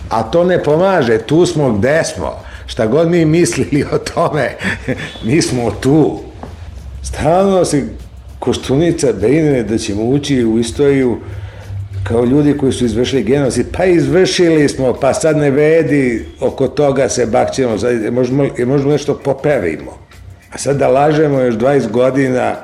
a 0.10 0.24
to 0.24 0.44
ne 0.44 0.64
pomaže, 0.64 1.18
tu 1.18 1.46
smo 1.46 1.72
gde 1.72 2.04
smo. 2.04 2.40
Šta 2.66 2.88
god 2.88 3.10
mi 3.10 3.26
mislili 3.26 3.86
o 3.92 3.98
tome, 3.98 4.56
mi 5.26 5.42
smo 5.42 5.72
tu. 5.72 6.20
Stalno 7.04 7.66
se 7.66 7.84
Koštunica 8.40 9.14
brine 9.14 9.64
da 9.64 9.78
ćemo 9.78 10.04
ući 10.04 10.46
u 10.46 10.60
istoriju 10.60 11.18
kao 12.04 12.26
ljudi 12.26 12.58
koji 12.58 12.72
su 12.72 12.86
izvršili 12.86 13.24
genocid, 13.24 13.66
pa 13.78 13.86
izvršili 13.86 14.70
smo, 14.70 14.94
pa 14.94 15.14
sad 15.14 15.38
ne 15.38 15.52
vedi, 15.52 16.26
oko 16.40 16.68
toga 16.68 17.10
se 17.10 17.26
bakćemo, 17.26 17.78
sad 17.78 18.14
možemo, 18.14 18.48
možemo 18.66 18.92
nešto 18.92 19.20
popravimo. 19.24 19.98
A 20.52 20.58
sad 20.58 20.78
da 20.78 20.88
lažemo 20.88 21.40
još 21.40 21.56
20 21.56 21.92
godina 21.92 22.56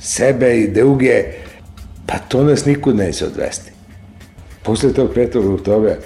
sebe 0.00 0.58
i 0.58 0.68
druge, 0.68 1.24
pa 2.06 2.18
to 2.18 2.44
nas 2.44 2.64
nikud 2.64 2.96
neće 2.96 3.26
odvesti. 3.26 3.70
Posle 4.62 4.92
tog 4.92 5.14
5. 5.14 5.54
oktobra, 5.54 5.96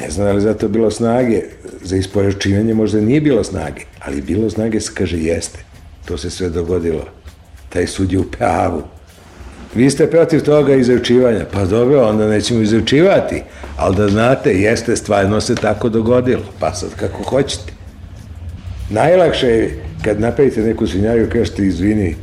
ne 0.00 0.10
znam 0.10 0.26
da 0.26 0.32
li 0.32 0.40
zato 0.40 0.68
bilo 0.68 0.90
snage, 0.90 1.42
za 1.82 1.96
isporačivanje 1.96 2.74
možda 2.74 3.00
nije 3.00 3.20
bilo 3.20 3.44
snage, 3.44 3.80
ali 4.00 4.22
bilo 4.22 4.50
snage, 4.50 4.78
kaže, 4.94 5.18
jeste. 5.18 5.58
To 6.04 6.18
se 6.18 6.30
sve 6.30 6.48
dogodilo. 6.48 7.04
Taj 7.68 7.86
sud 7.86 8.12
je 8.12 8.18
u 8.18 8.30
pravu. 8.30 8.82
Vi 9.74 9.90
ste 9.90 10.10
protiv 10.10 10.40
toga 10.40 10.74
izručivanja. 10.74 11.44
Pa 11.52 11.64
dobro, 11.64 12.08
onda 12.08 12.26
nećemo 12.26 12.60
izručivati. 12.60 13.42
Ali 13.76 13.96
da 13.96 14.08
znate, 14.08 14.54
jeste, 14.54 14.96
stvarno 14.96 15.40
se 15.40 15.54
tako 15.54 15.88
dogodilo. 15.88 16.42
Pa 16.58 16.74
sad 16.74 16.94
kako 16.96 17.22
hoćete. 17.22 17.72
Najlakše 18.90 19.46
je 19.46 19.82
kad 20.04 20.20
napravite 20.20 20.60
neku 20.60 20.86
svinjariju, 20.86 21.30
kažete, 21.32 21.66
izvini, 21.66 22.16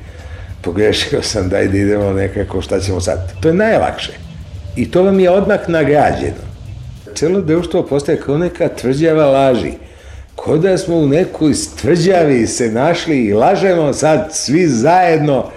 pogrešio 0.61 1.21
sam, 1.21 1.49
daj 1.49 1.67
da 1.67 1.77
idemo 1.77 2.13
nekako, 2.13 2.61
šta 2.61 2.79
ćemo 2.79 3.01
sad. 3.01 3.33
To 3.41 3.47
je 3.47 3.53
najlakše. 3.53 4.11
I 4.75 4.91
to 4.91 5.03
vam 5.03 5.19
je 5.19 5.29
odmah 5.29 5.59
nagrađeno. 5.69 6.45
Celo 7.15 7.41
društvo 7.41 7.83
postaje 7.83 8.19
kao 8.19 8.37
neka 8.37 8.67
tvrđava 8.67 9.25
laži. 9.25 9.71
Ko 10.35 10.57
da 10.57 10.77
smo 10.77 10.95
u 10.95 11.07
nekoj 11.07 11.53
tvrđavi 11.81 12.47
se 12.47 12.71
našli 12.71 13.25
i 13.25 13.33
lažemo 13.33 13.93
sad 13.93 14.29
svi 14.31 14.67
zajedno, 14.67 15.51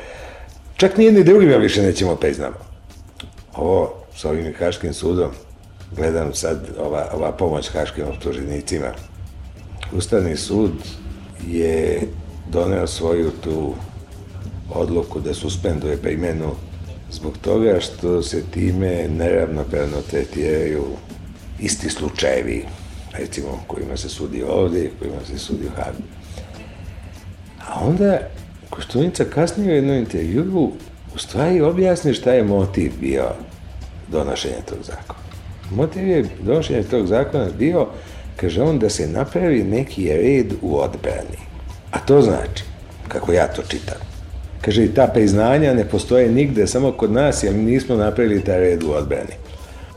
čak 0.78 0.96
ni 0.96 1.04
jedni 1.04 1.24
drugima 1.24 1.56
više 1.56 1.82
nećemo 1.82 2.16
priznamo. 2.16 2.56
Ovo 3.54 3.94
s 4.16 4.24
ovim 4.24 4.54
Haškim 4.58 4.92
sudom, 4.92 5.30
gledam 5.96 6.34
sad 6.34 6.66
ova, 6.78 7.10
ova 7.12 7.32
pomoć 7.32 7.70
Haškim 7.70 8.04
optuženicima. 8.08 8.92
Ustavni 9.92 10.36
sud 10.36 10.72
je 11.46 12.02
doneo 12.50 12.86
svoju 12.86 13.30
tu 13.44 13.74
odluku 14.74 15.20
da 15.20 15.34
suspenduje 15.34 15.96
primenu 15.96 16.50
zbog 17.10 17.38
toga 17.38 17.80
što 17.80 18.22
se 18.22 18.42
time 18.50 19.08
neravnopravno 19.08 19.96
tretiraju 20.10 20.84
isti 21.60 21.90
slučajevi, 21.90 22.64
recimo 23.12 23.60
kojima 23.66 23.96
se 23.96 24.08
sudi 24.08 24.42
ovde 24.48 24.84
i 24.84 24.90
kojima 24.98 25.24
se 25.26 25.38
sudi 25.38 25.66
u 25.66 25.70
Hagu. 25.76 26.02
A 27.68 27.80
onda 27.80 28.18
Koštunica 28.70 29.24
kasnije 29.24 29.72
u 29.72 29.74
jednom 29.74 29.96
intervjuu 29.96 30.72
u 31.14 31.18
stvari 31.18 31.60
objasni 31.60 32.14
šta 32.14 32.32
je 32.32 32.44
motiv 32.44 32.92
bio 33.00 33.24
donošenja 34.08 34.60
tog 34.68 34.78
zakona. 34.82 35.18
Motiv 35.70 36.08
je 36.08 36.24
donošenja 36.40 36.82
tog 36.82 37.06
zakona 37.06 37.46
bio, 37.58 37.86
kaže 38.36 38.62
on, 38.62 38.78
da 38.78 38.88
se 38.88 39.08
napravi 39.08 39.62
neki 39.62 40.12
red 40.12 40.52
u 40.62 40.78
odbrani. 40.78 41.38
A 41.90 41.98
to 41.98 42.22
znači, 42.22 42.64
kako 43.08 43.32
ja 43.32 43.46
to 43.46 43.62
čitam, 43.68 43.96
kaže 44.60 44.84
i 44.84 44.94
ta 44.94 45.06
priznanja 45.06 45.74
ne 45.74 45.84
postoje 45.84 46.30
nigde, 46.30 46.66
samo 46.66 46.92
kod 46.92 47.12
nas, 47.12 47.42
jer 47.42 47.54
nismo 47.54 47.96
napravili 47.96 48.44
taj 48.44 48.60
red 48.60 48.82
u 48.82 48.90
odbrani. 48.90 49.34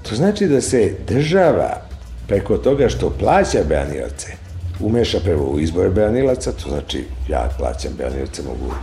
To 0.10 0.16
znači 0.16 0.48
da 0.48 0.62
se 0.62 0.96
država 1.08 1.82
preko 2.28 2.58
toga 2.58 2.90
što 2.90 3.10
plaća 3.20 3.64
branioce, 3.68 4.28
umeša 4.82 5.20
prvo 5.20 5.52
u 5.52 5.60
izbore 5.60 5.90
branilaca, 5.90 6.52
to 6.52 6.70
znači 6.70 7.04
ja 7.30 7.50
plaćam 7.58 7.92
branioce, 7.98 8.42
mogu 8.42 8.74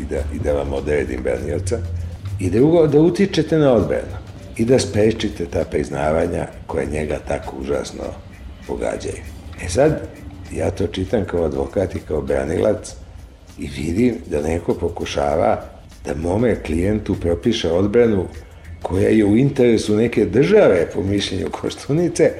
i 0.00 0.04
da, 0.04 0.16
i 0.34 0.38
da 0.38 0.52
vam 0.52 0.72
odredim 0.72 1.22
branioca, 1.22 1.78
i 2.40 2.50
drugo, 2.50 2.86
da 2.86 3.00
utičete 3.00 3.58
na 3.58 3.72
odbranu 3.72 4.16
i 4.56 4.64
da 4.64 4.78
sprečite 4.78 5.46
ta 5.46 5.64
priznavanja 5.64 6.46
koje 6.66 6.86
njega 6.86 7.18
tako 7.28 7.56
užasno 7.60 8.04
pogađaju. 8.66 9.22
E 9.62 9.68
sad, 9.68 10.08
ja 10.52 10.70
to 10.70 10.86
čitam 10.86 11.24
kao 11.24 11.44
advokat 11.44 11.94
i 11.94 11.98
kao 11.98 12.20
branilac 12.20 12.94
i 13.58 13.68
vidim 13.76 14.14
da 14.30 14.42
neko 14.42 14.74
pokušava 14.74 15.62
da 16.04 16.14
mome 16.14 16.62
klijentu 16.62 17.14
propiše 17.14 17.72
odbranu 17.72 18.26
koja 18.82 19.08
je 19.08 19.24
u 19.24 19.36
interesu 19.36 19.96
neke 19.96 20.24
države, 20.24 20.86
po 20.94 21.02
mišljenju 21.02 21.50
Koštunice, 21.50 22.32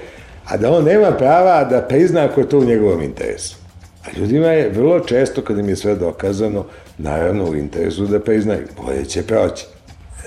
a 0.49 0.57
da 0.57 0.71
on 0.71 0.85
nema 0.85 1.11
prava 1.13 1.65
da 1.65 1.83
prizna 1.83 2.25
ako 2.25 2.41
je 2.41 2.49
to 2.49 2.59
u 2.59 2.65
njegovom 2.65 3.03
interesu. 3.03 3.57
A 4.05 4.19
ljudima 4.19 4.47
je 4.47 4.71
vrlo 4.71 5.01
često, 5.01 5.43
kada 5.43 5.61
im 5.61 5.69
je 5.69 5.77
sve 5.77 5.95
dokazano, 5.95 6.65
naravno 6.99 7.45
u 7.45 7.57
interesu 7.57 8.07
da 8.07 8.21
priznaju, 8.21 8.67
bolje 8.85 9.05
će 9.05 9.23
proći. 9.23 9.67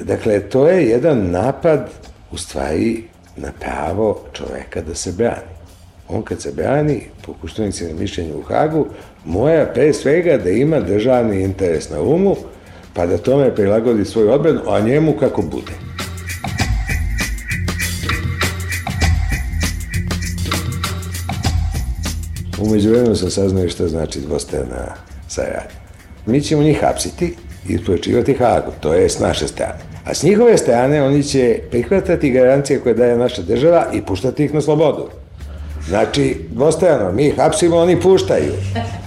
Dakle, 0.01 0.39
to 0.39 0.67
je 0.67 0.89
jedan 0.89 1.31
napad, 1.31 1.89
u 2.31 2.37
stvari, 2.37 3.03
na 3.37 3.51
pravo 3.59 4.21
čoveka 4.33 4.81
da 4.81 4.95
se 4.95 5.11
brani. 5.11 5.59
On 6.09 6.21
kad 6.21 6.41
se 6.41 6.51
brani, 6.51 7.01
po 7.25 7.33
Koštunici 7.41 7.85
na 7.85 7.99
mišljenju 7.99 8.37
u 8.37 8.41
Hagu, 8.41 8.85
moja 9.25 9.65
pre 9.73 9.93
svega 9.93 10.37
da 10.37 10.49
ima 10.49 10.79
državni 10.79 11.41
interes 11.41 11.89
na 11.89 12.01
umu, 12.01 12.35
pa 12.93 13.05
da 13.05 13.17
tome 13.17 13.55
prilagodi 13.55 14.05
svoju 14.05 14.31
odbranu, 14.31 14.61
a 14.67 14.79
njemu 14.79 15.13
kako 15.19 15.41
bude. 15.41 15.88
Umeđu 22.61 22.89
vremenu 22.89 23.15
sam 23.15 23.29
saznao 23.29 23.69
šta 23.69 23.87
znači 23.87 24.19
dvostrana 24.19 24.95
saradnja. 25.27 25.79
Mi 26.25 26.41
ćemo 26.41 26.63
njih 26.63 26.81
hapsiti 26.81 27.35
i 27.69 27.73
isplačivati 27.73 28.33
Hagu, 28.33 28.71
to 28.79 28.93
je 28.93 29.09
s 29.09 29.19
naše 29.19 29.47
strane. 29.47 29.79
A 30.05 30.13
s 30.13 30.23
njihove 30.23 30.57
strane 30.57 31.03
oni 31.03 31.23
će 31.23 31.59
prihvatati 31.71 32.31
garancije 32.31 32.79
koje 32.79 32.95
daje 32.95 33.17
naša 33.17 33.41
država 33.41 33.85
i 33.93 34.01
puštati 34.01 34.45
ih 34.45 34.53
na 34.53 34.61
slobodu. 34.61 35.09
Znači, 35.87 36.37
dvostrano, 36.49 37.11
mi 37.11 37.27
ih 37.27 37.35
hapsimo, 37.35 37.77
oni 37.77 38.01
puštaju. 38.01 38.53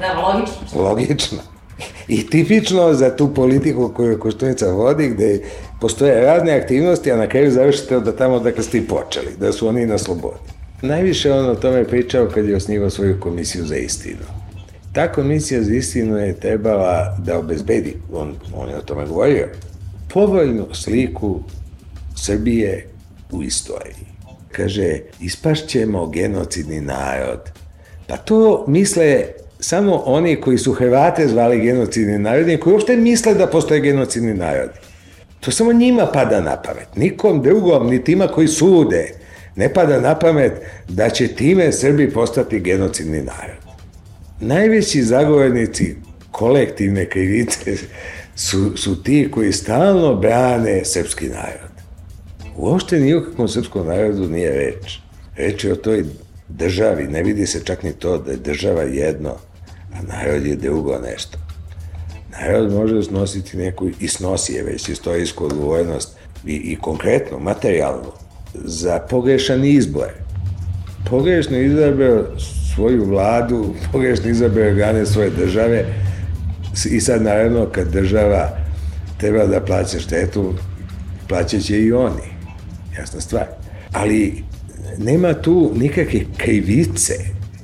Da, 0.00 0.12
logično. 0.12 0.82
Logično. 0.82 1.38
I 2.08 2.30
tipično 2.30 2.94
za 2.94 3.16
tu 3.16 3.34
politiku 3.34 3.92
koju 3.96 4.18
Koštunica 4.18 4.66
vodi, 4.66 5.08
gde 5.08 5.40
postoje 5.80 6.24
razne 6.24 6.52
aktivnosti, 6.52 7.12
a 7.12 7.16
na 7.16 7.26
kraju 7.26 7.50
završite 7.50 8.00
da 8.00 8.16
tamo 8.16 8.38
dakle 8.38 8.62
ste 8.62 8.78
i 8.78 8.86
počeli, 8.86 9.36
da 9.40 9.52
su 9.52 9.68
oni 9.68 9.86
na 9.86 9.98
slobodi. 9.98 10.61
Najviše 10.82 11.32
on 11.32 11.50
o 11.50 11.54
tome 11.54 11.84
pričao 11.84 12.28
kad 12.34 12.48
je 12.48 12.56
osnivao 12.56 12.90
svoju 12.90 13.20
komisiju 13.20 13.64
za 13.64 13.76
istinu. 13.76 14.24
Ta 14.92 15.12
komisija 15.12 15.62
za 15.62 15.74
istinu 15.74 16.16
je 16.16 16.40
trebala 16.40 17.16
da 17.24 17.38
obezbedi, 17.38 17.96
on, 18.12 18.34
on 18.56 18.68
je 18.68 18.76
o 18.76 18.82
tome 18.82 19.06
govorio, 19.06 19.48
povoljnu 20.14 20.66
sliku 20.72 21.40
Srbije 22.16 22.88
u 23.32 23.42
istoriji. 23.42 24.06
Kaže, 24.52 25.00
ispašćemo 25.20 26.06
genocidni 26.06 26.80
narod, 26.80 27.40
Pa 28.12 28.16
to 28.16 28.64
misle 28.68 29.24
samo 29.60 30.02
oni 30.06 30.40
koji 30.40 30.58
su 30.58 30.72
Hrvate 30.72 31.28
zvali 31.28 31.60
genocidni 31.60 32.18
narodi, 32.18 32.56
koji 32.56 32.72
uopšte 32.72 32.96
misle 32.96 33.34
da 33.34 33.46
postoje 33.46 33.80
genocidni 33.80 34.34
narodi. 34.34 34.78
To 35.40 35.50
samo 35.50 35.72
njima 35.72 36.06
pada 36.06 36.40
na 36.40 36.56
pamet. 36.62 36.96
Nikom 36.96 37.42
drugom, 37.42 37.86
ni 37.86 38.04
tima 38.04 38.26
koji 38.28 38.48
sude, 38.48 39.14
ne 39.56 39.72
pada 39.72 40.00
na 40.00 40.18
pamet 40.18 40.52
da 40.88 41.10
će 41.10 41.28
time 41.28 41.72
Srbi 41.72 42.10
postati 42.10 42.60
genocidni 42.60 43.18
narod. 43.18 43.62
Najveći 44.40 45.02
zagovornici 45.02 45.96
kolektivne 46.30 47.08
krivice 47.08 47.76
su, 48.36 48.76
su 48.76 49.02
ti 49.02 49.28
koji 49.30 49.52
stalno 49.52 50.14
brane 50.14 50.84
srpski 50.84 51.28
narod. 51.28 51.72
Uopšte 52.56 53.00
ni 53.00 53.14
o 53.14 53.24
kakvom 53.24 53.48
srpskom 53.48 53.86
narodu 53.86 54.28
nije 54.28 54.50
reč. 54.50 54.98
Reč 55.36 55.64
je 55.64 55.72
o 55.72 55.76
toj 55.76 56.04
državi, 56.48 57.06
ne 57.06 57.22
vidi 57.22 57.46
se 57.46 57.64
čak 57.64 57.82
ni 57.82 57.92
to 57.92 58.18
da 58.18 58.30
je 58.30 58.36
država 58.36 58.82
jedno, 58.82 59.36
a 59.94 60.02
narod 60.02 60.46
je 60.46 60.56
drugo 60.56 60.98
nešto. 60.98 61.38
Narod 62.30 62.72
može 62.72 63.02
snositi 63.02 63.56
neku, 63.56 63.88
i 64.00 64.08
snosi 64.08 64.52
je 64.52 64.62
već 64.62 64.88
istorijsku 64.88 65.44
odgovornost 65.44 66.16
i, 66.46 66.54
i 66.54 66.76
konkretno, 66.80 67.38
materijalnu, 67.38 68.12
za 68.54 68.98
pogrešan 68.98 69.64
izbor. 69.64 70.08
Pogrešno 71.10 71.58
izabrao 71.58 72.24
svoju 72.74 73.04
vladu, 73.04 73.74
pogrešno 73.92 74.30
izabrao 74.30 74.66
organe 74.66 75.06
svoje 75.06 75.30
države 75.30 75.84
i 76.90 77.00
sad 77.00 77.22
naravno 77.22 77.66
kad 77.66 77.88
država 77.88 78.58
treba 79.16 79.46
da 79.46 79.60
plaća 79.60 80.00
štetu, 80.00 80.54
plaćaće 81.28 81.80
i 81.80 81.92
oni. 81.92 82.32
Jasna 82.98 83.20
stvar. 83.20 83.46
Ali 83.92 84.44
nema 84.98 85.34
tu 85.34 85.72
nikakve 85.76 86.20
krivice. 86.36 87.14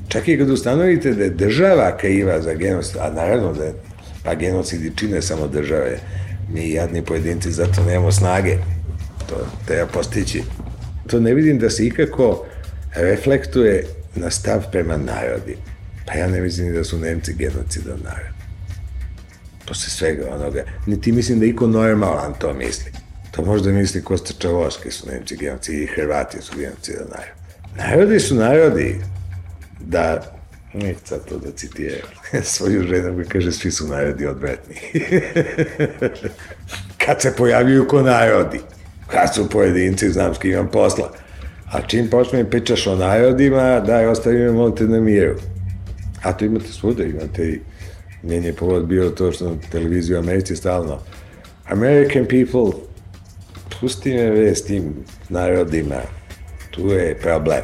Čak 0.08 0.28
i 0.28 0.38
kad 0.38 0.50
ustanovite 0.50 1.12
da 1.14 1.24
je 1.24 1.30
država 1.30 1.96
kriva 1.96 2.40
za 2.42 2.54
genocid, 2.54 2.96
a 2.96 3.10
naravno 3.10 3.52
da 3.52 3.64
je, 3.64 3.74
pa 4.24 4.34
genocidi 4.34 4.92
čine 4.96 5.22
samo 5.22 5.46
države, 5.46 5.98
mi 6.52 6.70
jadni 6.70 7.02
pojedinci 7.02 7.52
zato 7.52 7.84
nemamo 7.84 8.12
snage. 8.12 8.56
To 9.28 9.34
treba 9.66 9.86
postići. 9.86 10.42
To 11.08 11.20
ne 11.20 11.34
vidim 11.34 11.58
da 11.58 11.70
se 11.70 11.86
ikako 11.86 12.46
reflektuje 12.94 13.86
na 14.14 14.30
stav 14.30 14.70
prema 14.72 14.96
narodi. 14.96 15.56
Pa 16.06 16.14
ja 16.14 16.28
ne 16.28 16.40
mislim 16.40 16.74
da 16.74 16.84
su 16.84 16.98
Nemci 16.98 17.34
genocidan 17.34 17.98
narod. 18.04 18.34
Posle 19.66 19.90
svega 19.90 20.34
onoga. 20.34 20.64
Niti 20.86 21.12
mislim 21.12 21.40
da 21.40 21.46
iko 21.46 21.66
normalan 21.66 22.34
to 22.38 22.54
misli. 22.54 22.92
To 23.30 23.44
možda 23.44 23.70
misli 23.70 24.04
Kosta 24.04 24.32
Čavoški 24.38 24.90
su 24.90 25.10
Nemci 25.10 25.36
genocidi 25.36 25.82
i 25.82 25.86
Hrvati 25.86 26.42
su 26.42 26.52
genocidan 26.58 27.06
narod. 27.08 27.38
Narodi 27.76 28.20
su 28.20 28.34
narodi. 28.34 29.00
Da, 29.80 30.38
neću 30.74 31.00
sad 31.04 31.24
to 31.28 31.38
da 31.38 31.50
citiram. 31.50 32.10
Svoju 32.42 32.82
ženu 32.82 33.14
koji 33.14 33.26
kaže 33.26 33.52
svi 33.52 33.70
su 33.70 33.88
narodi 33.88 34.26
odvretni. 34.26 34.76
Kad 37.06 37.22
se 37.22 37.36
pojavljuju 37.36 37.88
ko 37.88 38.02
narodi. 38.02 38.60
Kad 39.10 39.34
su 39.34 39.48
pojedinci, 39.48 40.10
znam 40.10 40.34
s 40.34 40.38
kim 40.38 40.50
imam 40.50 40.68
posla. 40.70 41.12
A 41.72 41.80
čim 41.80 42.10
počne 42.10 42.50
pričaš 42.50 42.86
o 42.86 42.96
narodima, 42.96 43.80
daj, 43.80 44.06
ostavi 44.06 44.38
me, 44.38 44.52
molite 44.52 44.84
na 44.84 45.00
miru. 45.00 45.34
A 46.22 46.32
to 46.32 46.44
imate 46.44 46.68
svuda, 46.68 47.04
imate 47.04 47.48
i 47.48 47.60
njen 48.22 48.44
je 48.44 48.52
povod 48.52 48.86
bio 48.86 49.10
to 49.10 49.32
što 49.32 49.50
na 49.50 49.56
televiziju 49.70 50.16
u 50.16 50.20
Americi 50.20 50.56
stalno 50.56 50.98
American 51.68 52.24
people, 52.24 52.80
pusti 53.80 54.14
me 54.14 54.30
ve 54.30 54.54
s 54.54 54.64
tim 54.64 54.94
narodima, 55.28 56.00
tu 56.70 56.88
je 56.88 57.18
problem. 57.18 57.62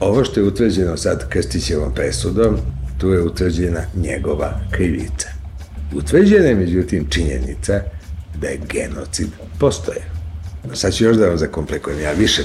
Ovo 0.00 0.24
što 0.24 0.40
je 0.40 0.46
utvrđeno 0.46 0.96
sad 0.96 1.28
Krstićevom 1.28 1.94
presudom, 1.94 2.56
tu 2.98 3.10
je 3.10 3.22
utvrđena 3.22 3.82
njegova 3.94 4.60
krivica. 4.70 5.28
Utvrđena 5.94 6.44
je 6.44 6.54
međutim 6.54 7.06
činjenica 7.10 7.80
da 8.40 8.48
je 8.48 8.60
genocid 8.72 9.28
postoje. 9.58 10.02
Sad 10.72 10.94
ću 10.94 11.04
još 11.04 11.16
da 11.16 11.26
vam 11.26 11.38
zakomplikujem, 11.38 12.00
ja 12.00 12.12
više. 12.12 12.42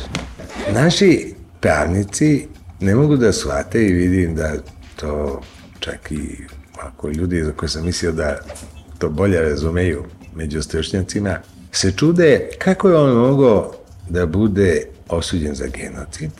Naši 0.73 1.33
pravnici 1.59 2.47
ne 2.79 2.95
mogu 2.95 3.17
da 3.17 3.33
shvate 3.33 3.85
i 3.85 3.93
vidim 3.93 4.35
da 4.35 4.53
to 4.95 5.41
čak 5.79 6.11
i 6.11 6.37
ako 6.81 7.09
ljudi 7.09 7.43
za 7.43 7.51
koje 7.51 7.69
sam 7.69 7.85
mislio 7.85 8.11
da 8.11 8.39
to 8.97 9.09
bolje 9.09 9.41
razumeju 9.41 10.03
među 10.35 10.61
stručnjacima, 10.61 11.39
se 11.71 11.91
čude 11.91 12.49
kako 12.57 12.89
je 12.89 12.97
on 12.97 13.17
mogao 13.17 13.73
da 14.09 14.25
bude 14.25 14.85
osuđen 15.09 15.55
za 15.55 15.67
genocid, 15.67 16.31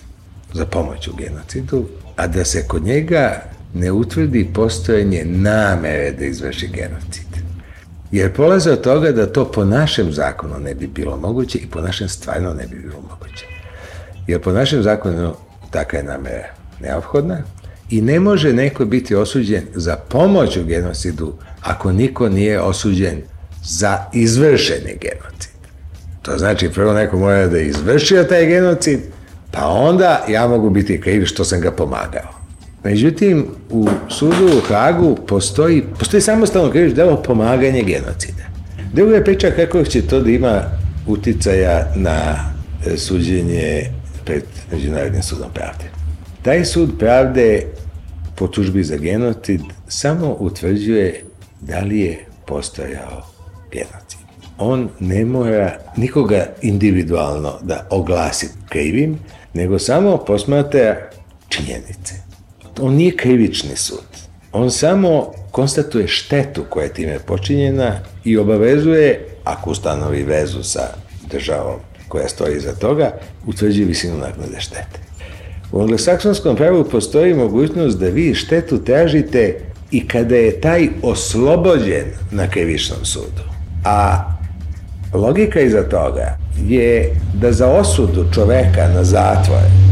za 0.53 0.65
pomoć 0.65 1.07
u 1.07 1.15
genocidu, 1.15 1.85
a 2.15 2.27
da 2.27 2.45
se 2.45 2.67
kod 2.67 2.83
njega 2.83 3.43
ne 3.73 3.91
utvrdi 3.91 4.49
postojanje 4.53 5.25
namere 5.25 6.11
da 6.11 6.25
izvrši 6.25 6.67
genocid. 6.67 7.29
Jer 8.11 8.33
polaze 8.33 8.71
od 8.71 8.81
toga 8.81 9.11
da 9.11 9.33
to 9.33 9.51
po 9.51 9.65
našem 9.65 10.11
zakonu 10.11 10.59
ne 10.59 10.75
bi 10.75 10.87
bilo 10.87 11.17
moguće 11.17 11.57
i 11.57 11.67
po 11.67 11.81
našem 11.81 12.09
stvarno 12.09 12.53
ne 12.53 12.67
bi 12.67 12.75
bilo 12.75 13.01
moguće. 13.09 13.45
Jer 14.27 14.41
po 14.41 14.51
našem 14.51 14.83
zakonu 14.83 15.33
taka 15.71 15.97
je 15.97 16.03
namera 16.03 16.47
neophodna 16.79 17.37
i 17.89 18.01
ne 18.01 18.19
može 18.19 18.53
neko 18.53 18.85
biti 18.85 19.15
osuđen 19.15 19.63
za 19.75 19.95
pomoć 19.95 20.57
u 20.57 20.63
genocidu 20.63 21.33
ako 21.61 21.91
niko 21.91 22.29
nije 22.29 22.61
osuđen 22.61 23.21
za 23.63 23.97
izvršeni 24.13 24.97
genocid. 25.01 25.51
To 26.21 26.37
znači 26.37 26.69
prvo 26.69 26.93
neko 26.93 27.17
mora 27.17 27.47
da 27.47 27.57
je 27.57 27.67
izvršio 27.67 28.23
taj 28.23 28.45
genocid, 28.45 28.99
pa 29.51 29.67
onda 29.67 30.25
ja 30.29 30.47
mogu 30.47 30.69
biti 30.69 31.01
kriv 31.01 31.25
što 31.25 31.43
sam 31.43 31.61
ga 31.61 31.71
pomagao. 31.71 32.38
Međutim, 32.83 33.45
u 33.69 33.87
sudu 34.09 34.57
u 34.57 34.61
Hagu 34.67 35.17
postoji, 35.27 35.83
postoji 35.99 36.21
samostalno 36.21 36.71
krivično 36.71 36.95
delo 36.95 37.23
pomaganje 37.23 37.83
genocida. 37.83 38.43
Druga 38.93 39.15
je 39.15 39.23
priča 39.23 39.51
kako 39.51 39.83
će 39.83 40.01
to 40.01 40.19
da 40.19 40.29
ima 40.29 40.61
uticaja 41.07 41.91
na 41.95 42.35
suđenje 42.97 43.91
pred 44.25 44.43
Međunarodnim 44.71 45.23
sudom 45.23 45.49
pravde. 45.53 45.85
Taj 46.41 46.65
sud 46.65 46.89
pravde 46.99 47.65
po 48.35 48.47
tužbi 48.47 48.83
za 48.83 48.95
genocid 48.95 49.61
samo 49.87 50.35
utvrđuje 50.39 51.23
da 51.61 51.79
li 51.79 51.99
je 51.99 52.25
postojao 52.45 53.25
genocid. 53.71 54.19
On 54.57 54.89
ne 54.99 55.25
mora 55.25 55.77
nikoga 55.97 56.45
individualno 56.61 57.59
da 57.61 57.87
oglasi 57.89 58.49
krivim, 58.69 59.19
nego 59.53 59.79
samo 59.79 60.17
posmatra 60.17 60.95
činjenice. 61.49 62.28
On 62.81 62.93
nije 62.93 63.15
krivični 63.15 63.75
sud. 63.75 64.05
On 64.51 64.71
samo 64.71 65.31
konstatuje 65.51 66.07
štetu 66.07 66.65
koja 66.69 66.83
je 66.83 66.93
time 66.93 67.19
počinjena 67.19 67.99
i 68.23 68.37
obavezuje, 68.37 69.25
ako 69.43 69.69
ustanovi 69.69 70.23
vezu 70.23 70.63
sa 70.63 70.87
državom 71.31 71.79
koja 72.07 72.29
stoji 72.29 72.57
iza 72.57 72.73
toga, 72.73 73.11
utvrđuje 73.47 73.85
visinu 73.85 74.17
naknade 74.17 74.59
štete. 74.59 74.99
U 75.71 75.81
anglosaksonskom 75.81 76.55
pravu 76.55 76.83
postoji 76.83 77.33
mogućnost 77.33 77.99
da 77.99 78.07
vi 78.07 78.35
štetu 78.35 78.83
tražite 78.83 79.59
i 79.91 80.07
kada 80.07 80.35
je 80.35 80.61
taj 80.61 80.87
oslobođen 81.01 82.05
na 82.31 82.49
krivičnom 82.49 83.05
sudu. 83.05 83.43
A 83.85 84.23
logika 85.13 85.59
iza 85.59 85.83
toga 85.83 86.37
je 86.67 87.15
da 87.33 87.51
za 87.51 87.67
osudu 87.67 88.25
čoveka 88.33 88.87
na 88.95 89.03
zatvor 89.03 89.88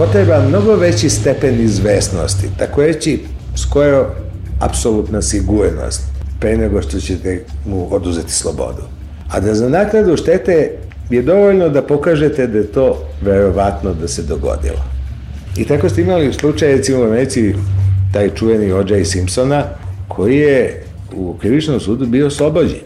potreba 0.00 0.40
mnogo 0.48 0.76
veći 0.76 1.10
stepen 1.10 1.60
izvesnosti, 1.60 2.48
tako 2.58 2.82
reći 2.82 3.20
skoro 3.56 4.06
apsolutna 4.60 5.22
sigurnost 5.22 6.02
pre 6.40 6.56
nego 6.56 6.82
što 6.82 7.00
ćete 7.00 7.44
mu 7.66 7.94
oduzeti 7.94 8.32
slobodu. 8.32 8.82
A 9.30 9.40
da 9.40 9.54
za 9.54 9.68
naknadu 9.68 10.16
štete 10.16 10.70
je 11.10 11.22
dovoljno 11.22 11.68
da 11.68 11.82
pokažete 11.82 12.46
da 12.46 12.58
je 12.58 12.66
to 12.66 13.08
verovatno 13.22 13.94
da 13.94 14.08
se 14.08 14.22
dogodilo. 14.22 14.84
I 15.56 15.64
tako 15.64 15.88
ste 15.88 16.00
imali 16.00 16.28
u 16.28 16.32
slučaju, 16.32 16.76
recimo 16.76 17.02
u 17.04 17.14
taj 18.12 18.30
čuveni 18.34 18.72
O.J. 18.72 19.04
Simpsona, 19.04 19.64
koji 20.08 20.36
je 20.36 20.82
u 21.14 21.34
krivičnom 21.40 21.80
sudu 21.80 22.06
bio 22.06 22.26
oslobođen. 22.26 22.80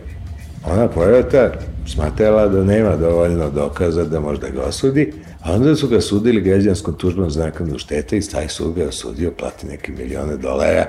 Ona 0.67 0.89
porota 0.89 1.51
smatrala 1.87 2.49
da 2.49 2.65
nema 2.65 2.97
dovoljno 2.97 3.51
dokaza 3.51 4.05
da 4.05 4.21
možda 4.21 4.49
ga 4.49 4.63
osudi, 4.63 5.13
a 5.45 5.53
onda 5.53 5.77
su 5.77 5.89
ga 5.89 6.01
sudili 6.01 6.41
građanskom 6.41 6.95
tužbom 6.95 7.31
za 7.31 7.53
štete 7.77 8.19
i 8.19 8.21
taj 8.21 8.49
sud 8.49 8.75
ga 8.75 8.89
osudio, 8.89 9.33
plati 9.39 9.67
neke 9.67 9.93
milione 9.93 10.37
dolara, 10.37 10.87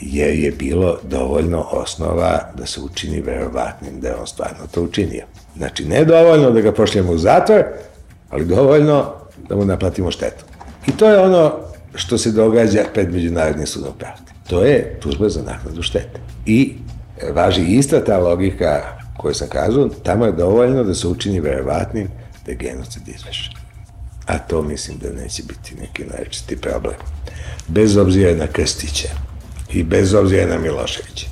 jer 0.00 0.38
je 0.38 0.50
bilo 0.50 0.98
dovoljno 1.02 1.66
osnova 1.70 2.50
da 2.58 2.66
se 2.66 2.80
učini 2.80 3.20
verovatnim 3.20 4.00
da 4.00 4.08
je 4.08 4.16
on 4.16 4.26
stvarno 4.26 4.66
to 4.70 4.82
učinio. 4.82 5.24
Znači, 5.56 5.84
ne 5.84 6.04
dovoljno 6.04 6.50
da 6.50 6.60
ga 6.60 6.72
pošljemo 6.72 7.12
u 7.12 7.18
zatvor, 7.18 7.64
ali 8.30 8.44
dovoljno 8.44 9.12
da 9.48 9.56
mu 9.56 9.64
naplatimo 9.64 10.10
štetu. 10.10 10.44
I 10.86 10.92
to 10.96 11.10
je 11.10 11.18
ono 11.18 11.52
što 11.94 12.18
se 12.18 12.32
događa 12.32 12.84
pred 12.94 13.12
Međunarodnim 13.12 13.66
sudom 13.66 13.92
pravde. 13.98 14.32
To 14.48 14.64
je 14.64 14.98
tužba 15.00 15.28
za 15.28 15.42
naknadu 15.42 15.82
štete. 15.82 16.20
I 16.46 16.74
važi 17.32 17.62
ista 17.62 18.04
ta 18.04 18.18
logika 18.18 18.82
koju 19.16 19.34
sam 19.34 19.48
kazao, 19.48 19.88
tamo 19.88 20.26
je 20.26 20.32
dovoljno 20.32 20.84
da 20.84 20.94
se 20.94 21.08
učini 21.08 21.40
verovatnim 21.40 22.08
da 22.46 22.52
je 22.52 22.56
genocid 22.56 23.08
izvešen. 23.08 23.63
A 24.26 24.38
to 24.38 24.62
mislim 24.62 24.98
da 24.98 25.22
neće 25.22 25.42
biti 25.42 25.74
neki 25.80 26.04
najčesti 26.04 26.56
problem. 26.56 26.94
Bez 27.68 27.96
obzira 27.96 28.34
na 28.34 28.46
Krstića 28.46 29.08
i 29.72 29.82
bez 29.82 30.14
obzira 30.14 30.46
na 30.46 30.58
Miloševića. 30.58 31.26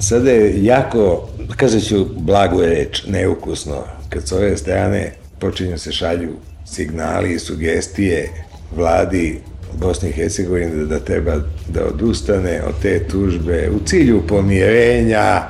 Sada 0.00 0.30
je 0.30 0.64
jako, 0.64 1.28
kazat 1.56 1.82
ću 1.82 2.06
blagu 2.16 2.60
reč, 2.60 3.02
neukusno, 3.06 3.84
kad 4.08 4.28
s 4.28 4.32
ove 4.32 4.56
strane 4.56 5.14
počinju 5.38 5.78
se 5.78 5.92
šalju 5.92 6.36
signali 6.66 7.34
i 7.34 7.38
sugestije 7.38 8.30
vladi 8.76 9.40
Bosne 9.74 10.08
i 10.08 10.12
Hercegovine 10.12 10.84
da, 10.84 10.98
treba 10.98 11.32
da 11.68 11.86
odustane 11.86 12.62
od 12.68 12.74
te 12.82 13.08
tužbe 13.08 13.70
u 13.70 13.86
cilju 13.86 14.22
pomirenja. 14.28 15.42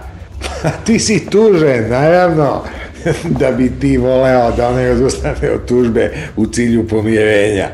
Pa 0.62 0.70
ti 0.70 0.98
si 0.98 1.26
tužen, 1.30 1.90
naravno, 1.90 2.62
da 3.24 3.52
bi 3.52 3.70
ti 3.80 3.96
voleo 3.96 4.52
da 4.56 4.76
ne 4.76 4.90
odustane 4.90 5.50
od 5.54 5.66
tužbe 5.66 6.10
u 6.36 6.46
cilju 6.46 6.88
pomirenja. 6.88 7.68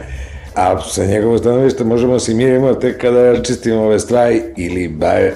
A 0.54 0.82
sa 0.82 1.04
njegovo 1.04 1.38
stanovište 1.38 1.84
možemo 1.84 2.18
se 2.18 2.34
mirimo 2.34 2.74
tek 2.74 3.00
kada 3.00 3.42
čistimo 3.42 3.82
ove 3.82 3.98
stvari 3.98 4.42
ili 4.56 4.88
bar 4.88 5.30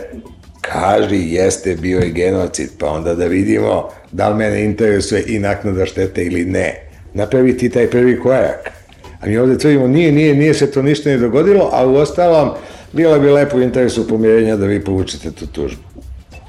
kaži 0.60 1.34
jeste 1.34 1.76
bio 1.76 2.00
i 2.00 2.12
genocid, 2.12 2.68
pa 2.78 2.90
onda 2.90 3.14
da 3.14 3.26
vidimo 3.26 3.88
da 4.12 4.28
li 4.28 4.36
mene 4.36 4.64
interesuje 4.64 5.24
i 5.26 5.38
naknada 5.38 5.86
štete 5.86 6.24
ili 6.24 6.44
ne. 6.44 6.74
Napravi 7.14 7.56
ti 7.56 7.70
taj 7.70 7.90
prvi 7.90 8.20
korak. 8.20 8.77
A 9.20 9.26
mi 9.26 9.38
ovde 9.38 9.58
tvrdimo, 9.58 9.86
nije, 9.86 10.12
nije, 10.12 10.34
nije 10.34 10.54
se 10.54 10.70
to 10.70 10.82
ništa 10.82 11.10
ne 11.10 11.18
dogodilo, 11.18 11.70
a 11.72 11.86
u 11.86 11.94
ostalom, 11.94 12.50
bilo 12.92 13.18
bi 13.18 13.30
lepo 13.30 13.56
u 13.56 13.62
interesu 13.62 14.08
pomirenja 14.08 14.56
da 14.56 14.66
vi 14.66 14.84
povučete 14.84 15.30
tu 15.30 15.46
tužbu. 15.46 15.82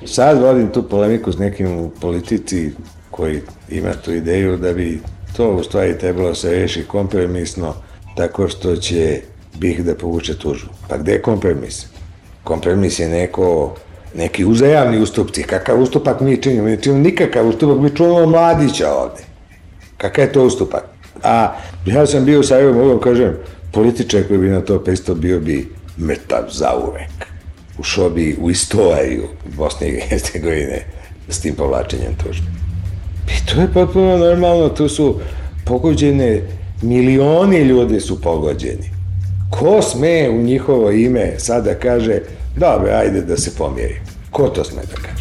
Sad 0.06 0.42
vodim 0.42 0.68
tu 0.68 0.84
polemiku 0.84 1.32
s 1.32 1.38
nekim 1.38 1.80
u 1.80 1.90
politici 2.02 2.72
koji 3.12 3.42
ima 3.70 3.94
tu 3.94 4.14
ideju 4.14 4.58
da 4.58 4.74
bi 4.74 5.02
to 5.38 5.52
u 5.52 5.64
stvari 5.64 5.98
trebalo 5.98 6.36
se 6.36 6.52
reši 6.52 6.84
kompromisno 6.84 7.74
tako 8.16 8.48
što 8.48 8.76
će 8.76 9.22
bih 9.60 9.84
da 9.84 9.96
povuče 9.96 10.38
tužbu. 10.38 10.70
Pa 10.88 10.98
gde 10.98 11.12
je 11.12 11.22
kompromis? 11.22 11.86
Kompromis 12.44 13.00
je 13.00 13.10
neko 13.10 13.76
neki 14.16 14.46
uzajamni 14.46 15.02
ustupci. 15.02 15.44
Kakav 15.44 15.82
ustupak 15.82 16.22
mi 16.22 16.42
činimo? 16.42 16.64
Mi 16.64 16.82
činimo 16.82 17.02
nikakav 17.04 17.48
ustupak, 17.48 17.80
mi 17.80 17.96
čujemo 17.96 18.26
mladića 18.26 18.94
ovde. 18.94 19.24
Kakav 19.98 20.26
je 20.26 20.32
to 20.32 20.44
ustupak? 20.44 20.99
A 21.24 21.56
ja 21.86 22.06
sam 22.06 22.26
bio 22.26 22.44
sa 22.44 22.60
Evo, 22.60 22.74
mogu 22.74 23.00
kažem, 23.00 23.38
političar 23.72 24.24
koji 24.28 24.40
bi 24.40 24.50
na 24.50 24.62
to 24.62 24.80
pristao 24.80 25.16
bio 25.16 25.40
bi 25.40 25.70
mrtav 26.00 26.44
zauvek. 26.52 27.12
Ušao 27.80 28.10
bi 28.10 28.38
u 28.42 28.50
istoriju 28.50 29.28
Bosne 29.58 29.90
i 29.90 30.02
Hercegovine 30.02 30.86
s 31.30 31.40
tim 31.40 31.56
povlačenjem 31.56 32.16
tužbe. 32.24 32.48
I 33.28 33.46
to 33.46 33.62
je 33.62 33.74
potpuno 33.74 34.18
normalno, 34.18 34.70
tu 34.70 34.90
su 34.90 35.20
pogođene, 35.66 36.42
milioni 36.82 37.58
ljudi 37.58 38.00
su 38.00 38.22
pogođeni. 38.22 38.90
Ko 39.50 39.82
sme 39.82 40.30
u 40.30 40.42
njihovo 40.42 40.92
ime 40.92 41.34
sada 41.38 41.76
kaže, 41.76 42.20
dobro, 42.56 42.92
ajde 42.92 43.22
da 43.22 43.38
se 43.38 43.52
pomiri. 43.58 44.02
Ko 44.32 44.48
to 44.48 44.64
sme 44.64 44.82
da 44.82 44.96
kaže? 44.96 45.19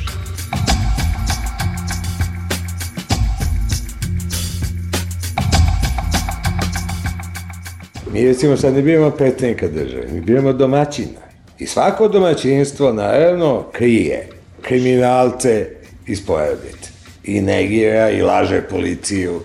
Mi 8.19 8.25
recimo 8.25 8.57
sad 8.57 8.75
ne 8.75 8.83
bijemo 8.83 9.11
petnika 9.11 9.69
države, 9.69 10.07
mi 10.13 10.21
bijemo 10.21 10.53
domaćina. 10.53 11.21
I 11.59 11.67
svako 11.67 12.09
domaćinstvo 12.09 12.93
naravno 12.93 13.65
krije 13.73 14.29
kriminalce 14.63 15.67
iz 16.07 16.27
porodice. 16.27 16.91
I 17.25 17.41
negira 17.41 18.11
i 18.11 18.23
laže 18.23 18.63
policiju 18.63 19.41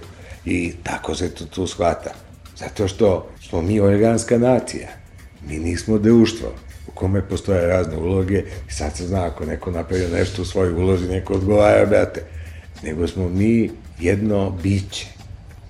i 0.46 0.72
tako 0.84 1.16
se 1.16 1.30
to 1.30 1.46
tu 1.46 1.68
shvata. 1.68 2.14
Zato 2.58 2.88
što 2.88 3.30
smo 3.50 3.62
mi 3.62 3.80
organska 3.80 4.38
nacija. 4.38 4.88
Mi 5.48 5.58
nismo 5.58 5.98
društvo 5.98 6.48
u 6.88 6.92
kome 6.92 7.30
postoje 7.30 7.68
razne 7.68 7.98
uloge 7.98 8.44
i 8.70 8.72
sad 8.72 8.98
se 8.98 9.08
zna 9.08 9.26
ako 9.26 9.46
neko 9.46 9.72
napravio 9.72 10.10
nešto 10.10 10.42
u 10.42 10.46
svojoj 10.46 10.74
ulozi, 10.74 11.08
neko 11.08 11.34
odgovara, 11.34 11.86
brate. 11.86 12.22
Nego 12.84 13.08
smo 13.08 13.30
mi 13.30 13.70
jedno 14.00 14.50
biće. 14.64 15.13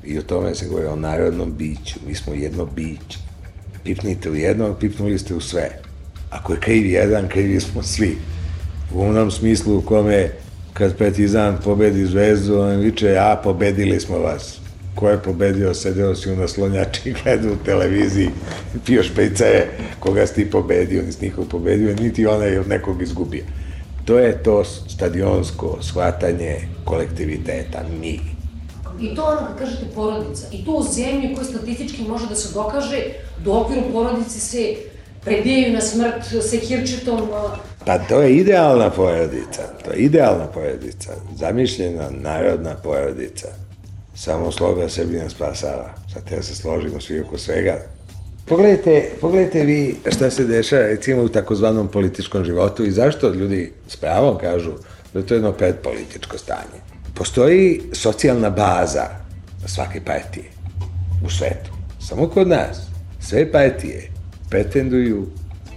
I 0.06 0.20
o 0.20 0.22
tome 0.22 0.56
se 0.56 0.66
govori 0.68 0.88
o 0.88 0.96
narodnom 0.96 1.54
biću. 1.58 2.00
Mi 2.08 2.16
smo 2.16 2.34
jedno 2.34 2.66
biće. 2.66 3.20
Pipnite 3.84 4.30
u 4.30 4.36
jedno, 4.36 4.74
pipnuli 4.74 5.20
ste 5.20 5.36
u 5.36 5.42
sve. 5.42 5.70
Ako 6.30 6.54
je 6.54 6.60
kriv 6.60 6.86
jedan, 6.86 7.28
krivi 7.28 7.60
smo 7.60 7.84
svi. 7.84 8.18
U 8.94 9.02
onom 9.02 9.32
smislu 9.32 9.78
u 9.78 9.82
kome 9.82 10.30
kad 10.74 10.98
Partizan 10.98 11.58
pobedi 11.64 12.06
zvezdu, 12.06 12.60
on 12.60 12.80
viče, 12.80 13.18
a 13.20 13.36
pobedili 13.44 14.00
smo 14.00 14.18
vas. 14.18 14.60
Ko 14.96 15.10
je 15.10 15.24
pobedio, 15.24 15.74
sedeo 15.74 16.16
si 16.16 16.32
u 16.32 16.36
naslonjači, 16.36 17.14
gledao 17.24 17.54
u 17.54 17.66
televiziji, 17.66 18.30
pio 18.86 19.04
špejcere, 19.04 19.68
koga 20.00 20.28
si 20.28 20.36
ti 20.36 20.52
pobedio, 20.52 21.04
nisi 21.04 21.26
nikog 21.26 21.48
pobedio, 21.48 21.96
niti 21.96 22.26
onaj 22.26 22.58
od 22.58 22.68
nekog 22.68 23.02
izgubio. 23.02 23.44
To 24.06 24.20
je 24.20 24.44
to 24.44 24.64
stadionsko 24.64 25.78
shvatanje 25.82 26.58
kolektiviteta, 26.86 27.84
mi. 28.02 28.33
I 29.02 29.16
to 29.16 29.24
ono 29.24 29.48
kad 29.48 29.60
kažete 29.60 29.86
porodica. 29.96 30.48
I 30.52 30.66
to 30.66 30.72
u 30.72 30.84
zemlji 30.84 31.36
koja 31.36 31.46
statistički 31.46 32.04
može 32.04 32.28
da 32.28 32.36
se 32.36 32.54
dokaže, 32.54 33.04
do 33.46 33.54
okviru 33.54 33.82
porodice 33.92 34.40
se 34.40 34.76
prebijaju 35.24 35.74
na 35.74 35.82
smrt 35.82 36.44
sekirčetom. 36.50 37.22
Pa 37.86 37.98
to 37.98 38.22
je 38.22 38.36
idealna 38.36 38.90
porodica. 38.90 39.62
To 39.86 39.92
je 39.92 39.98
idealna 39.98 40.46
porodica. 40.46 41.14
Zamišljena 41.36 42.10
narodna 42.10 42.76
porodica. 42.84 43.48
Samo 44.16 44.52
sloga 44.52 44.90
Srbina 44.90 45.30
spasava. 45.30 45.90
Sad 46.14 46.24
ja 46.32 46.44
se 46.44 46.56
složimo 46.56 47.02
svi 47.02 47.20
oko 47.20 47.38
svega. 47.38 47.80
Pogledajte, 48.46 49.10
pogledajte 49.22 49.64
vi 49.64 49.96
šta 50.12 50.30
se 50.30 50.44
dešava 50.44 50.82
recimo 50.82 51.24
u 51.24 51.30
takozvanom 51.30 51.88
političkom 51.88 52.46
životu 52.46 52.86
i 52.86 52.92
zašto 52.92 53.30
ljudi 53.30 53.72
s 53.88 53.96
pravom 53.96 54.38
kažu 54.38 54.72
da 55.14 55.20
je 55.20 55.26
to 55.26 55.34
jedno 55.34 55.52
predpolitičko 55.52 56.38
stanje. 56.38 56.83
Postoji 57.16 57.82
socijalna 57.94 58.50
baza 58.50 59.08
svake 59.66 60.02
partije 60.06 60.46
u 61.26 61.30
svetu. 61.30 61.72
Samo 62.08 62.28
kod 62.30 62.48
nas 62.48 62.78
sve 63.20 63.52
partije 63.52 64.10
pretenduju 64.50 65.28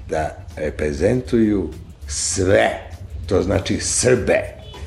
da 0.09 0.47
reprezentuju 0.57 1.71
sve, 2.09 2.71
to 3.27 3.43
znači 3.43 3.79
Srbe. 3.81 4.41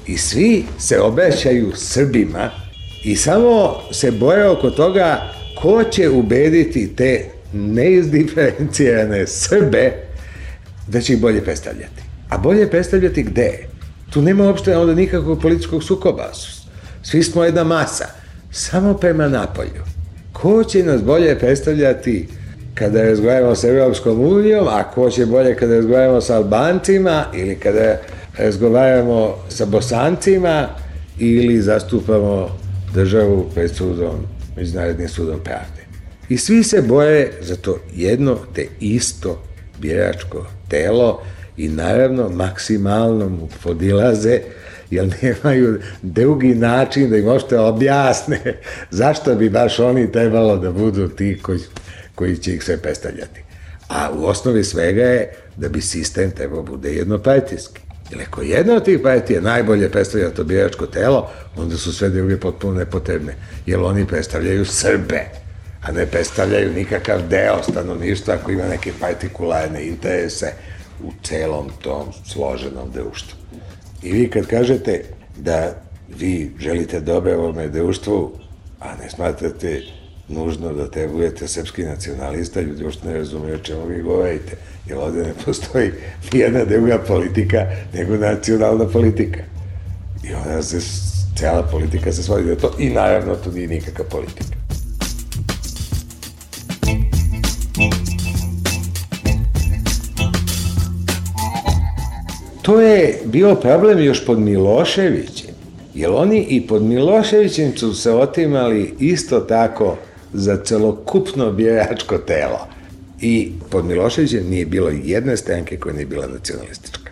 I 0.08 0.18
svi 0.18 0.66
se 0.80 1.00
obećaju 1.02 1.72
Srbima 1.76 2.52
i 3.04 3.16
samo 3.16 3.76
se 3.92 4.12
boje 4.12 4.50
oko 4.50 4.70
toga 4.70 5.34
ko 5.62 5.84
će 5.84 6.10
ubediti 6.10 6.96
te 6.96 7.26
neizdiferencijane 7.54 9.28
Srbe 9.28 9.94
da 10.88 11.02
će 11.02 11.14
ih 11.14 11.22
bolje 11.22 11.44
predstavljati. 11.44 12.02
A 12.30 12.38
bolje 12.38 12.70
predstavljati 12.70 13.24
gde? 13.24 13.68
Tu 14.10 14.22
nema 14.22 14.44
uopšte 14.44 14.78
onda 14.78 14.94
nikakvog 14.94 15.42
političkog 15.42 15.84
sukoba. 15.84 16.32
Svi 17.04 17.24
smo 17.24 17.44
jedna 17.44 17.64
masa. 17.64 18.06
Samo 18.52 18.94
prema 18.94 19.28
napolju. 19.28 19.84
Ko 20.34 20.64
će 20.64 20.84
nas 20.84 21.02
bolje 21.04 21.40
predstavljati 21.40 22.28
kada 22.74 23.04
razgovaramo 23.04 23.56
sa 23.56 23.68
Evropskom 23.68 24.20
unijom, 24.20 24.68
a 24.68 24.84
ko 24.84 25.10
će 25.10 25.26
bolje 25.26 25.56
kada 25.56 25.76
razgovaramo 25.76 26.22
sa 26.22 26.36
Albancima 26.36 27.26
ili 27.34 27.56
kada 27.56 27.98
razgovaramo 28.38 29.36
sa 29.50 29.66
Bosancima 29.66 30.68
ili 31.20 31.62
zastupamo 31.62 32.50
državu 32.94 33.46
pred 33.56 33.76
sudom, 33.76 34.16
Međunarodnim 34.56 35.10
sudom 35.10 35.40
pravde. 35.44 35.86
I 36.30 36.38
svi 36.38 36.64
se 36.64 36.82
boje 36.82 37.32
za 37.42 37.56
to 37.56 37.80
jedno 37.96 38.38
te 38.56 38.68
isto 38.80 39.44
biračko 39.82 40.46
telo 40.70 41.22
i 41.60 41.68
naravno 41.68 42.30
maksimalno 42.30 43.30
mu 43.30 43.50
podilaze 43.64 44.40
jer 44.92 45.16
nemaju 45.22 45.80
drugi 46.02 46.56
način 46.56 47.10
da 47.10 47.18
im 47.18 47.26
možete 47.26 47.60
objasne 47.60 48.40
zašto 48.92 49.36
bi 49.36 49.50
baš 49.50 49.80
oni 49.80 50.12
trebalo 50.12 50.58
da 50.58 50.72
budu 50.72 51.08
ti 51.08 51.40
koji, 51.42 51.60
koji 52.16 52.38
će 52.38 52.54
ih 52.54 52.64
sve 52.64 52.78
predstavljati. 52.78 53.42
A 53.88 54.12
u 54.12 54.26
osnovi 54.26 54.64
svega 54.64 55.04
je 55.04 55.34
da 55.58 55.70
bi 55.70 55.82
sistem 55.82 56.32
trebao 56.32 56.64
bude 56.64 56.94
jednopartijski. 56.94 57.82
Jer 58.12 58.22
ako 58.22 58.42
jedna 58.42 58.76
od 58.76 58.86
tih 58.86 59.00
partija 59.04 59.42
najbolje 59.42 59.90
predstavlja 59.90 60.30
to 60.30 60.44
biračko 60.44 60.86
telo, 60.86 61.32
onda 61.58 61.78
su 61.78 61.94
sve 61.94 62.10
druge 62.10 62.38
potpuno 62.38 62.80
nepotrebne. 62.80 63.36
Jer 63.66 63.80
oni 63.80 64.08
predstavljaju 64.08 64.66
Srbe, 64.66 65.26
a 65.82 65.92
ne 65.92 66.06
predstavljaju 66.06 66.74
nikakav 66.74 67.28
deo 67.30 67.64
stanovništva 67.64 68.34
ako 68.34 68.52
ima 68.52 68.68
neke 68.68 68.92
partikularne 69.00 69.88
interese 69.88 70.54
u 71.04 71.12
celom 71.24 71.70
tom 71.82 72.08
složenom 72.26 72.92
društvu. 72.92 73.38
I 74.04 74.12
vi 74.12 74.30
kad 74.30 74.46
kažete 74.46 75.04
da 75.38 75.82
vi 76.20 76.52
želite 76.60 77.00
dobre 77.00 77.36
ovome 77.36 77.68
društvu, 77.68 78.32
a 78.80 78.96
ne 78.96 79.10
smatrate 79.10 79.82
nužno 80.28 80.74
da 80.74 80.92
te 80.92 81.08
budete 81.08 81.48
srpski 81.48 81.84
nacionalista, 81.84 82.62
ljudi 82.62 82.84
uopšte 82.84 83.08
ne 83.08 83.14
razumiju 83.14 83.56
o 83.56 83.58
čemu 83.58 83.86
vi 83.86 84.02
govorite, 84.02 84.58
jer 84.88 84.98
ovde 84.98 85.24
ne 85.24 85.34
postoji 85.46 85.92
nijedna 86.34 86.66
druga 86.66 87.00
politika 87.08 87.66
nego 87.94 88.18
nacionalna 88.18 88.86
politika. 88.86 89.40
I 90.24 90.34
onda 90.34 90.64
se, 90.64 90.80
cela 91.38 91.64
politika 91.64 92.12
se 92.12 92.24
svodi 92.24 92.50
na 92.50 92.56
to 92.56 92.76
i 92.80 92.90
naravno 92.90 93.36
to 93.36 93.52
nije 93.52 93.68
nikakva 93.68 94.06
politika. 94.06 94.59
To 102.70 102.82
je 102.82 103.20
bio 103.26 103.56
problem 103.56 104.00
još 104.00 104.26
pod 104.26 104.40
Miloševićem, 104.40 105.50
jer 105.94 106.10
oni 106.12 106.46
i 106.50 106.68
pod 106.68 106.82
Miloševićem 106.82 107.78
su 107.78 107.94
se 107.94 108.12
otimali 108.12 108.94
isto 109.00 109.40
tako 109.40 109.98
za 110.34 110.58
celokupno 110.64 111.52
biračko 111.52 112.18
telo. 112.18 112.68
I 113.22 113.52
pod 113.70 113.86
Miloševićem 113.86 114.50
nije 114.50 114.66
bilo 114.66 114.90
jedne 115.04 115.38
stranke 115.38 115.78
koja 115.78 115.94
nije 115.94 116.06
bila 116.06 116.28
nacionalistička. 116.28 117.12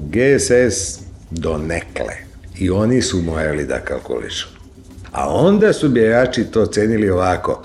GSS 0.00 0.98
do 1.30 1.58
nekle. 1.58 2.14
I 2.58 2.70
oni 2.70 3.02
su 3.02 3.22
morali 3.22 3.66
da 3.66 3.78
kalkulišu. 3.78 4.48
A 5.12 5.34
onda 5.34 5.72
su 5.72 5.88
birači 5.88 6.44
to 6.44 6.66
cenili 6.66 7.10
ovako. 7.10 7.62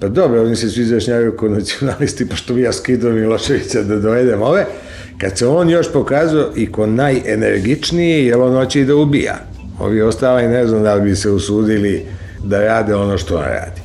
Pa 0.00 0.08
dobro, 0.08 0.42
oni 0.42 0.56
se 0.56 0.70
svi 0.70 0.82
izrašnjavaju 0.82 1.36
kao 1.36 1.48
nacionalisti, 1.48 2.28
pošto 2.28 2.54
bi 2.54 2.62
ja 2.62 2.72
skidao 2.72 3.12
Miloševića 3.12 3.82
da 3.82 3.96
dovedem 3.96 4.42
ove, 4.42 4.66
kad 5.20 5.38
se 5.38 5.46
on 5.46 5.70
još 5.70 5.92
pokazao 5.92 6.52
i 6.56 6.72
ko 6.72 6.86
najenergičniji, 6.86 8.26
jer 8.26 8.40
on 8.40 8.54
hoće 8.54 8.80
i 8.80 8.84
da 8.84 8.96
ubija. 8.96 9.38
Ovi 9.78 10.02
ostali 10.02 10.48
ne 10.48 10.66
znam 10.66 10.82
da 10.82 10.94
li 10.94 11.10
bi 11.10 11.16
se 11.16 11.30
usudili 11.30 12.04
da 12.44 12.64
rade 12.64 12.94
ono 12.94 13.18
što 13.18 13.36
on 13.36 13.42
radi. 13.42 13.80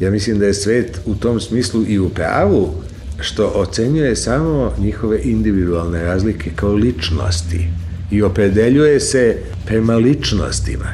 Ja 0.00 0.10
mislim 0.10 0.38
da 0.38 0.46
je 0.46 0.54
svet 0.54 1.00
u 1.06 1.14
tom 1.14 1.40
smislu 1.40 1.84
i 1.88 1.98
u 1.98 2.08
pravu 2.08 2.74
što 3.20 3.52
ocenjuje 3.54 4.16
samo 4.16 4.72
njihove 4.78 5.20
individualne 5.22 6.04
razlike 6.04 6.50
kao 6.56 6.72
ličnosti 6.72 7.68
i 8.10 8.22
opredeljuje 8.22 9.00
se 9.00 9.36
prema 9.66 9.96
ličnostima. 9.96 10.92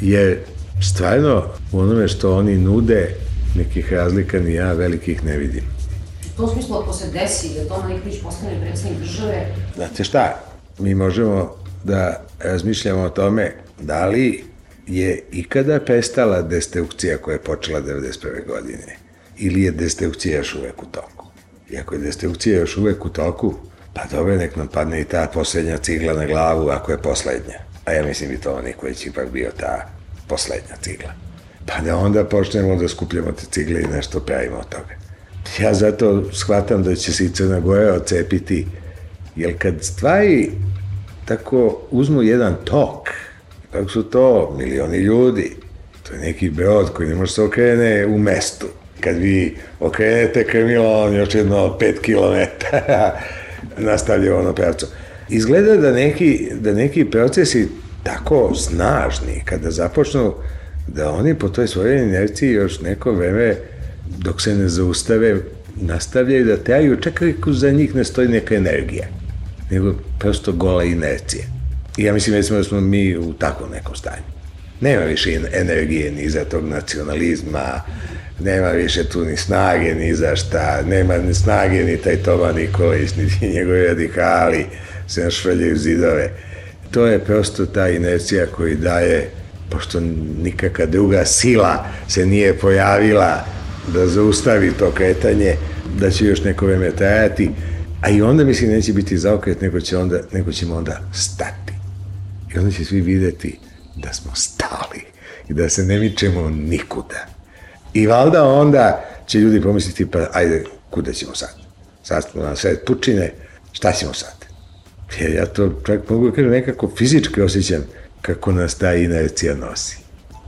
Jer 0.00 0.38
stvarno 0.82 1.44
u 1.72 1.78
onome 1.78 2.08
što 2.08 2.36
oni 2.36 2.58
nude 2.58 3.08
nekih 3.56 3.92
razlika 3.92 4.40
ni 4.40 4.54
ja 4.54 4.72
velikih 4.72 5.24
ne 5.24 5.36
vidim. 5.36 5.75
Tom 6.36 6.50
smislu, 6.52 6.76
ako 6.76 6.92
se 6.92 7.06
desi 7.10 7.54
da 7.54 7.68
Toma 7.68 7.88
Nikolić 7.88 8.22
postane 8.22 8.60
predsednik 8.60 8.98
države... 8.98 9.54
Znate 9.76 10.04
šta, 10.04 10.40
mi 10.78 10.94
možemo 10.94 11.56
da 11.84 12.20
razmišljamo 12.38 13.02
o 13.02 13.10
tome 13.10 13.54
da 13.80 14.06
li 14.06 14.44
je 14.86 15.22
ikada 15.32 15.80
prestala 15.80 16.42
destrukcija 16.42 17.18
koja 17.18 17.32
je 17.32 17.42
počela 17.42 17.80
91. 17.80 18.46
godine 18.46 18.96
ili 19.38 19.62
je 19.62 19.70
destrukcija 19.70 20.36
još 20.36 20.54
uvek 20.54 20.82
u 20.82 20.86
toku. 20.86 21.26
I 21.70 21.78
ako 21.78 21.94
je 21.94 22.00
destrukcija 22.00 22.58
još 22.58 22.76
uvek 22.76 23.04
u 23.04 23.08
toku, 23.08 23.54
pa 23.94 24.02
dobro, 24.10 24.36
nek 24.36 24.56
nam 24.56 24.68
padne 24.68 25.00
i 25.00 25.04
ta 25.04 25.30
poslednja 25.34 25.78
cigla 25.78 26.12
na 26.12 26.26
glavu 26.26 26.68
ako 26.68 26.92
je 26.92 27.02
poslednja. 27.02 27.58
A 27.84 27.92
ja 27.92 28.04
mislim 28.04 28.30
bi 28.30 28.40
to 28.40 28.62
Nikolić 28.62 29.06
ipak 29.06 29.30
bio 29.32 29.50
ta 29.60 29.88
poslednja 30.28 30.76
cigla. 30.80 31.12
Pa 31.66 31.80
da 31.80 31.96
onda 31.96 32.24
počnemo 32.24 32.76
da 32.76 32.88
skupljamo 32.88 33.32
te 33.32 33.46
cigle 33.50 33.80
i 33.80 33.86
nešto 33.86 34.20
pravimo 34.20 34.56
od 34.56 34.68
toga. 34.68 35.05
Ja 35.60 35.74
zato 35.74 36.32
shvatam 36.32 36.82
da 36.82 36.94
će 36.94 37.12
se 37.12 37.24
i 37.24 37.28
Crna 37.28 37.60
Gora 37.60 37.92
ocepiti, 37.92 38.66
jer 39.36 39.58
kad 39.58 39.74
stvari 39.80 40.50
tako 41.24 41.80
uzmu 41.90 42.22
jedan 42.22 42.56
tok, 42.64 43.08
tako 43.72 43.88
su 43.88 44.02
to 44.02 44.54
milioni 44.58 44.98
ljudi, 44.98 45.56
to 46.02 46.14
je 46.14 46.20
neki 46.20 46.50
brod 46.50 46.92
koji 46.92 47.08
ne 47.08 47.14
može 47.14 47.32
se 47.32 47.42
okrene 47.42 48.06
u 48.06 48.18
mestu. 48.18 48.66
Kad 49.00 49.16
vi 49.16 49.56
okrenete 49.80 50.44
krmilo, 50.44 51.02
on 51.02 51.14
još 51.14 51.34
jedno 51.34 51.78
5 51.80 52.00
km 52.00 52.66
nastavlja 53.88 54.36
ono 54.36 54.52
pravcu. 54.52 54.86
Izgleda 55.28 55.76
da 55.76 55.92
neki, 55.92 56.48
da 56.60 56.72
neki 56.72 57.04
procesi 57.04 57.68
tako 58.02 58.54
snažni, 58.54 59.42
kada 59.44 59.70
započnu, 59.70 60.34
da 60.86 61.10
oni 61.10 61.34
po 61.34 61.48
toj 61.48 61.68
svojoj 61.68 62.02
inerciji 62.02 62.52
još 62.52 62.80
neko 62.80 63.12
vreme, 63.12 63.56
dok 64.18 64.40
se 64.42 64.54
ne 64.54 64.68
zaustave, 64.68 65.36
nastavljaju 65.76 66.44
da 66.44 66.56
traju, 66.56 66.96
čak 67.00 67.22
ako 67.38 67.52
za 67.52 67.70
njih 67.70 67.94
ne 67.94 68.04
stoji 68.04 68.28
neka 68.28 68.54
energija, 68.54 69.06
nego 69.70 69.94
prosto 70.18 70.52
gola 70.52 70.84
inercija. 70.84 71.44
I 71.96 72.04
ja 72.04 72.12
mislim 72.12 72.36
recimo 72.36 72.58
da 72.58 72.64
smo 72.64 72.80
mi 72.80 73.16
u 73.16 73.32
takvom 73.32 73.70
nekom 73.70 73.96
stanju. 73.96 74.22
Nema 74.80 75.04
više 75.04 75.40
energije 75.52 76.12
ni 76.12 76.30
za 76.30 76.44
tog 76.44 76.68
nacionalizma, 76.68 77.80
nema 78.40 78.68
više 78.68 79.04
tu 79.04 79.24
ni 79.24 79.36
snage 79.36 79.94
ni 79.94 80.14
za 80.14 80.36
šta, 80.36 80.82
nema 80.82 81.18
ni 81.18 81.34
snage 81.34 81.84
ni 81.84 81.96
taj 81.96 82.16
Toma 82.16 82.52
Nikolić, 82.52 83.16
ni 83.16 83.28
ti 83.28 83.48
njegovi 83.48 83.86
radikali 83.86 84.66
se 85.08 85.24
našvrljaju 85.24 85.76
zidove. 85.76 86.30
To 86.90 87.06
je 87.06 87.18
prosto 87.18 87.66
ta 87.66 87.88
inercija 87.88 88.46
koji 88.46 88.74
daje, 88.74 89.30
pošto 89.70 90.00
nikakva 90.42 90.86
druga 90.86 91.24
sila 91.24 91.86
se 92.08 92.26
nije 92.26 92.58
pojavila 92.58 93.55
da 93.92 94.06
zaustavi 94.06 94.72
to 94.78 94.90
kretanje, 94.90 95.56
da 96.00 96.10
će 96.10 96.24
još 96.24 96.44
neko 96.44 96.66
vreme 96.66 96.90
trajati, 96.90 97.50
a 98.00 98.10
i 98.10 98.22
onda 98.22 98.44
mislim 98.44 98.70
neće 98.70 98.92
biti 98.92 99.18
zaokret, 99.18 99.60
nego, 99.60 99.80
će 99.80 99.96
onda, 99.96 100.20
nego 100.32 100.52
ćemo 100.52 100.74
onda 100.74 101.00
stati. 101.12 101.72
I 102.54 102.58
onda 102.58 102.70
će 102.70 102.84
svi 102.84 103.00
videti 103.00 103.58
da 103.96 104.12
smo 104.12 104.34
stali 104.34 105.00
i 105.48 105.54
da 105.54 105.68
se 105.68 105.84
ne 105.84 105.98
mičemo 105.98 106.50
nikuda. 106.50 107.26
I 107.94 108.06
valjda 108.06 108.44
onda 108.44 109.04
će 109.26 109.38
ljudi 109.38 109.60
pomisliti, 109.60 110.10
pa 110.10 110.26
ajde, 110.32 110.64
kuda 110.90 111.12
ćemo 111.12 111.34
sad? 111.34 111.54
Sad 112.02 112.24
smo 112.30 112.42
na 112.42 112.56
sred 112.56 112.78
pučine, 112.86 113.32
šta 113.72 113.92
ćemo 113.92 114.14
sad? 114.14 114.36
Jer 115.20 115.34
ja 115.34 115.46
to 115.46 115.80
čak 115.86 116.10
mogu 116.10 116.30
da 116.30 116.36
kažem 116.36 116.50
nekako 116.50 116.90
fizički 116.96 117.42
osjećam 117.42 117.84
kako 118.22 118.52
nas 118.52 118.74
ta 118.74 118.94
inercija 118.94 119.54
nosi. 119.54 119.96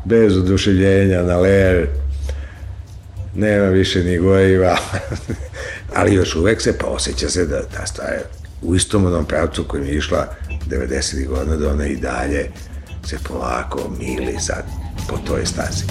Bez 0.05 0.37
oduševljenja, 0.37 1.23
na 1.23 1.37
ler, 1.37 1.87
nema 3.35 3.67
više 3.67 4.05
ni 4.05 4.19
gojiva, 4.19 4.77
ali 5.97 6.15
još 6.15 6.35
uvek 6.37 6.63
se 6.63 6.79
pa 6.79 6.87
osjeća 6.87 7.29
se 7.29 7.47
da 7.47 7.63
ta 7.63 7.87
stvar 7.87 8.15
u 8.63 8.75
istom 8.75 9.07
onom 9.07 9.25
pravcu 9.25 9.65
kojim 9.69 9.87
je 9.87 9.97
išla 9.97 10.35
90. 10.71 11.27
godina, 11.29 11.57
da 11.57 11.71
ona 11.71 11.87
i 11.87 11.97
dalje 11.97 12.51
se 13.07 13.19
polako 13.29 13.91
mili 13.99 14.41
sad 14.41 14.65
po 15.09 15.17
toj 15.27 15.47
stazi. 15.47 15.85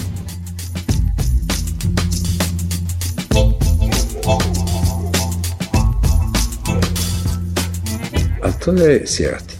A 8.44 8.52
to 8.52 8.72
je 8.72 9.08
sirotin. 9.08 9.58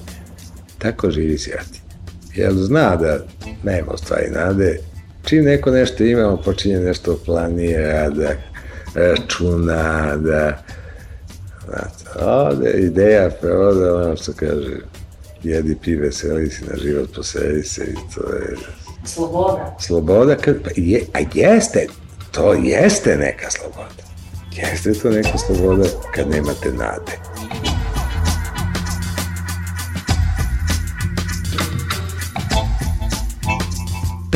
Tako 0.78 1.12
živi 1.12 1.38
sirotin. 1.38 1.82
Jer 2.36 2.54
zna 2.54 2.96
da 2.96 3.20
nema 3.64 3.98
stvari 3.98 4.30
nade. 4.30 4.80
Čim 5.28 5.44
neko 5.44 5.72
nešto 5.72 6.04
ima, 6.04 6.28
on 6.28 6.42
počinje 6.44 6.80
nešto 6.80 7.20
planira, 7.26 8.10
da 8.10 8.32
računa, 8.96 10.16
da 10.16 10.64
Znate, 11.68 12.26
ovde 12.26 12.72
ideja 12.72 13.30
prevoda, 13.42 13.96
ono 13.96 14.16
što 14.16 14.34
kaže, 14.34 14.78
jedi, 15.44 15.76
pi, 15.84 15.96
veseli 15.96 16.50
si 16.50 16.66
na 16.66 16.78
život, 16.78 17.16
posedi 17.16 17.64
se 17.64 17.84
i 17.84 17.96
to 18.16 18.34
je... 18.34 18.56
Sloboda. 19.06 19.76
Sloboda, 19.80 20.36
kad, 20.36 20.56
pa 20.64 20.70
je, 20.76 21.02
a 21.14 21.20
jeste, 21.34 21.88
to 22.32 22.54
jeste 22.54 23.18
neka 23.18 23.50
sloboda. 23.50 24.04
Jeste 24.56 24.94
to 24.94 25.10
neka 25.10 25.38
sloboda 25.38 25.90
kad 26.16 26.30
nemate 26.30 26.72
nade. 26.72 27.12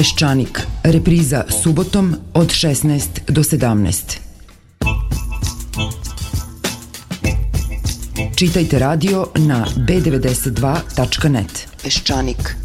Peščanik. 0.02 0.60
Repriza 0.84 1.44
subotom 1.54 2.16
od 2.34 2.50
16 2.50 3.20
do 3.30 3.44
17. 3.44 4.18
Čitajte 8.36 8.80
radio 8.80 9.28
na 9.36 9.60
b92.net. 9.78 11.68
Peščanik. 11.84 12.56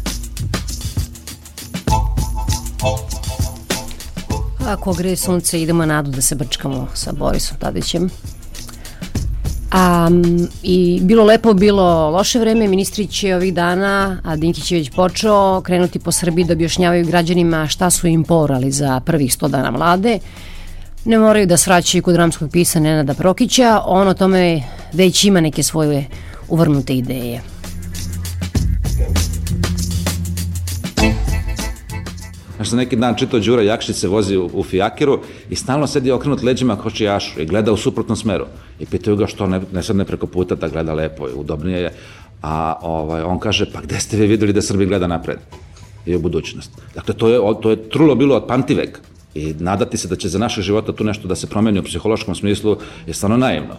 Ako 4.65 4.93
gre 4.97 5.13
sunce, 5.15 5.61
idemo 5.61 5.85
nadu 5.85 6.11
da 6.11 6.21
se 6.21 6.35
brčkamo 6.35 6.87
sa 6.93 7.13
Borisom 7.13 7.57
Tadićem. 7.61 8.09
A, 9.71 10.09
I 10.63 10.99
bilo 11.03 11.23
lepo, 11.23 11.53
bilo 11.53 12.09
loše 12.09 12.39
vreme, 12.39 12.67
ministri 12.67 13.07
će 13.07 13.35
ovih 13.35 13.53
dana, 13.53 14.17
a 14.23 14.35
Dinkić 14.35 14.71
je 14.71 14.77
već 14.77 14.89
počeo, 14.89 15.61
krenuti 15.61 15.99
po 15.99 16.11
Srbiji 16.11 16.45
da 16.45 16.53
objašnjavaju 16.53 17.05
građanima 17.05 17.67
šta 17.67 17.89
su 17.89 18.07
im 18.07 18.23
porali 18.23 18.71
za 18.71 18.99
prvih 18.99 19.31
100 19.31 19.47
dana 19.47 19.69
vlade. 19.69 20.19
Ne 21.05 21.19
moraju 21.19 21.47
da 21.47 21.57
sraćaju 21.57 22.03
kod 22.03 22.15
ramskog 22.15 22.51
pisa 22.51 22.79
Nenada 22.79 23.13
Prokića, 23.13 23.81
on 23.85 24.07
o 24.07 24.13
tome 24.13 24.63
već 24.93 25.23
ima 25.23 25.41
neke 25.41 25.63
svoje 25.63 26.05
uvrnute 26.49 26.95
ideje. 26.95 27.41
Znaš, 32.57 32.71
neki 32.71 32.95
dan 32.95 33.15
čitao 33.15 33.39
Đura 33.39 33.61
Jakšić 33.61 33.95
se 33.95 34.07
vozi 34.07 34.37
u, 34.37 34.49
u 34.53 34.63
fijakeru 34.63 35.19
i 35.49 35.55
stalno 35.55 35.87
sedi 35.87 36.11
okrenut 36.11 36.43
leđima 36.43 36.75
kočijašu 36.75 37.41
i 37.41 37.45
gleda 37.45 37.71
u 37.71 37.77
suprotnom 37.77 38.15
smeru. 38.17 38.45
I 38.79 38.85
pitaju 38.85 39.15
ga 39.15 39.27
što 39.27 39.47
ne, 39.47 39.61
ne 39.73 39.83
sedne 39.83 40.05
preko 40.05 40.27
puta 40.27 40.55
da 40.55 40.67
gleda 40.67 40.93
lepo 40.93 41.27
i 41.29 41.33
udobnije 41.35 41.81
je. 41.81 41.93
A 42.41 42.79
ovaj, 42.81 43.21
on 43.21 43.39
kaže, 43.39 43.65
pa 43.73 43.81
gde 43.81 43.99
ste 43.99 44.17
vi 44.17 44.27
videli 44.27 44.53
da 44.53 44.61
Srbi 44.61 44.85
gleda 44.85 45.07
napred 45.07 45.37
i 46.05 46.15
u 46.15 46.19
budućnost? 46.19 46.71
Dakle, 46.95 47.13
to 47.13 47.29
je, 47.29 47.39
to 47.61 47.69
je 47.69 47.89
trulo 47.89 48.15
bilo 48.15 48.35
od 48.35 48.47
pamtiveka. 48.47 48.99
I 49.35 49.53
nadati 49.59 49.97
se 49.97 50.07
da 50.07 50.15
će 50.15 50.29
za 50.29 50.39
naše 50.39 50.61
života 50.61 50.93
tu 50.93 51.03
nešto 51.03 51.27
da 51.27 51.35
se 51.35 51.47
promeni 51.47 51.79
u 51.79 51.83
psihološkom 51.83 52.35
smislu 52.35 52.77
je 53.07 53.13
stvarno 53.13 53.37
naivno. 53.37 53.77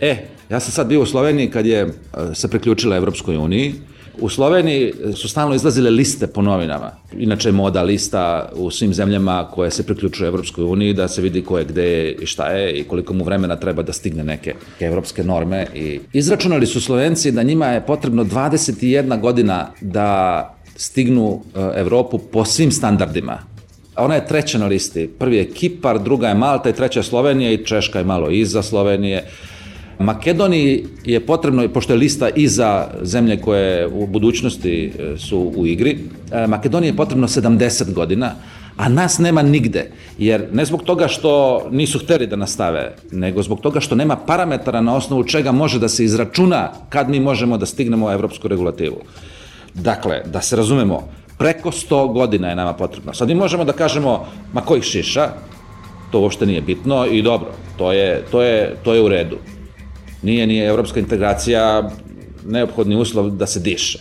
E, 0.00 0.26
ja 0.50 0.60
sam 0.60 0.72
sad 0.72 0.86
bio 0.86 1.02
u 1.02 1.06
Sloveniji 1.06 1.50
kad 1.50 1.66
je 1.66 1.80
e, 1.80 1.90
se 2.34 2.48
priključila 2.48 2.96
Evropskoj 2.96 3.36
uniji. 3.36 3.74
U 4.20 4.28
Sloveniji 4.28 4.92
su 5.16 5.28
stalno 5.28 5.54
izlazile 5.54 5.90
liste 5.90 6.26
po 6.26 6.42
novinama. 6.42 6.90
Inače 7.18 7.52
moda 7.52 7.82
lista 7.82 8.48
u 8.54 8.70
svim 8.70 8.94
zemljama 8.94 9.48
koje 9.54 9.70
se 9.70 9.86
priključuju 9.86 10.28
Evropskoj 10.28 10.64
uniji 10.64 10.94
da 10.94 11.08
se 11.08 11.22
vidi 11.22 11.42
ko 11.42 11.58
je 11.58 11.64
gde 11.64 11.82
je 11.82 12.12
i 12.12 12.26
šta 12.26 12.46
je 12.46 12.72
i 12.72 12.84
koliko 12.84 13.14
mu 13.14 13.24
vremena 13.24 13.56
treba 13.56 13.82
da 13.82 13.92
stigne 13.92 14.24
neke 14.24 14.54
evropske 14.80 15.24
norme. 15.24 15.66
I 15.74 16.00
izračunali 16.12 16.66
su 16.66 16.80
Slovenci 16.80 17.32
da 17.32 17.42
njima 17.42 17.66
je 17.66 17.86
potrebno 17.86 18.24
21 18.24 19.20
godina 19.20 19.70
da 19.80 20.54
stignu 20.76 21.40
e, 21.54 21.80
Evropu 21.80 22.18
po 22.18 22.44
svim 22.44 22.72
standardima. 22.72 23.38
Ona 23.96 24.14
je 24.14 24.26
treća 24.26 24.58
na 24.58 24.66
listi. 24.66 25.10
Prvi 25.18 25.36
je 25.36 25.50
Kipar, 25.50 25.98
druga 25.98 26.28
je 26.28 26.34
Malta 26.34 26.68
i 26.68 26.72
treća 26.72 27.00
je 27.00 27.04
Slovenija 27.04 27.52
i 27.52 27.64
Češka 27.64 27.98
je 27.98 28.04
malo 28.04 28.30
iza 28.30 28.62
Slovenije. 28.62 29.24
Makedoniji 29.98 30.84
je 31.04 31.20
potrebno, 31.20 31.68
pošto 31.68 31.92
je 31.92 31.96
lista 31.96 32.28
i 32.28 32.48
za 32.48 32.88
zemlje 33.02 33.40
koje 33.40 33.86
u 33.86 34.06
budućnosti 34.06 34.92
e, 34.98 35.18
su 35.18 35.52
u 35.56 35.66
igri, 35.66 35.98
e, 36.32 36.46
Makedoniji 36.46 36.88
je 36.88 36.96
potrebno 36.96 37.28
70 37.28 37.92
godina, 37.92 38.34
a 38.76 38.88
nas 38.88 39.18
nema 39.18 39.42
nigde, 39.42 39.90
jer 40.18 40.46
ne 40.52 40.64
zbog 40.64 40.82
toga 40.82 41.08
što 41.08 41.62
nisu 41.70 41.98
hteli 41.98 42.26
da 42.26 42.36
nastave, 42.36 42.96
nego 43.12 43.42
zbog 43.42 43.60
toga 43.60 43.80
što 43.80 43.94
nema 43.94 44.16
parametara 44.16 44.80
na 44.80 44.96
osnovu 44.96 45.24
čega 45.24 45.52
može 45.52 45.78
da 45.78 45.88
se 45.88 46.04
izračuna 46.04 46.72
kad 46.88 47.10
mi 47.10 47.20
možemo 47.20 47.58
da 47.58 47.66
stignemo 47.66 48.12
evropsku 48.12 48.48
regulativu. 48.48 48.96
Dakle, 49.74 50.22
da 50.32 50.40
se 50.40 50.56
razumemo, 50.56 51.08
preko 51.38 51.70
100 51.70 52.12
godina 52.12 52.48
je 52.48 52.56
nama 52.56 52.72
potrebno. 52.72 53.14
Sad 53.14 53.28
mi 53.28 53.34
možemo 53.34 53.64
da 53.64 53.72
kažemo, 53.72 54.26
ma 54.52 54.60
kojih 54.60 54.84
šiša, 54.84 55.28
to 56.10 56.20
uopšte 56.20 56.46
nije 56.46 56.60
bitno 56.60 57.06
i 57.06 57.22
dobro, 57.22 57.50
to 57.76 57.92
je, 57.92 58.24
to 58.30 58.42
je, 58.42 58.76
to 58.84 58.94
je 58.94 59.02
u 59.02 59.08
redu. 59.08 59.38
Nije, 60.22 60.46
nije 60.46 60.68
evropska 60.68 61.00
integracija 61.00 61.90
neophodni 62.46 62.96
uslov 62.96 63.30
da 63.30 63.46
se 63.46 63.60
diše. 63.60 63.98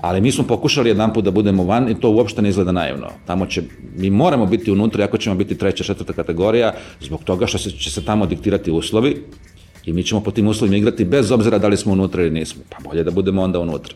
Ali 0.00 0.20
mi 0.20 0.32
smo 0.32 0.44
pokušali 0.44 0.90
jedan 0.90 1.12
put 1.12 1.24
da 1.24 1.30
budemo 1.30 1.64
van 1.64 1.88
i 1.88 2.00
to 2.00 2.10
uopšte 2.10 2.42
ne 2.42 2.48
izgleda 2.48 2.72
naivno. 2.72 3.08
Tamo 3.26 3.46
će, 3.46 3.62
mi 3.96 4.10
moramo 4.10 4.46
biti 4.46 4.70
unutra, 4.70 5.04
ako 5.04 5.18
ćemo 5.18 5.36
biti 5.36 5.58
treća, 5.58 5.84
četvrta 5.84 6.12
kategorija, 6.12 6.74
zbog 7.00 7.24
toga 7.24 7.46
što 7.46 7.58
se, 7.58 7.70
će 7.70 7.90
se 7.90 8.04
tamo 8.04 8.26
diktirati 8.26 8.70
uslovi 8.70 9.24
i 9.84 9.92
mi 9.92 10.02
ćemo 10.02 10.20
po 10.20 10.30
tim 10.30 10.46
uslovima 10.46 10.76
igrati 10.76 11.04
bez 11.04 11.32
obzira 11.32 11.58
da 11.58 11.68
li 11.68 11.76
smo 11.76 11.92
unutra 11.92 12.22
ili 12.22 12.30
nismo. 12.30 12.62
Pa 12.68 12.76
bolje 12.88 13.04
da 13.04 13.10
budemo 13.10 13.42
onda 13.42 13.60
unutra. 13.60 13.94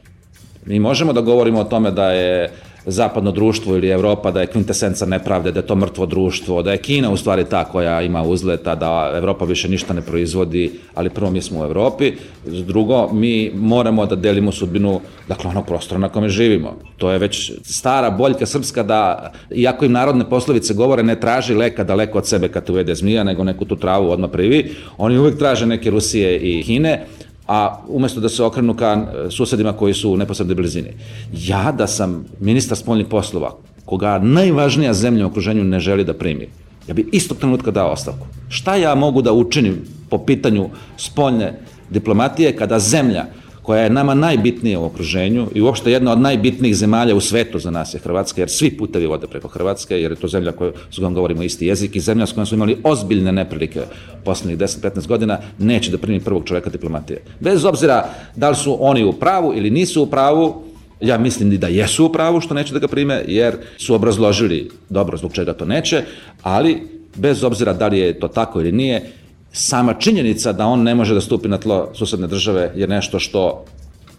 Mi 0.67 0.81
možemo 0.81 1.13
da 1.13 1.21
govorimo 1.21 1.61
o 1.61 1.65
tome 1.65 1.91
da 1.91 2.11
je 2.11 2.53
zapadno 2.89 3.31
društvo 3.31 3.77
ili 3.77 3.89
Evropa 3.89 4.31
da 4.31 4.41
je 4.41 4.47
kvintesenca 4.47 5.07
nepravde, 5.07 5.53
da 5.53 5.61
je 5.61 5.67
to 5.67 5.77
mrtvo 5.77 6.07
društvo, 6.07 6.63
da 6.63 6.73
je 6.73 6.79
Kina 6.79 7.11
u 7.11 7.17
stvari 7.17 7.45
ta 7.45 7.65
koja 7.65 8.03
ima 8.03 8.23
uzleta, 8.23 8.75
da 8.75 9.13
Evropa 9.17 9.45
više 9.45 9.69
ništa 9.69 9.95
ne 9.95 10.03
proizvodi, 10.03 10.73
ali 10.95 11.11
prvo 11.11 11.31
mi 11.31 11.43
smo 11.43 11.61
u 11.61 11.65
Evropi, 11.65 12.13
drugo 12.45 13.09
mi 13.13 13.53
moramo 13.55 14.07
da 14.07 14.17
delimo 14.17 14.53
sudbinu 14.53 15.01
dakle 15.29 15.51
onog 15.51 15.67
prostora 15.67 15.99
na 15.99 16.09
kome 16.09 16.29
živimo. 16.29 16.77
To 16.97 17.11
je 17.11 17.19
već 17.19 17.53
stara 17.63 18.11
boljka 18.11 18.47
srpska 18.47 18.83
da, 18.83 19.33
iako 19.55 19.85
im 19.85 19.93
narodne 19.93 20.29
poslovice 20.31 20.75
govore, 20.75 21.03
ne 21.03 21.21
traži 21.21 21.55
leka 21.55 21.85
daleko 21.85 22.19
od 22.19 22.27
sebe 22.27 22.49
kad 22.49 22.65
te 22.65 22.73
uvede 22.73 22.95
zmija, 22.95 23.25
nego 23.25 23.45
neku 23.45 23.65
tu 23.65 23.77
travu 23.77 24.11
odmah 24.11 24.31
privi, 24.31 24.75
oni 24.99 25.19
uvek 25.19 25.39
traže 25.39 25.67
neke 25.67 25.91
Rusije 25.91 26.37
i 26.39 26.63
Kine, 26.63 27.07
a 27.49 27.81
umesto 27.89 28.21
da 28.21 28.29
se 28.29 28.45
okrenu 28.45 28.75
ka 28.77 28.93
e, 28.93 29.31
susedima 29.31 29.73
koji 29.73 29.95
su 29.95 30.11
u 30.13 30.17
neposrednoj 30.17 30.55
blizini. 30.55 30.91
Ja 31.33 31.73
da 31.73 31.87
sam 31.87 32.25
ministar 32.41 32.77
spoljnih 32.77 33.07
poslova, 33.07 33.57
koga 33.85 34.19
najvažnija 34.19 34.95
zemlja 34.95 35.27
u 35.27 35.29
okruženju 35.29 35.65
ne 35.65 35.81
želi 35.81 36.05
da 36.05 36.15
primi, 36.15 36.49
ja 36.89 36.95
bi 36.95 37.09
istog 37.13 37.39
trenutka 37.39 37.71
dao 37.71 37.93
ostavku. 37.93 38.27
Šta 38.49 38.77
ja 38.77 38.95
mogu 38.95 39.23
da 39.23 39.33
učinim 39.33 39.85
po 40.11 40.19
pitanju 40.19 40.69
spoljne 40.97 41.59
diplomatije 41.91 42.57
kada 42.57 42.79
zemlja 42.79 43.25
koja 43.69 43.83
je 43.83 43.91
nama 43.91 44.15
najbitnija 44.15 44.81
u 44.81 44.85
okruženju 44.85 45.47
i 45.55 45.61
uopšte 45.61 45.93
jedna 45.93 46.13
od 46.13 46.21
najbitnijih 46.21 46.77
zemalja 46.77 47.15
u 47.15 47.21
svetu 47.21 47.59
za 47.59 47.71
nas 47.71 47.95
je 47.95 48.01
Hrvatska, 48.01 48.41
jer 48.41 48.51
svi 48.51 48.71
putevi 48.77 49.07
vode 49.07 49.27
preko 49.27 49.49
Hrvatske, 49.49 50.01
jer 50.01 50.13
je 50.13 50.17
to 50.17 50.29
zemlja 50.29 50.53
koja, 50.53 50.73
s 50.91 50.97
kojom 50.97 51.15
govorimo 51.15 51.43
isti 51.43 51.67
jezik 51.67 51.97
i 51.97 52.01
zemlja 52.01 52.27
s 52.27 52.33
kojom 52.33 52.47
smo 52.47 52.55
imali 52.55 52.77
ozbiljne 52.85 53.33
neprilike 53.33 53.83
poslednjih 54.25 54.59
10-15 54.59 55.07
godina, 55.07 55.39
neće 55.59 55.91
da 55.91 55.99
primi 55.99 56.21
prvog 56.21 56.45
čoveka 56.45 56.71
diplomatije. 56.71 57.21
Bez 57.41 57.65
obzira 57.65 58.09
da 58.37 58.51
li 58.51 58.57
su 58.57 58.77
oni 58.81 59.05
u 59.05 59.13
pravu 59.13 59.53
ili 59.57 59.71
nisu 59.71 60.03
u 60.03 60.07
pravu, 60.07 60.65
Ja 61.01 61.15
mislim 61.19 61.53
da 61.63 61.69
jesu 61.71 62.07
u 62.07 62.13
pravu 62.13 62.41
što 62.41 62.55
neće 62.55 62.75
da 62.75 62.81
ga 62.83 62.89
prime, 62.91 63.21
jer 63.29 63.57
su 63.79 63.95
obrazložili 63.95 64.71
dobro 64.91 65.17
zbog 65.17 65.33
čega 65.33 65.53
to 65.55 65.65
neće, 65.65 66.03
ali 66.43 66.83
bez 67.15 67.45
obzira 67.45 67.73
da 67.73 67.87
li 67.87 67.99
je 67.99 68.17
to 68.19 68.29
tako 68.29 68.61
ili 68.61 68.73
nije, 68.73 69.13
sama 69.59 69.95
činjenica 69.95 70.53
da 70.53 70.67
on 70.67 70.83
ne 70.83 70.95
može 70.95 71.15
da 71.15 71.21
stupi 71.21 71.49
na 71.49 71.59
tlo 71.59 71.91
susedne 71.95 72.27
države 72.27 72.73
je 72.77 72.87
nešto 72.87 73.19
što 73.19 73.65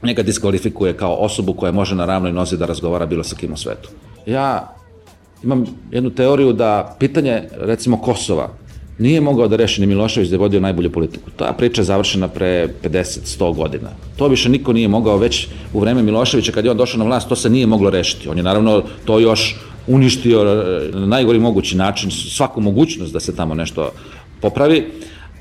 njega 0.04 0.24
diskvalifikuje 0.24 0.94
kao 0.94 1.14
osobu 1.14 1.54
koja 1.54 1.72
može 1.72 1.96
na 1.96 2.06
ravnoj 2.06 2.32
nozi 2.32 2.58
da 2.58 2.66
razgovara 2.66 3.06
bilo 3.06 3.24
sa 3.24 3.36
kim 3.36 3.54
u 3.54 3.58
svetu. 3.58 3.90
Ja 4.26 4.76
imam 5.44 5.66
jednu 5.92 6.10
teoriju 6.10 6.54
da 6.54 6.96
pitanje, 7.00 7.44
recimo, 7.52 8.02
Kosova, 8.02 8.50
nije 8.98 9.22
mogao 9.22 9.48
da 9.48 9.56
reši 9.56 9.82
ni 9.82 9.88
Milošević 9.88 10.30
da 10.30 10.36
je 10.36 10.40
vodio 10.40 10.60
najbolju 10.60 10.92
politiku. 10.92 11.32
Ta 11.38 11.54
priča 11.58 11.82
je 11.82 11.86
završena 11.86 12.28
pre 12.28 12.68
50-100 12.84 13.56
godina. 13.56 13.90
To 14.18 14.28
više 14.28 14.50
niko 14.50 14.74
nije 14.74 14.88
mogao 14.88 15.18
već 15.18 15.48
u 15.74 15.80
vreme 15.80 16.04
Miloševića 16.04 16.52
kad 16.52 16.66
je 16.66 16.72
on 16.72 16.78
došao 16.78 17.00
na 17.00 17.06
vlast, 17.06 17.30
to 17.30 17.36
se 17.36 17.50
nije 17.50 17.68
moglo 17.68 17.90
rešiti. 17.90 18.30
On 18.30 18.38
je 18.38 18.44
naravno 18.44 18.84
to 19.06 19.20
još 19.20 19.56
uništio 19.88 20.44
na 20.94 21.06
najgori 21.06 21.40
mogući 21.40 21.78
način, 21.78 22.12
svaku 22.12 22.62
mogućnost 22.62 23.14
da 23.14 23.20
se 23.20 23.36
tamo 23.36 23.56
nešto 23.56 23.92
popravi, 24.42 24.92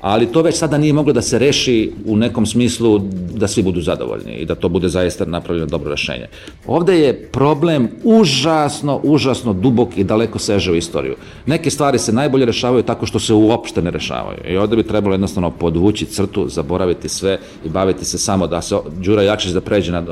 ali 0.01 0.25
to 0.25 0.41
već 0.41 0.55
sada 0.55 0.77
nije 0.77 0.93
moglo 0.93 1.13
da 1.13 1.21
se 1.21 1.39
reši 1.39 1.91
u 2.05 2.17
nekom 2.17 2.45
smislu 2.45 2.99
da 3.35 3.47
svi 3.47 3.63
budu 3.63 3.81
zadovoljni 3.81 4.33
i 4.33 4.45
da 4.45 4.55
to 4.55 4.69
bude 4.69 4.89
zaista 4.89 5.25
napravljeno 5.25 5.67
dobro 5.67 5.91
rešenje. 5.91 6.27
Ovde 6.67 6.99
je 6.99 7.13
problem 7.31 7.89
užasno, 8.03 8.99
užasno 9.03 9.53
dubok 9.53 9.97
i 9.97 10.03
daleko 10.03 10.39
seže 10.39 10.71
u 10.71 10.75
istoriju. 10.75 11.15
Neke 11.45 11.69
stvari 11.69 11.99
se 11.99 12.13
najbolje 12.13 12.45
rešavaju 12.45 12.83
tako 12.83 13.05
što 13.05 13.19
se 13.19 13.33
uopšte 13.33 13.81
ne 13.81 13.91
rešavaju 13.91 14.39
i 14.47 14.57
ovde 14.57 14.75
bi 14.75 14.83
trebalo 14.83 15.13
jednostavno 15.13 15.51
podvući 15.51 16.05
crtu, 16.05 16.47
zaboraviti 16.49 17.09
sve 17.09 17.37
i 17.65 17.69
baviti 17.69 18.05
se 18.05 18.17
samo 18.17 18.47
da 18.47 18.61
se 18.61 18.75
Đura 18.97 19.21
Jakšić 19.21 19.51
da 19.51 19.61
pređe 19.61 19.91
na 19.91 20.03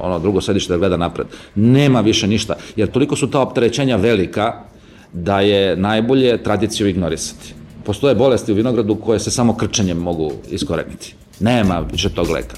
ono 0.00 0.18
drugo 0.18 0.40
sedište 0.40 0.72
da 0.72 0.78
gleda 0.78 0.96
napred. 0.96 1.26
Nema 1.54 2.00
više 2.00 2.26
ništa, 2.26 2.54
jer 2.76 2.90
toliko 2.90 3.16
su 3.16 3.30
ta 3.30 3.40
opterećenja 3.40 3.96
velika 3.96 4.52
da 5.12 5.40
je 5.40 5.76
najbolje 5.76 6.42
tradiciju 6.42 6.88
ignorisati 6.88 7.59
postoje 7.90 8.14
bolesti 8.14 8.52
u 8.52 8.54
vinogradu 8.54 8.94
koje 8.94 9.18
se 9.18 9.30
samo 9.30 9.56
krčenjem 9.56 9.98
mogu 9.98 10.32
iskoreniti. 10.50 11.14
Nema 11.40 11.80
više 11.92 12.08
tog 12.08 12.30
leka. 12.30 12.56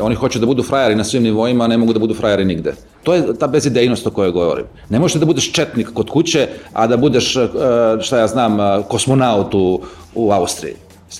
Oni 0.00 0.14
hoće 0.14 0.38
da 0.38 0.46
budu 0.46 0.62
frajari 0.62 0.94
na 0.94 1.04
svim 1.04 1.22
nivoima, 1.22 1.64
a 1.64 1.66
ne 1.66 1.78
mogu 1.78 1.92
da 1.92 1.98
budu 1.98 2.14
frajari 2.14 2.44
nigde. 2.44 2.74
To 3.02 3.14
je 3.14 3.38
ta 3.38 3.46
bezidejnost 3.46 4.06
o 4.06 4.10
kojoj 4.10 4.32
govorim. 4.32 4.66
Ne 4.88 4.98
možeš 4.98 5.20
da 5.20 5.26
budeš 5.26 5.52
četnik 5.52 5.88
kod 5.94 6.10
kuće, 6.10 6.48
a 6.72 6.86
da 6.86 6.96
budeš, 6.96 7.36
e, 7.36 7.48
šta 8.02 8.18
ja 8.18 8.26
znam, 8.26 8.60
e, 8.60 8.82
kosmonaut 8.88 9.54
u, 9.54 9.80
u 10.14 10.30
Austriji. 10.32 10.74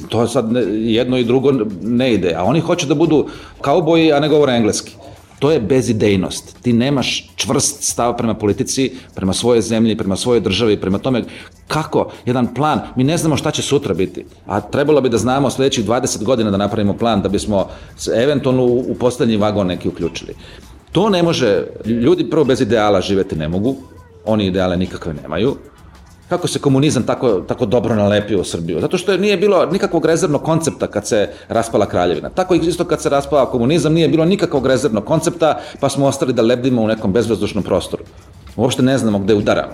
To 0.08 0.26
sad 0.28 0.52
jedno 0.72 1.16
i 1.16 1.24
drugo 1.24 1.52
ne 1.82 2.14
ide. 2.14 2.34
A 2.36 2.44
oni 2.44 2.60
hoće 2.60 2.86
da 2.86 2.94
budu 2.94 3.26
kauboji, 3.60 4.12
a 4.12 4.20
ne 4.20 4.28
govore 4.28 4.52
engleski. 4.52 4.98
To 5.38 5.50
je 5.50 5.60
bezidejnost. 5.60 6.56
Ti 6.62 6.72
nemaš 6.72 7.30
čvrst 7.36 7.82
stav 7.82 8.16
prema 8.16 8.34
politici, 8.34 8.92
prema 9.14 9.32
svojoj 9.32 9.60
zemlji, 9.60 9.96
prema 9.96 10.16
svojoj 10.16 10.40
državi, 10.40 10.80
prema 10.80 10.98
tome 10.98 11.24
kako 11.68 12.10
jedan 12.26 12.54
plan, 12.54 12.80
mi 12.96 13.04
ne 13.04 13.18
znamo 13.18 13.36
šta 13.36 13.50
će 13.50 13.62
sutra 13.62 13.94
biti, 13.94 14.24
a 14.46 14.60
trebalo 14.60 15.00
bi 15.00 15.08
da 15.08 15.18
znamo 15.18 15.50
sledećih 15.50 15.86
20 15.86 16.24
godina 16.24 16.50
da 16.50 16.56
napravimo 16.56 16.96
plan 16.96 17.22
da 17.22 17.28
bismo 17.28 17.68
eventualno 18.14 18.64
u 18.64 18.96
poslednji 19.00 19.36
vagon 19.36 19.66
neki 19.66 19.88
uključili. 19.88 20.34
To 20.92 21.08
ne 21.08 21.22
može, 21.22 21.66
ljudi 21.86 22.30
prvo 22.30 22.44
bez 22.44 22.60
ideala 22.60 23.00
živeti 23.00 23.36
ne 23.36 23.48
mogu, 23.48 23.76
oni 24.24 24.46
ideale 24.46 24.76
nikakve 24.76 25.14
nemaju, 25.14 25.56
kako 26.28 26.48
se 26.48 26.58
komunizam 26.58 27.02
tako, 27.02 27.40
tako 27.40 27.66
dobro 27.66 27.94
nalepio 27.94 28.40
u 28.40 28.44
Srbiju. 28.44 28.80
Zato 28.80 28.98
što 28.98 29.12
je 29.12 29.18
nije 29.18 29.36
bilo 29.36 29.66
nikakvog 29.66 30.06
rezervnog 30.06 30.42
koncepta 30.42 30.86
kad 30.86 31.06
se 31.06 31.28
raspala 31.48 31.86
kraljevina. 31.86 32.30
Tako 32.30 32.54
isto 32.54 32.84
kad 32.84 33.02
se 33.02 33.08
raspala 33.08 33.50
komunizam 33.50 33.92
nije 33.92 34.08
bilo 34.08 34.24
nikakvog 34.24 34.66
rezervnog 34.66 35.04
koncepta, 35.04 35.60
pa 35.80 35.88
smo 35.88 36.06
ostali 36.06 36.32
da 36.32 36.42
lebdimo 36.42 36.82
u 36.82 36.86
nekom 36.86 37.12
bezvazdušnom 37.12 37.64
prostoru. 37.64 38.04
Uopšte 38.56 38.82
ne 38.82 38.98
znamo 38.98 39.18
gde 39.18 39.34
udaramo. 39.34 39.72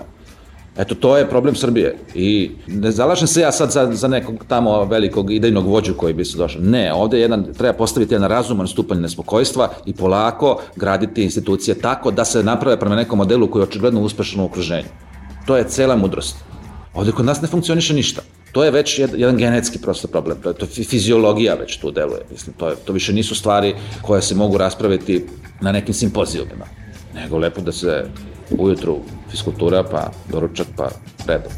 Eto, 0.77 0.95
to 0.95 1.17
je 1.17 1.29
problem 1.29 1.55
Srbije. 1.55 1.97
I 2.13 2.51
ne 2.67 2.91
zalažem 2.91 3.27
se 3.27 3.41
ja 3.41 3.51
sad 3.51 3.71
za, 3.71 3.91
za 3.93 4.07
nekog 4.07 4.35
tamo 4.47 4.83
velikog 4.85 5.31
idejnog 5.31 5.67
vođu 5.67 5.93
koji 5.93 6.13
bi 6.13 6.25
se 6.25 6.37
došao. 6.37 6.61
Ne, 6.61 6.93
ovde 6.93 7.19
jedan, 7.19 7.45
treba 7.57 7.73
postaviti 7.73 8.13
jedan 8.13 8.29
razuman 8.29 8.67
stupanj 8.67 8.99
nespokojstva 8.99 9.69
i 9.85 9.93
polako 9.93 10.61
graditi 10.75 11.23
institucije 11.23 11.79
tako 11.79 12.11
da 12.11 12.25
se 12.25 12.43
naprave 12.43 12.79
prema 12.79 12.95
nekom 12.95 13.17
modelu 13.17 13.47
koji 13.47 13.61
je 13.61 13.67
očigledno 13.67 14.01
uspešan 14.01 14.41
u 14.41 14.45
okruženju. 14.45 14.87
To 15.45 15.57
je 15.57 15.67
cela 15.69 15.95
mudrost. 15.95 16.35
Ovde 16.93 17.11
kod 17.11 17.25
nas 17.25 17.41
ne 17.41 17.47
funkcioniše 17.47 17.93
ništa. 17.93 18.21
To 18.51 18.63
je 18.63 18.71
već 18.71 18.99
jedan 18.99 19.37
genetski 19.37 19.79
prosto 19.79 20.07
problem. 20.07 20.37
To 20.41 20.49
je 20.49 20.55
to 20.55 20.65
fiziologija 20.65 21.55
već 21.55 21.77
tu 21.77 21.91
deluje. 21.91 22.21
Mislim, 22.31 22.55
to, 22.57 22.69
je, 22.69 22.75
to 22.75 22.93
više 22.93 23.13
nisu 23.13 23.35
stvari 23.35 23.75
koje 24.01 24.21
se 24.21 24.35
mogu 24.35 24.57
raspraviti 24.57 25.25
na 25.61 25.71
nekim 25.71 25.93
simpozijumima. 25.93 26.65
Nego 27.15 27.37
lepo 27.37 27.61
da 27.61 27.71
se 27.71 28.05
ujutru 28.57 28.99
fiskultura, 29.31 29.83
pa 29.83 30.11
doručak, 30.31 30.67
pa 30.77 30.89
redom. 31.27 31.51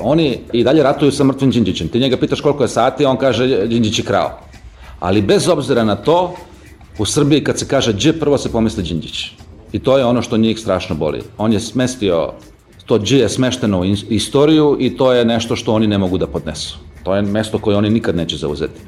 Oni 0.00 0.40
i 0.52 0.64
dalje 0.64 0.82
ratuju 0.82 1.12
sa 1.12 1.24
mrtvim 1.24 1.50
Đinđićem. 1.50 1.88
Ti 1.88 2.00
njega 2.00 2.16
pitaš 2.16 2.40
koliko 2.40 2.64
je 2.64 2.68
sati, 2.68 3.04
on 3.04 3.16
kaže 3.16 3.66
Đinđić 3.66 3.98
je 3.98 4.04
krao. 4.04 4.40
Ali 4.98 5.22
bez 5.22 5.48
obzira 5.48 5.84
na 5.84 5.96
to, 5.96 6.34
u 6.98 7.04
Srbiji 7.04 7.44
kad 7.44 7.58
se 7.58 7.68
kaže 7.68 7.92
Đ, 7.92 8.12
prvo 8.20 8.38
se 8.38 8.52
pomisli 8.52 8.82
Đinđić. 8.82 9.30
I 9.72 9.78
to 9.78 9.98
je 9.98 10.04
ono 10.04 10.22
što 10.22 10.36
njih 10.36 10.58
strašno 10.58 10.96
boli. 10.96 11.22
On 11.38 11.52
je 11.52 11.60
smestio, 11.60 12.32
to 12.86 12.98
Đ 12.98 13.10
je 13.10 13.28
smešteno 13.28 13.80
u 13.80 13.84
istoriju 14.10 14.76
i 14.80 14.96
to 14.96 15.12
je 15.12 15.24
nešto 15.24 15.56
što 15.56 15.72
oni 15.72 15.86
ne 15.86 15.98
mogu 15.98 16.18
da 16.18 16.26
podnesu. 16.26 16.78
To 17.02 17.14
je 17.14 17.22
mesto 17.22 17.58
koje 17.58 17.76
oni 17.76 17.90
nikad 17.90 18.16
neće 18.16 18.36
zauzeti 18.36 18.80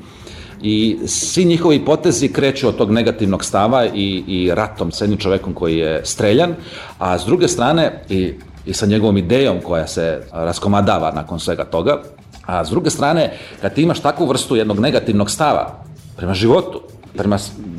i 0.62 0.98
svi 1.06 1.44
njihovi 1.44 1.84
potezi 1.84 2.28
kreću 2.28 2.68
od 2.68 2.76
tog 2.76 2.90
negativnog 2.90 3.44
stava 3.44 3.86
i, 3.86 4.24
i 4.26 4.50
ratom 4.54 4.92
sa 4.92 5.04
jednim 5.04 5.18
čovekom 5.18 5.54
koji 5.54 5.76
je 5.76 6.00
streljan, 6.04 6.54
a 6.98 7.18
s 7.18 7.24
druge 7.24 7.48
strane 7.48 8.02
i, 8.08 8.32
i 8.66 8.72
sa 8.72 8.86
njegovom 8.86 9.16
idejom 9.16 9.60
koja 9.60 9.86
se 9.86 10.20
raskomadava 10.32 11.12
nakon 11.14 11.40
svega 11.40 11.64
toga, 11.64 12.02
a 12.46 12.64
s 12.64 12.70
druge 12.70 12.90
strane, 12.90 13.32
kad 13.60 13.74
ti 13.74 13.82
imaš 13.82 14.00
takvu 14.00 14.26
vrstu 14.26 14.56
jednog 14.56 14.78
negativnog 14.80 15.30
stava 15.30 15.84
prema 16.16 16.34
životu, 16.34 16.80
prema 17.16 17.38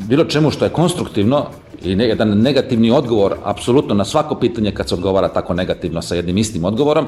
bilo 0.09 0.23
čemu 0.23 0.51
što 0.51 0.65
je 0.65 0.69
konstruktivno, 0.69 1.45
i 1.83 1.91
jedan 1.91 2.29
negativni 2.29 2.91
odgovor 2.91 3.35
apsolutno 3.43 3.95
na 3.95 4.05
svako 4.05 4.35
pitanje 4.35 4.71
kad 4.71 4.89
se 4.89 4.95
odgovara 4.95 5.27
tako 5.27 5.53
negativno 5.53 6.01
sa 6.01 6.15
jednim 6.15 6.37
istim 6.37 6.65
odgovorom, 6.65 7.07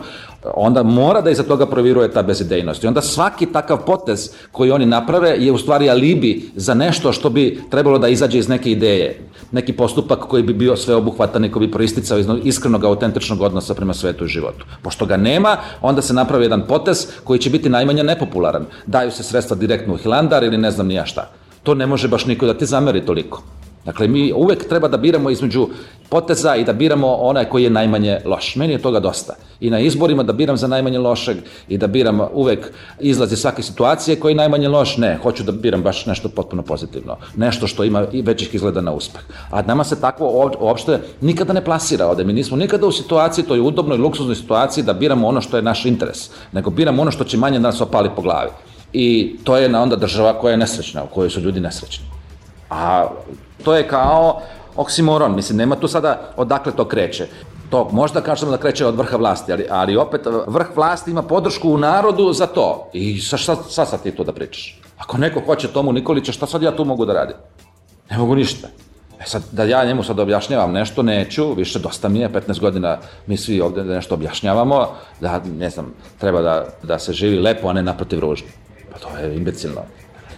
onda 0.55 0.83
mora 0.83 1.21
da 1.21 1.29
iza 1.29 1.43
toga 1.43 1.65
proviruje 1.65 2.11
ta 2.11 2.23
bezidejnost. 2.23 2.83
I 2.83 2.87
onda 2.87 3.01
svaki 3.01 3.45
takav 3.45 3.85
potez 3.85 4.31
koji 4.51 4.71
oni 4.71 4.85
naprave 4.85 5.35
je 5.39 5.51
u 5.51 5.57
stvari 5.57 5.89
alibi 5.89 6.51
za 6.55 6.73
nešto 6.73 7.11
što 7.11 7.29
bi 7.29 7.61
trebalo 7.69 7.99
da 7.99 8.07
izađe 8.07 8.37
iz 8.39 8.49
neke 8.49 8.71
ideje. 8.71 9.19
Neki 9.51 9.73
postupak 9.73 10.19
koji 10.19 10.43
bi 10.43 10.53
bio 10.53 10.77
sveobuhvatan 10.77 11.45
i 11.45 11.51
koji 11.51 11.67
bi 11.67 11.73
proisticao 11.73 12.19
iz 12.19 12.27
iskrenog, 12.43 12.85
autentičnog 12.85 13.41
odnosa 13.41 13.73
prema 13.73 13.93
svetu 13.93 14.25
i 14.25 14.27
životu. 14.27 14.65
Pošto 14.81 15.05
ga 15.05 15.17
nema, 15.17 15.57
onda 15.81 16.01
se 16.01 16.13
napravi 16.13 16.45
jedan 16.45 16.63
potez 16.67 17.07
koji 17.23 17.39
će 17.39 17.49
biti 17.49 17.69
najmanje 17.69 18.03
nepopularan. 18.03 18.65
Daju 18.85 19.11
se 19.11 19.23
sredstva 19.23 19.57
direktno 19.57 19.93
u 19.93 19.97
Hilandar 19.97 20.43
ili 20.43 20.57
ne 20.57 20.71
znam 20.71 20.87
nija 20.87 21.05
šta. 21.05 21.40
To 21.63 21.73
ne 21.73 21.87
može 21.87 22.07
baš 22.07 22.25
niko 22.25 22.45
da 22.45 22.53
ti 22.53 22.65
zameri 22.65 23.05
toliko. 23.05 23.41
Dakle, 23.85 24.07
mi 24.07 24.33
uvek 24.33 24.67
treba 24.69 24.87
da 24.87 24.97
biramo 24.97 25.29
između 25.29 25.67
poteza 26.09 26.55
i 26.55 26.63
da 26.63 26.73
biramo 26.73 27.07
onaj 27.07 27.45
koji 27.45 27.63
je 27.63 27.69
najmanje 27.69 28.19
loš. 28.25 28.55
Meni 28.55 28.73
je 28.73 28.81
toga 28.81 28.99
dosta. 28.99 29.33
I 29.59 29.69
na 29.69 29.79
izborima 29.79 30.23
da 30.23 30.33
biram 30.33 30.57
za 30.57 30.67
najmanje 30.67 30.99
lošeg 30.99 31.37
i 31.69 31.77
da 31.77 31.87
biram 31.87 32.19
uvek 32.33 32.71
izlaze 32.99 33.35
svake 33.35 33.63
situacije 33.63 34.19
koji 34.19 34.31
je 34.31 34.35
najmanje 34.35 34.69
loš. 34.69 34.97
Ne, 34.97 35.17
hoću 35.23 35.43
da 35.43 35.51
biram 35.51 35.81
baš 35.81 36.05
nešto 36.05 36.29
potpuno 36.29 36.61
pozitivno. 36.61 37.17
Nešto 37.35 37.67
što 37.67 37.83
ima 37.83 38.05
i 38.11 38.21
većih 38.21 38.55
izgleda 38.55 38.81
na 38.81 38.93
uspeh. 38.93 39.21
A 39.49 39.61
nama 39.61 39.83
se 39.83 40.01
takvo 40.01 40.53
uopšte 40.59 40.99
nikada 41.21 41.53
ne 41.53 41.65
plasira 41.65 42.07
ovde. 42.07 42.23
Mi 42.23 42.33
nismo 42.33 42.57
nikada 42.57 42.87
u 42.87 42.91
situaciji, 42.91 43.45
to 43.45 43.55
je 43.55 43.61
udobnoj, 43.61 43.97
luksuznoj 43.97 44.35
situaciji 44.35 44.83
da 44.83 44.93
biramo 44.93 45.27
ono 45.27 45.41
što 45.41 45.57
je 45.57 45.63
naš 45.63 45.85
interes. 45.85 46.29
Nego 46.51 46.69
biramo 46.69 47.01
ono 47.01 47.11
što 47.11 47.23
će 47.23 47.37
manje 47.37 47.59
nas 47.59 47.81
opali 47.81 48.09
po 48.15 48.21
glavi. 48.21 48.51
I 48.93 49.37
to 49.43 49.57
je 49.57 49.77
onda 49.77 49.95
država 49.95 50.33
koja 50.33 50.51
je 50.51 50.57
nesrećna, 50.57 51.03
u 51.03 51.07
kojoj 51.07 51.29
su 51.29 51.39
ljudi 51.39 51.59
nesrećni. 51.59 52.05
A 52.69 53.07
To 53.63 53.75
je 53.75 53.87
kao 53.87 54.41
oksimoron, 54.75 55.35
mislim, 55.35 55.57
nema 55.57 55.75
tu 55.75 55.87
sada 55.87 56.33
odakle 56.37 56.71
to 56.71 56.87
kreće. 56.87 57.27
To 57.69 57.89
možda 57.91 58.21
kažemo 58.21 58.51
da 58.51 58.57
kreće 58.57 58.85
od 58.85 58.95
vrha 58.95 59.17
vlasti, 59.17 59.51
ali, 59.53 59.65
ali 59.69 59.97
opet 59.97 60.21
vrh 60.47 60.67
vlasti 60.75 61.11
ima 61.11 61.21
podršku 61.21 61.69
u 61.69 61.77
narodu 61.77 62.33
za 62.33 62.47
to. 62.47 62.89
I 62.93 63.21
sa 63.21 63.37
šta, 63.37 63.55
šta 63.71 63.85
sad 63.85 64.03
ti 64.03 64.11
to 64.11 64.23
da 64.23 64.33
pričaš? 64.33 64.79
Ako 64.97 65.17
neko 65.17 65.41
hoće 65.45 65.67
Tomu 65.67 65.91
Nikolića, 65.91 66.31
šta 66.31 66.47
sad 66.47 66.63
ja 66.63 66.75
tu 66.75 66.85
mogu 66.85 67.05
da 67.05 67.13
radim? 67.13 67.35
Ne 68.09 68.17
mogu 68.17 68.35
ništa. 68.35 68.67
E 69.19 69.23
sad, 69.25 69.43
da 69.51 69.63
ja 69.63 69.85
njemu 69.85 70.03
sad 70.03 70.19
objašnjavam 70.19 70.71
nešto, 70.71 71.03
neću, 71.03 71.53
više 71.53 71.79
dosta 71.79 72.09
mi 72.09 72.19
je, 72.19 72.29
15 72.29 72.59
godina 72.59 72.97
mi 73.27 73.37
svi 73.37 73.61
ovde 73.61 73.83
nešto 73.83 74.15
objašnjavamo, 74.15 74.87
da, 75.21 75.41
ne 75.59 75.69
znam, 75.69 75.93
treba 76.17 76.41
da, 76.41 76.65
da 76.83 76.99
se 76.99 77.13
živi 77.13 77.39
lepo, 77.39 77.67
a 77.67 77.73
ne 77.73 77.83
naprotiv 77.83 78.19
ružno. 78.19 78.47
Pa 78.91 78.99
to 78.99 79.17
je 79.17 79.35
imbecilno. 79.35 79.81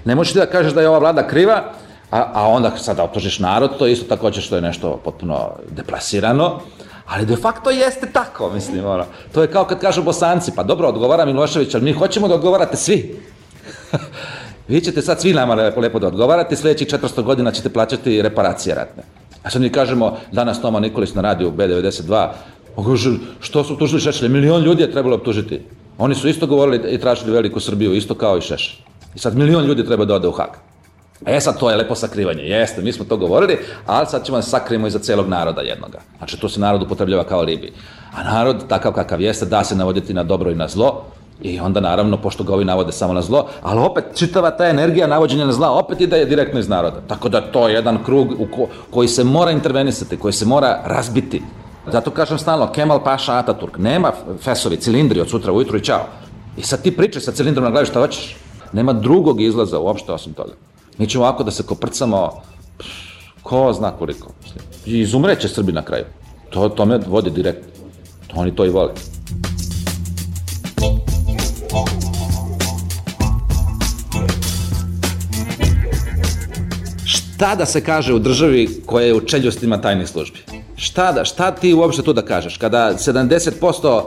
Ne 0.05 0.15
možeš 0.15 0.33
ti 0.33 0.39
da 0.39 0.45
kažeš 0.45 0.73
da 0.73 0.81
je 0.81 0.89
ova 0.89 0.99
vlada 0.99 1.27
kriva, 1.27 1.63
a, 2.11 2.31
a 2.33 2.47
onda 2.47 2.77
sada 2.77 3.03
optužiš 3.03 3.39
narod, 3.39 3.77
to 3.77 3.85
je 3.85 3.93
isto 3.93 4.15
takođe 4.15 4.41
što 4.41 4.55
je 4.55 4.61
nešto 4.61 5.01
potpuno 5.03 5.49
deplasirano, 5.69 6.59
ali 7.07 7.25
de 7.25 7.35
facto 7.35 7.69
jeste 7.69 8.07
tako, 8.13 8.51
mislim, 8.53 8.85
ono. 8.85 9.05
To 9.33 9.41
je 9.41 9.51
kao 9.51 9.65
kad 9.65 9.79
kažu 9.79 10.03
bosanci, 10.03 10.51
pa 10.55 10.63
dobro, 10.63 10.87
odgovara 10.87 11.25
Milošević, 11.25 11.75
ali 11.75 11.83
mi 11.83 11.93
hoćemo 11.93 12.27
da 12.27 12.35
odgovarate 12.35 12.77
svi. 12.77 13.19
Vi 14.67 14.81
ćete 14.81 15.01
sad 15.01 15.21
svi 15.21 15.33
nama 15.33 15.53
lepo, 15.53 15.81
lepo 15.81 15.99
da 15.99 16.07
odgovarate, 16.07 16.55
sledećih 16.55 16.87
400 16.87 17.23
godina 17.23 17.51
ćete 17.51 17.69
plaćati 17.69 18.21
reparacije 18.21 18.75
ratne. 18.75 19.03
A 19.43 19.49
sad 19.49 19.61
mi 19.61 19.69
kažemo, 19.69 20.17
danas 20.31 20.61
Toma 20.61 20.79
Nikolić 20.79 21.13
na 21.13 21.21
radiju 21.21 21.51
B92, 21.51 22.29
kaže, 22.75 23.09
što 23.39 23.63
su 23.63 23.77
tužili 23.77 24.01
Šešelje? 24.01 24.29
Milion 24.29 24.63
ljudi 24.63 24.81
je 24.81 24.91
trebalo 24.91 25.15
optužiti. 25.15 25.61
Oni 25.97 26.15
su 26.15 26.27
isto 26.27 26.47
govorili 26.47 26.93
i 26.93 26.97
tražili 26.97 27.31
veliku 27.31 27.59
Srbiju, 27.59 27.93
isto 27.93 28.15
kao 28.15 28.37
i 28.37 28.41
Šešelj. 28.41 28.83
I 29.15 29.19
sad 29.19 29.37
milion 29.37 29.65
ljudi 29.65 29.85
treba 29.85 30.05
da 30.05 30.15
ode 30.15 30.27
u 30.27 30.31
Hag. 30.31 30.49
E 31.25 31.39
sad, 31.39 31.59
to 31.59 31.69
je 31.69 31.75
lepo 31.75 31.95
sakrivanje, 31.95 32.43
jeste, 32.43 32.81
mi 32.81 32.91
smo 32.91 33.05
to 33.05 33.17
govorili, 33.17 33.59
ali 33.85 34.07
sad 34.07 34.25
ćemo 34.25 34.37
da 34.37 34.41
sakrijemo 34.41 34.87
iza 34.87 34.99
celog 34.99 35.27
naroda 35.27 35.61
jednoga. 35.61 35.99
Znači, 36.17 36.39
to 36.39 36.49
se 36.49 36.59
narod 36.59 36.81
upotrebljava 36.81 37.23
kao 37.23 37.45
ribi. 37.45 37.73
A 38.15 38.23
narod, 38.23 38.67
takav 38.67 38.93
kakav 38.93 39.21
jeste, 39.21 39.45
da 39.45 39.63
se 39.63 39.75
navoditi 39.75 40.13
na 40.13 40.23
dobro 40.23 40.51
i 40.51 40.55
na 40.55 40.67
zlo, 40.67 41.03
I 41.41 41.59
onda 41.59 41.79
naravno, 41.79 42.17
pošto 42.21 42.43
ga 42.43 42.53
ovi 42.53 42.65
navode 42.65 42.91
samo 42.91 43.13
na 43.13 43.21
zlo, 43.21 43.47
ali 43.61 43.79
opet 43.79 44.05
čitava 44.15 44.51
ta 44.51 44.67
energija 44.69 45.07
navođenja 45.07 45.45
na 45.45 45.51
zla 45.51 45.71
opet 45.71 46.01
ide 46.01 46.25
direktno 46.25 46.59
iz 46.59 46.69
naroda. 46.69 47.01
Tako 47.07 47.29
da 47.29 47.41
to 47.41 47.67
je 47.67 47.73
jedan 47.73 47.97
krug 48.05 48.31
u 48.39 48.45
ko, 48.45 48.67
koji 48.91 49.07
se 49.07 49.23
mora 49.23 49.51
intervenisati, 49.51 50.17
koji 50.17 50.33
se 50.33 50.45
mora 50.45 50.81
razbiti. 50.85 51.41
Zato 51.91 52.11
kažem 52.11 52.37
stalno, 52.37 52.71
Kemal 52.71 53.03
Paša 53.03 53.33
Ataturk, 53.33 53.77
nema 53.77 54.11
fesovi, 54.41 54.77
cilindri 54.77 55.21
od 55.21 55.29
sutra 55.29 55.51
ujutru 55.51 55.77
i 55.77 55.83
čao. 55.83 56.05
I 56.57 56.61
sad 56.61 56.81
ti 56.81 56.95
pričaj 56.97 57.21
sa 57.21 57.31
cilindrom 57.31 57.63
na 57.63 57.71
glavi 57.71 57.85
šta 57.85 57.99
hoćeš. 57.99 58.35
Nema 58.73 58.93
drugog 58.93 59.41
izlaza 59.41 59.79
uopšte 59.79 60.11
osim 60.11 60.33
toga. 60.33 60.53
Mi 60.97 61.07
ćemo 61.07 61.23
ovako 61.23 61.43
da 61.43 61.51
se 61.51 61.63
koprcamo, 61.63 62.41
ko 63.43 63.73
zna 63.73 63.91
koliko. 63.91 64.31
I 64.85 64.99
izumreće 64.99 65.47
Srbi 65.47 65.71
na 65.71 65.81
kraju. 65.81 66.05
To, 66.49 66.69
to 66.69 66.85
me 66.85 66.99
vodi 67.07 67.29
direktno. 67.29 67.71
To 68.27 68.39
oni 68.39 68.55
to 68.55 68.65
i 68.65 68.69
vole. 68.69 68.93
Šta 77.05 77.55
da 77.55 77.65
se 77.65 77.83
kaže 77.83 78.13
u 78.13 78.19
državi 78.19 78.81
koja 78.85 79.05
je 79.05 79.13
u 79.13 79.21
čeljostima 79.21 79.81
tajnih 79.81 80.07
službi? 80.07 80.52
Šta, 80.83 81.11
da, 81.11 81.25
šta 81.25 81.51
ti 81.51 81.73
uopšte 81.73 82.03
tu 82.03 82.13
da 82.13 82.21
kažeš? 82.21 82.57
Kada 82.57 82.93
70% 82.97 84.01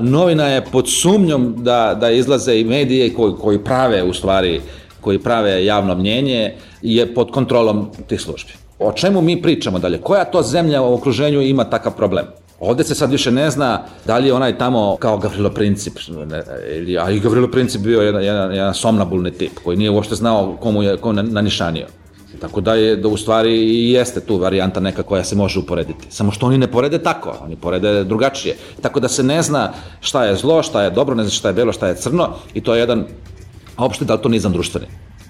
novina 0.00 0.46
je 0.46 0.64
pod 0.64 0.88
sumnjom 0.88 1.54
da, 1.58 1.96
da 2.00 2.10
izlaze 2.10 2.60
i 2.60 2.64
medije 2.64 3.14
koji, 3.14 3.34
koji 3.40 3.64
prave 3.64 4.02
u 4.02 4.14
stvari 4.14 4.60
koji 5.00 5.18
prave 5.18 5.64
javno 5.64 5.94
mnjenje 5.94 6.54
je 6.82 7.14
pod 7.14 7.30
kontrolom 7.30 7.90
tih 8.06 8.20
službi. 8.20 8.52
O 8.78 8.92
čemu 8.92 9.20
mi 9.22 9.42
pričamo 9.42 9.78
dalje? 9.78 9.98
Koja 9.98 10.24
to 10.24 10.42
zemlja 10.42 10.82
u 10.82 10.94
okruženju 10.94 11.42
ima 11.42 11.64
takav 11.64 11.96
problem? 11.96 12.24
Ovde 12.60 12.84
se 12.84 12.94
sad 12.94 13.10
više 13.10 13.30
ne 13.32 13.50
zna 13.50 13.82
da 14.06 14.18
li 14.18 14.26
je 14.26 14.34
onaj 14.34 14.58
tamo 14.58 14.96
kao 14.96 15.18
Gavrilo 15.18 15.50
Princip, 15.50 15.92
ili, 16.72 16.98
a 16.98 17.10
i 17.10 17.20
Gavrilo 17.20 17.50
Princip 17.50 17.80
bio 17.82 18.00
jedan, 18.00 18.24
jedan, 18.24 18.54
jedan 18.54 18.74
somnabulni 18.74 19.30
tip 19.30 19.52
koji 19.64 19.76
nije 19.76 19.90
uopšte 19.90 20.14
znao 20.14 20.56
komu 20.60 20.82
je 20.82 20.96
ko 20.96 21.12
nanišanio. 21.12 21.86
Tako 22.40 22.60
da 22.60 22.74
je, 22.74 22.96
da 22.96 23.08
u 23.08 23.16
stvari 23.16 23.54
i 23.54 23.90
jeste 23.92 24.20
tu 24.20 24.36
varijanta 24.36 24.80
neka 24.80 25.02
koja 25.02 25.24
se 25.24 25.36
može 25.36 25.58
uporediti. 25.58 26.06
Samo 26.10 26.32
što 26.32 26.46
oni 26.46 26.58
ne 26.58 26.66
porede 26.66 26.98
tako, 27.02 27.34
oni 27.40 27.56
porede 27.56 28.04
drugačije. 28.04 28.56
Tako 28.80 29.00
da 29.00 29.08
se 29.08 29.22
ne 29.22 29.42
zna 29.42 29.72
šta 30.00 30.24
je 30.24 30.36
zlo, 30.36 30.62
šta 30.62 30.82
je 30.82 30.90
dobro, 30.90 31.14
ne 31.14 31.22
zna 31.22 31.30
šta 31.30 31.48
je 31.48 31.54
belo, 31.54 31.72
šta 31.72 31.88
je 31.88 31.96
crno 31.96 32.28
i 32.54 32.60
to 32.60 32.74
je 32.74 32.80
jedan 32.80 33.06
a 33.76 33.84
opšte 33.84 34.04
daltonizam 34.04 34.52
društveni. 34.52 34.86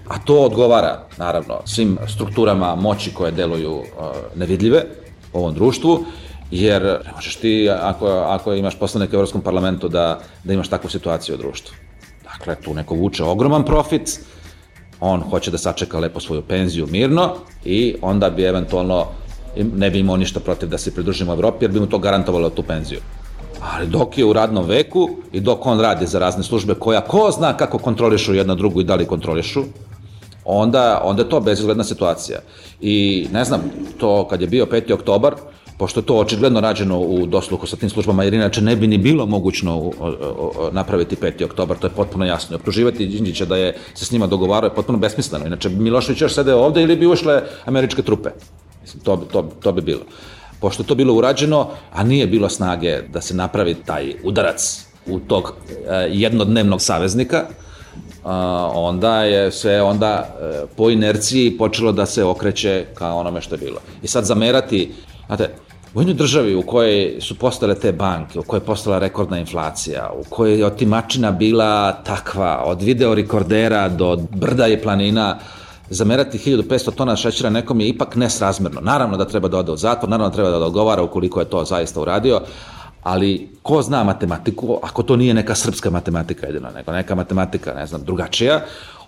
A 0.08 0.18
to 0.18 0.40
odgovara, 0.40 1.06
naravno, 1.18 1.60
svim 1.64 1.98
strukturama 2.08 2.74
moći 2.74 3.14
koje 3.14 3.32
deluju 3.32 3.74
uh, 3.74 3.84
nevidljive 4.36 4.84
u 5.32 5.38
ovom 5.38 5.54
društvu, 5.54 6.04
jer 6.50 6.82
ne 6.82 7.12
možeš 7.14 7.36
ti, 7.36 7.70
ako, 7.70 8.06
ako 8.06 8.54
imaš 8.54 8.78
poslanike 8.78 9.16
u 9.16 9.18
Evropskom 9.18 9.40
parlamentu, 9.40 9.88
da, 9.88 10.20
da 10.44 10.52
imaš 10.52 10.68
takvu 10.68 10.90
situaciju 10.90 11.34
u 11.34 11.38
društvu. 11.38 11.74
Dakle, 12.22 12.54
tu 12.54 12.74
neko 12.74 12.94
vuče 12.94 13.24
ogroman 13.24 13.64
profit, 13.64 14.20
On 15.00 15.20
hoće 15.20 15.50
da 15.50 15.58
sačeka 15.58 15.98
lepo 15.98 16.20
svoju 16.20 16.42
penziju 16.42 16.86
mirno 16.90 17.34
i 17.64 17.94
onda 18.02 18.30
bi 18.30 18.42
eventualno 18.42 19.06
ne 19.56 19.90
bi 19.90 19.98
imao 19.98 20.16
ništa 20.16 20.40
protiv 20.40 20.68
da 20.68 20.78
se 20.78 20.94
pridružimo 20.94 21.32
Evropi 21.32 21.64
jer 21.64 21.72
bi 21.72 21.80
mu 21.80 21.86
to 21.86 21.98
garantovalo 21.98 22.50
tu 22.50 22.62
penziju. 22.62 23.00
Ali 23.60 23.86
dok 23.86 24.18
je 24.18 24.24
u 24.24 24.32
radnom 24.32 24.66
veku 24.66 25.08
i 25.32 25.40
dok 25.40 25.66
on 25.66 25.80
radi 25.80 26.06
za 26.06 26.18
razne 26.18 26.42
službe 26.42 26.74
koja 26.74 27.00
ko 27.00 27.30
zna 27.30 27.56
kako 27.56 27.78
kontrolišu 27.78 28.34
jedna 28.34 28.54
drugu 28.54 28.80
i 28.80 28.84
da 28.84 28.94
li 28.94 29.06
kontrolišu, 29.06 29.62
onda, 30.44 31.00
onda 31.04 31.22
je 31.22 31.28
to 31.28 31.40
bezizgledna 31.40 31.84
situacija. 31.84 32.38
I 32.80 33.26
ne 33.32 33.44
znam, 33.44 33.62
to 33.98 34.28
kad 34.28 34.40
je 34.40 34.46
bio 34.46 34.66
5. 34.66 34.92
oktobar, 34.92 35.34
pošto 35.78 36.00
je 36.00 36.06
to 36.06 36.16
očigledno 36.16 36.60
rađeno 36.60 36.98
u 37.00 37.26
dosluhu 37.26 37.66
sa 37.66 37.76
tim 37.76 37.90
službama, 37.90 38.24
jer 38.24 38.34
inače 38.34 38.60
ne 38.60 38.76
bi 38.76 38.86
ni 38.86 38.98
bilo 38.98 39.26
mogućno 39.26 39.92
napraviti 40.72 41.16
5. 41.16 41.44
oktobar, 41.44 41.76
to 41.76 41.86
je 41.86 41.90
potpuno 41.96 42.24
jasno. 42.24 42.56
Optuživati 42.56 43.06
Đinđića 43.06 43.44
da 43.44 43.56
je 43.56 43.76
se 43.94 44.04
s 44.04 44.10
njima 44.10 44.26
dogovarao 44.26 44.68
je 44.68 44.74
potpuno 44.74 44.98
besmisleno. 44.98 45.46
Inače, 45.46 45.68
Milošević 45.68 46.20
još 46.20 46.34
sede 46.34 46.54
ovde 46.54 46.82
ili 46.82 46.96
bi 46.96 47.06
ušle 47.06 47.42
američke 47.64 48.02
trupe. 48.02 48.30
Mislim, 48.82 49.02
to, 49.02 49.16
to, 49.16 49.42
to 49.60 49.72
bi 49.72 49.82
bilo. 49.82 50.02
Pošto 50.60 50.82
je 50.82 50.86
to 50.86 50.94
bilo 50.94 51.14
urađeno, 51.14 51.68
a 51.92 52.04
nije 52.04 52.26
bilo 52.26 52.48
snage 52.48 53.02
da 53.12 53.20
se 53.20 53.34
napravi 53.34 53.74
taj 53.74 54.14
udarac 54.24 54.86
u 55.06 55.18
tog 55.18 55.52
eh, 55.68 56.08
jednodnevnog 56.10 56.82
saveznika, 56.82 57.44
onda 58.74 59.22
je 59.22 59.52
sve 59.52 59.82
onda 59.82 60.36
eh, 60.40 60.62
po 60.76 60.90
inerciji 60.90 61.58
počelo 61.58 61.92
da 61.92 62.06
se 62.06 62.24
okreće 62.24 62.84
ka 62.94 63.12
onome 63.12 63.40
što 63.40 63.54
je 63.54 63.58
bilo. 63.58 63.80
I 64.02 64.06
sad 64.06 64.24
zamerati, 64.24 64.92
znate, 65.26 65.50
u 65.96 66.00
jednoj 66.00 66.14
državi 66.14 66.54
u 66.54 66.62
kojoj 66.62 67.16
su 67.20 67.34
postale 67.38 67.74
te 67.74 67.92
banke, 67.92 68.38
u 68.38 68.42
kojoj 68.42 68.60
je 68.60 68.66
postala 68.66 68.98
rekordna 68.98 69.38
inflacija, 69.38 70.10
u 70.18 70.24
kojoj 70.30 70.58
je 70.58 70.66
otimačina 70.66 71.30
bila 71.32 71.92
takva, 71.92 72.62
od 72.66 72.82
video 72.82 73.14
rekordera 73.14 73.88
do 73.88 74.16
brda 74.30 74.66
i 74.66 74.82
planina, 74.82 75.38
zamerati 75.90 76.38
1500 76.38 76.94
tona 76.94 77.16
šećera 77.16 77.50
nekom 77.50 77.80
je 77.80 77.88
ipak 77.88 78.16
nesrazmerno. 78.16 78.80
Naravno 78.80 79.16
da 79.16 79.24
treba 79.24 79.48
da 79.48 79.58
ode 79.58 79.72
u 79.72 79.76
zatvor, 79.76 80.10
naravno 80.10 80.28
da 80.28 80.34
treba 80.34 80.50
da 80.50 80.66
odgovara 80.66 81.02
ukoliko 81.02 81.40
je 81.40 81.48
to 81.48 81.64
zaista 81.64 82.00
uradio, 82.00 82.40
ali 83.02 83.48
ko 83.62 83.82
zna 83.82 84.04
matematiku, 84.04 84.78
ako 84.82 85.02
to 85.02 85.16
nije 85.16 85.34
neka 85.34 85.54
srpska 85.54 85.90
matematika 85.90 86.46
jedino, 86.46 86.70
nego 86.70 86.92
neka 86.92 87.14
matematika, 87.14 87.74
ne 87.74 87.86
znam, 87.86 88.04
drugačija, 88.04 88.60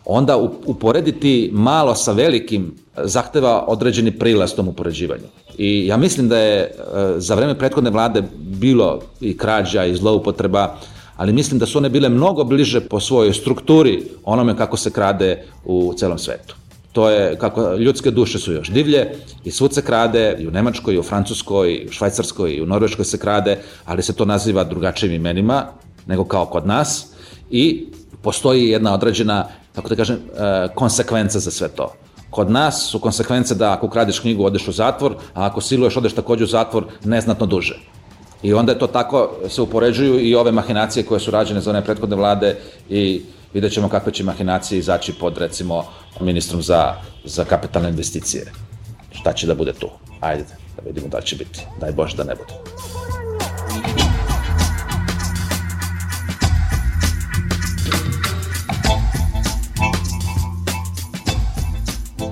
onda 0.05 0.36
uporediti 0.66 1.51
malo 1.52 1.94
sa 1.94 2.12
velikim 2.12 2.74
zahteva 2.97 3.65
određeni 3.66 4.19
prilaz 4.19 4.55
tom 4.55 4.69
upoređivanju. 4.69 5.28
I 5.59 5.86
ja 5.86 5.97
mislim 5.97 6.28
da 6.28 6.39
je 6.39 6.60
e, 6.60 6.70
za 7.16 7.35
vreme 7.35 7.59
prethodne 7.59 7.90
vlade 7.90 8.22
bilo 8.39 9.01
i 9.20 9.36
krađa 9.36 9.85
i 9.85 9.97
zloupotreba, 9.97 10.76
ali 11.16 11.32
mislim 11.32 11.59
da 11.59 11.66
su 11.66 11.78
one 11.78 11.89
bile 11.89 12.09
mnogo 12.09 12.44
bliže 12.44 12.80
po 12.80 13.01
svojoj 13.01 13.32
strukturi 13.32 14.02
onome 14.24 14.56
kako 14.56 14.76
se 14.76 14.90
krade 14.90 15.44
u 15.64 15.94
celom 15.97 16.18
svetu 16.18 16.55
to 16.98 17.10
je 17.10 17.36
kako 17.39 17.74
ljudske 17.74 18.10
duše 18.10 18.39
su 18.39 18.52
još 18.52 18.70
divlje 18.70 19.10
i 19.44 19.51
svud 19.51 19.74
se 19.74 19.82
krade, 19.82 20.36
i 20.39 20.47
u 20.48 20.51
Nemačkoj, 20.51 20.94
i 20.94 20.98
u 20.98 21.02
Francuskoj, 21.02 21.74
i 21.74 21.86
u 21.89 21.93
Švajcarskoj, 21.93 22.52
i 22.52 22.62
u 22.62 22.66
Norveškoj 22.66 23.05
se 23.05 23.18
krade, 23.18 23.59
ali 23.85 24.02
se 24.02 24.12
to 24.12 24.24
naziva 24.24 24.64
drugačijim 24.64 25.14
imenima 25.14 25.66
nego 26.06 26.24
kao 26.24 26.47
kod 26.47 26.66
nas 26.66 27.06
i 27.51 27.86
postoji 28.22 28.68
jedna 28.68 28.94
određena, 28.94 29.47
kako 29.74 29.89
da 29.89 29.97
kažem, 29.97 30.16
e, 30.16 30.68
konsekvenca 30.74 31.39
za 31.39 31.51
sve 31.51 31.68
to. 31.68 31.93
Kod 32.30 32.50
nas 32.50 32.90
su 32.90 33.00
konsekvence 33.00 33.55
da 33.55 33.72
ako 33.72 33.88
kradiš 33.88 34.20
knjigu 34.20 34.44
odeš 34.44 34.68
u 34.68 34.72
zatvor, 34.72 35.14
a 35.34 35.46
ako 35.46 35.60
siluješ 35.60 35.96
odeš 35.96 36.14
takođe 36.14 36.44
u 36.44 36.46
zatvor 36.46 36.84
neznatno 37.05 37.46
duže. 37.46 37.78
I 38.42 38.55
onda 38.55 38.72
je 38.72 38.78
to 38.78 38.86
tako, 38.86 39.30
se 39.48 39.62
upoređuju 39.62 40.20
i 40.20 40.34
ove 40.34 40.52
mahinacije 40.52 41.06
koje 41.06 41.20
su 41.20 41.30
rađene 41.30 41.60
za 41.60 41.70
one 41.70 41.84
prethodne 41.84 42.16
vlade 42.16 42.56
i 42.88 43.22
vidjet 43.55 43.72
ćemo 43.72 43.88
kakve 43.88 44.12
će 44.12 44.24
mahinacije 44.24 44.78
izaći 44.78 45.12
pod, 45.12 45.38
recimo, 45.38 45.84
ministrom 46.20 46.62
za, 46.62 46.94
za 47.24 47.44
kapitalne 47.44 47.88
investicije. 47.88 48.52
Šta 49.12 49.32
će 49.32 49.46
da 49.46 49.55
bude 49.55 49.72
tu? 49.72 49.88
Ajde, 50.20 50.44
da 50.76 50.82
vidimo 50.86 51.09
da 51.09 51.20
će 51.20 51.36
biti. 51.36 51.66
Daj 51.80 51.92
Bože 51.92 52.16
da 52.16 52.24
ne 52.24 52.34
bude. 52.34 52.55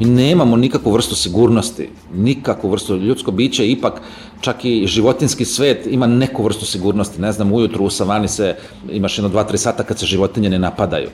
Mi 0.01 0.06
nemamo 0.06 0.56
nikakvu 0.56 0.93
vrstu 0.93 1.14
sigurnosti, 1.14 1.89
nikakvu 2.14 2.70
vrstu, 2.70 2.97
ljudsko 2.97 3.31
biće 3.31 3.70
ipak, 3.70 4.01
čak 4.40 4.64
i 4.64 4.86
životinski 4.86 5.44
svet 5.44 5.86
ima 5.86 6.06
neku 6.06 6.43
vrstu 6.43 6.66
sigurnosti, 6.66 7.20
ne 7.20 7.32
znam, 7.32 7.52
ujutru 7.52 7.85
u 7.85 7.90
savani 7.90 8.28
se, 8.28 8.56
imaš 8.90 9.18
jedno 9.18 9.28
dva, 9.28 9.44
tri 9.44 9.59
sata 9.59 9.82
kad 9.82 9.98
se 9.98 10.06
životinje 10.06 10.51
ne 10.51 10.59
napadaju, 10.59 11.09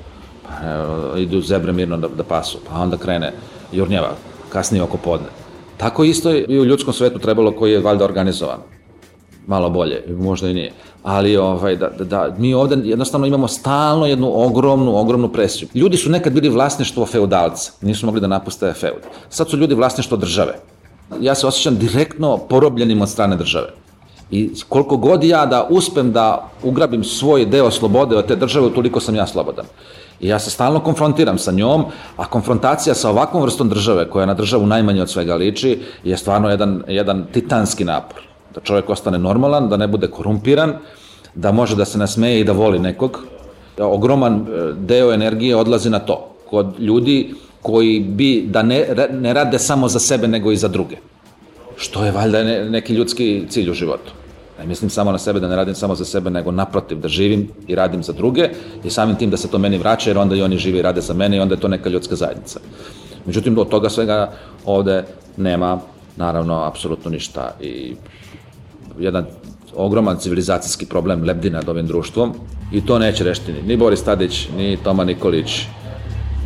pa 0.46 0.66
evo, 0.68 1.16
idu 1.16 1.40
zebre 1.40 1.72
mirno 1.72 1.96
da, 1.96 2.08
da 2.08 2.22
pasu, 2.22 2.58
pa 2.68 2.78
onda 2.80 2.96
krene 2.96 3.32
jurnjeva, 3.72 4.16
kasnije 4.48 4.82
oko 4.82 4.96
podne. 4.96 5.28
Tako 5.76 6.04
isto 6.04 6.30
je 6.30 6.44
i 6.48 6.58
u 6.58 6.64
ljudskom 6.64 6.94
svetu 6.94 7.18
trebalo 7.18 7.52
koji 7.52 7.72
je 7.72 7.80
valjda 7.80 8.04
organizovan 8.04 8.58
malo 9.46 9.70
bolje, 9.70 10.04
možda 10.08 10.48
i 10.48 10.54
nije. 10.54 10.72
Ali 11.02 11.36
ovaj, 11.36 11.76
da, 11.76 11.88
da, 11.98 12.04
da, 12.04 12.34
mi 12.38 12.54
ovde 12.54 12.76
jednostavno 12.84 13.26
imamo 13.26 13.48
stalno 13.48 14.06
jednu 14.06 14.32
ogromnu, 14.34 14.96
ogromnu 14.96 15.28
presiju. 15.28 15.68
Ljudi 15.74 15.96
su 15.96 16.10
nekad 16.10 16.32
bili 16.32 16.48
vlasništvo 16.48 17.06
feudalca, 17.06 17.72
nisu 17.80 18.06
mogli 18.06 18.20
da 18.20 18.26
napuste 18.26 18.72
feud. 18.72 19.02
Sad 19.28 19.50
su 19.50 19.56
ljudi 19.56 19.74
vlasništvo 19.74 20.16
države. 20.16 20.58
Ja 21.20 21.34
se 21.34 21.46
osjećam 21.46 21.76
direktno 21.76 22.38
porobljenim 22.38 23.02
od 23.02 23.08
strane 23.08 23.36
države. 23.36 23.68
I 24.30 24.50
koliko 24.68 24.96
god 24.96 25.24
ja 25.24 25.46
da 25.46 25.66
uspem 25.70 26.12
da 26.12 26.50
ugrabim 26.62 27.04
svoj 27.04 27.46
deo 27.46 27.70
slobode 27.70 28.16
od 28.16 28.26
te 28.26 28.36
države, 28.36 28.70
toliko 28.74 29.00
sam 29.00 29.14
ja 29.14 29.26
slobodan. 29.26 29.64
I 30.20 30.28
ja 30.28 30.38
se 30.38 30.50
stalno 30.50 30.80
konfrontiram 30.80 31.38
sa 31.38 31.52
njom, 31.52 31.84
a 32.16 32.26
konfrontacija 32.26 32.94
sa 32.94 33.10
ovakvom 33.10 33.42
vrstom 33.42 33.68
države, 33.68 34.10
koja 34.10 34.26
na 34.26 34.34
državu 34.34 34.66
najmanje 34.66 35.02
od 35.02 35.10
svega 35.10 35.34
liči, 35.34 35.78
je 36.04 36.16
stvarno 36.16 36.50
jedan, 36.50 36.82
jedan 36.88 37.26
titanski 37.32 37.84
napor 37.84 38.31
da 38.54 38.60
čovjek 38.60 38.90
ostane 38.90 39.18
normalan, 39.18 39.68
da 39.68 39.76
ne 39.76 39.86
bude 39.86 40.06
korumpiran, 40.06 40.74
da 41.34 41.52
može 41.52 41.76
da 41.76 41.84
se 41.84 41.98
nasmeje 41.98 42.40
i 42.40 42.44
da 42.44 42.52
voli 42.52 42.78
nekog. 42.78 43.20
Da 43.76 43.86
ogroman 43.86 44.34
e, 44.34 44.72
deo 44.76 45.12
energije 45.12 45.56
odlazi 45.56 45.90
na 45.90 45.98
to. 45.98 46.28
Kod 46.50 46.80
ljudi 46.80 47.34
koji 47.62 48.00
bi 48.00 48.44
da 48.48 48.62
ne, 48.62 48.86
ne 49.10 49.32
rade 49.34 49.58
samo 49.58 49.88
za 49.88 49.98
sebe 49.98 50.28
nego 50.28 50.52
i 50.52 50.56
za 50.56 50.68
druge. 50.68 50.96
Što 51.76 52.04
je 52.04 52.12
valjda 52.12 52.42
neki 52.70 52.94
ljudski 52.94 53.44
cilj 53.48 53.70
u 53.70 53.74
životu. 53.74 54.12
Ne 54.58 54.66
mislim 54.66 54.90
samo 54.90 55.12
na 55.12 55.18
sebe 55.18 55.40
da 55.40 55.48
ne 55.48 55.56
radim 55.56 55.74
samo 55.74 55.94
za 55.94 56.04
sebe, 56.04 56.30
nego 56.30 56.50
naprotiv 56.50 56.98
da 56.98 57.08
živim 57.08 57.48
i 57.66 57.74
radim 57.74 58.02
za 58.02 58.12
druge 58.12 58.48
i 58.84 58.90
samim 58.90 59.16
tim 59.16 59.30
da 59.30 59.36
se 59.36 59.48
to 59.48 59.58
meni 59.58 59.78
vraća 59.78 60.10
jer 60.10 60.18
onda 60.18 60.36
i 60.36 60.42
oni 60.42 60.58
žive 60.58 60.78
i 60.78 60.82
rade 60.82 61.00
za 61.00 61.14
mene 61.14 61.36
i 61.36 61.40
onda 61.40 61.54
je 61.54 61.60
to 61.60 61.68
neka 61.68 61.88
ljudska 61.88 62.16
zajednica. 62.16 62.60
Međutim, 63.26 63.58
od 63.58 63.68
toga 63.68 63.90
svega 63.90 64.32
ovde 64.64 65.04
nema 65.36 65.80
naravno 66.16 66.62
apsolutno 66.62 67.10
ništa 67.10 67.50
i 67.60 67.96
jedan 68.98 69.26
ogroman 69.76 70.16
civilizacijski 70.16 70.86
problem 70.86 71.24
lebdi 71.24 71.50
nad 71.50 71.68
ovim 71.68 71.86
društvom 71.86 72.34
i 72.72 72.86
to 72.86 72.98
neće 72.98 73.24
rešiti 73.24 73.52
ni 73.52 73.76
Boris 73.76 74.02
Tadić, 74.02 74.48
ni 74.56 74.78
Toma 74.84 75.04
Nikolić, 75.04 75.62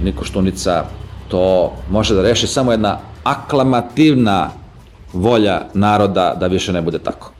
ni 0.05 0.13
Koštunica. 0.13 0.85
To 1.29 1.73
može 1.91 2.15
da 2.15 2.23
reši 2.23 2.47
samo 2.47 2.73
jedna 2.73 2.99
aklamativna 3.25 4.51
volja 5.13 5.63
naroda 5.75 6.37
da 6.41 6.47
više 6.47 6.73
ne 6.73 6.83
bude 6.83 6.99
tako. 6.99 7.33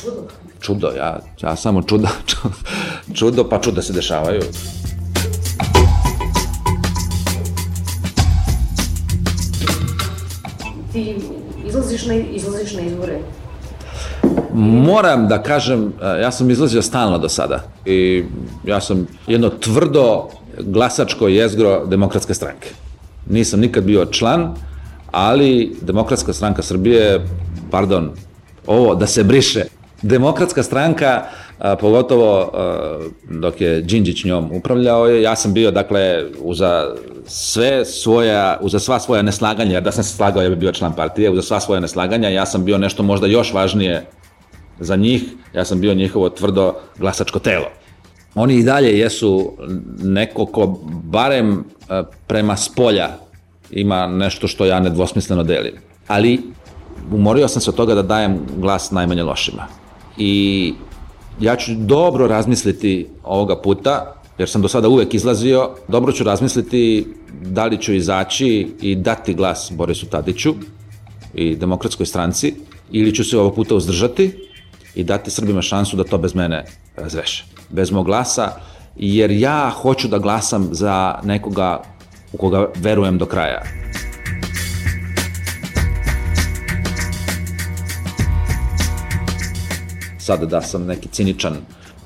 Čudo. 0.00 0.28
Čudo, 0.60 0.88
ja, 0.96 1.20
ja 1.42 1.56
samo 1.56 1.82
čudo, 1.82 2.08
čudo 3.18 3.48
pa 3.48 3.60
čuda 3.60 3.82
se 3.82 3.92
dešavaju. 3.92 4.42
Ti 10.92 11.16
izlaziš 11.66 12.06
na, 12.06 12.14
izlaziš 12.14 12.74
na 12.74 12.80
izbore 12.80 13.18
Moram 14.54 15.28
da 15.28 15.42
kažem, 15.42 15.92
e, 16.02 16.20
ja 16.20 16.30
sam 16.30 16.50
izlazio 16.50 16.82
stalno 16.82 17.18
do 17.18 17.28
sada 17.28 17.60
i 17.86 18.24
ja 18.64 18.80
sam 18.80 19.06
jedno 19.26 19.48
tvrdo 19.48 20.28
glasačko 20.60 21.28
jezgro 21.28 21.86
demokratske 21.86 22.34
stranke. 22.34 22.68
Nisam 23.30 23.60
nikad 23.60 23.84
bio 23.84 24.06
član, 24.06 24.54
ali 25.10 25.76
Demokratska 25.80 26.32
stranka 26.32 26.62
Srbije, 26.62 27.26
pardon, 27.70 28.10
ovo 28.66 28.94
da 28.94 29.06
se 29.06 29.24
briše. 29.24 29.64
Demokratska 30.02 30.62
stranka, 30.62 31.22
a, 31.58 31.76
pogotovo 31.76 32.50
a, 32.54 32.98
dok 33.30 33.60
je 33.60 33.80
Đinđić 33.82 34.24
njom 34.24 34.52
upravljao 34.52 35.08
ja 35.08 35.36
sam 35.36 35.52
bio, 35.52 35.70
dakle, 35.70 36.24
uza 36.40 36.94
sve 37.26 37.84
svoja, 37.84 38.58
uza 38.60 38.78
sva 38.78 39.00
svoja 39.00 39.22
neslaganja, 39.22 39.80
da 39.80 39.92
sam 39.92 40.04
se 40.04 40.16
slagao, 40.16 40.42
ja 40.42 40.48
bi 40.48 40.56
bio 40.56 40.72
član 40.72 40.92
partije, 40.96 41.30
uza 41.30 41.42
sva 41.42 41.60
svoja 41.60 41.80
neslaganja, 41.80 42.28
ja 42.28 42.46
sam 42.46 42.64
bio 42.64 42.78
nešto 42.78 43.02
možda 43.02 43.26
još 43.26 43.52
važnije 43.52 44.06
za 44.84 44.96
njih, 44.96 45.22
ja 45.54 45.64
sam 45.64 45.80
bio 45.80 45.94
njihovo 45.94 46.28
tvrdo 46.30 46.74
glasačko 46.98 47.38
telo. 47.38 47.66
Oni 48.34 48.54
i 48.54 48.62
dalje 48.62 48.98
jesu 48.98 49.52
neko 50.02 50.46
ko 50.46 50.78
barem 51.04 51.52
e, 51.58 52.02
prema 52.26 52.56
spolja 52.56 53.08
ima 53.70 54.06
nešto 54.06 54.48
što 54.48 54.64
ja 54.64 54.80
nedvosmisleno 54.80 55.42
delim. 55.42 55.74
Ali 56.08 56.40
umorio 57.12 57.48
sam 57.48 57.62
se 57.62 57.70
od 57.70 57.76
toga 57.76 57.94
da 57.94 58.02
dajem 58.02 58.40
glas 58.56 58.90
najmanje 58.90 59.22
lošima. 59.22 59.66
I 60.18 60.74
ja 61.40 61.56
ću 61.56 61.72
dobro 61.74 62.26
razmisliti 62.26 63.08
ovoga 63.24 63.60
puta 63.62 64.14
jer 64.38 64.48
sam 64.48 64.62
do 64.62 64.68
sada 64.68 64.88
uvek 64.88 65.14
izlazio, 65.14 65.70
dobro 65.88 66.12
ću 66.12 66.24
razmisliti 66.24 67.06
da 67.42 67.66
li 67.66 67.78
ću 67.78 67.94
izaći 67.94 68.68
i 68.80 68.94
dati 68.94 69.34
glas 69.34 69.72
Borisu 69.74 70.06
Tadiću 70.06 70.54
i 71.34 71.56
demokratskoj 71.56 72.06
stranci, 72.06 72.54
ili 72.92 73.14
ću 73.14 73.24
se 73.24 73.38
ovog 73.38 73.54
puta 73.54 73.74
uzdržati 73.74 74.51
i 74.94 75.04
dati 75.04 75.30
Srbima 75.30 75.62
šansu 75.62 75.96
da 75.96 76.04
to 76.04 76.18
bez 76.18 76.34
mene 76.34 76.64
razreše. 76.96 77.44
Bez 77.70 77.90
mog 77.90 78.06
glasa, 78.06 78.52
jer 78.96 79.30
ja 79.30 79.70
hoću 79.70 80.08
da 80.08 80.18
glasam 80.18 80.68
za 80.70 81.18
nekoga 81.22 81.82
u 82.32 82.36
koga 82.36 82.68
verujem 82.76 83.18
do 83.18 83.26
kraja. 83.26 83.62
Sada 90.18 90.46
da 90.46 90.62
sam 90.62 90.86
neki 90.86 91.08
ciničan 91.08 91.56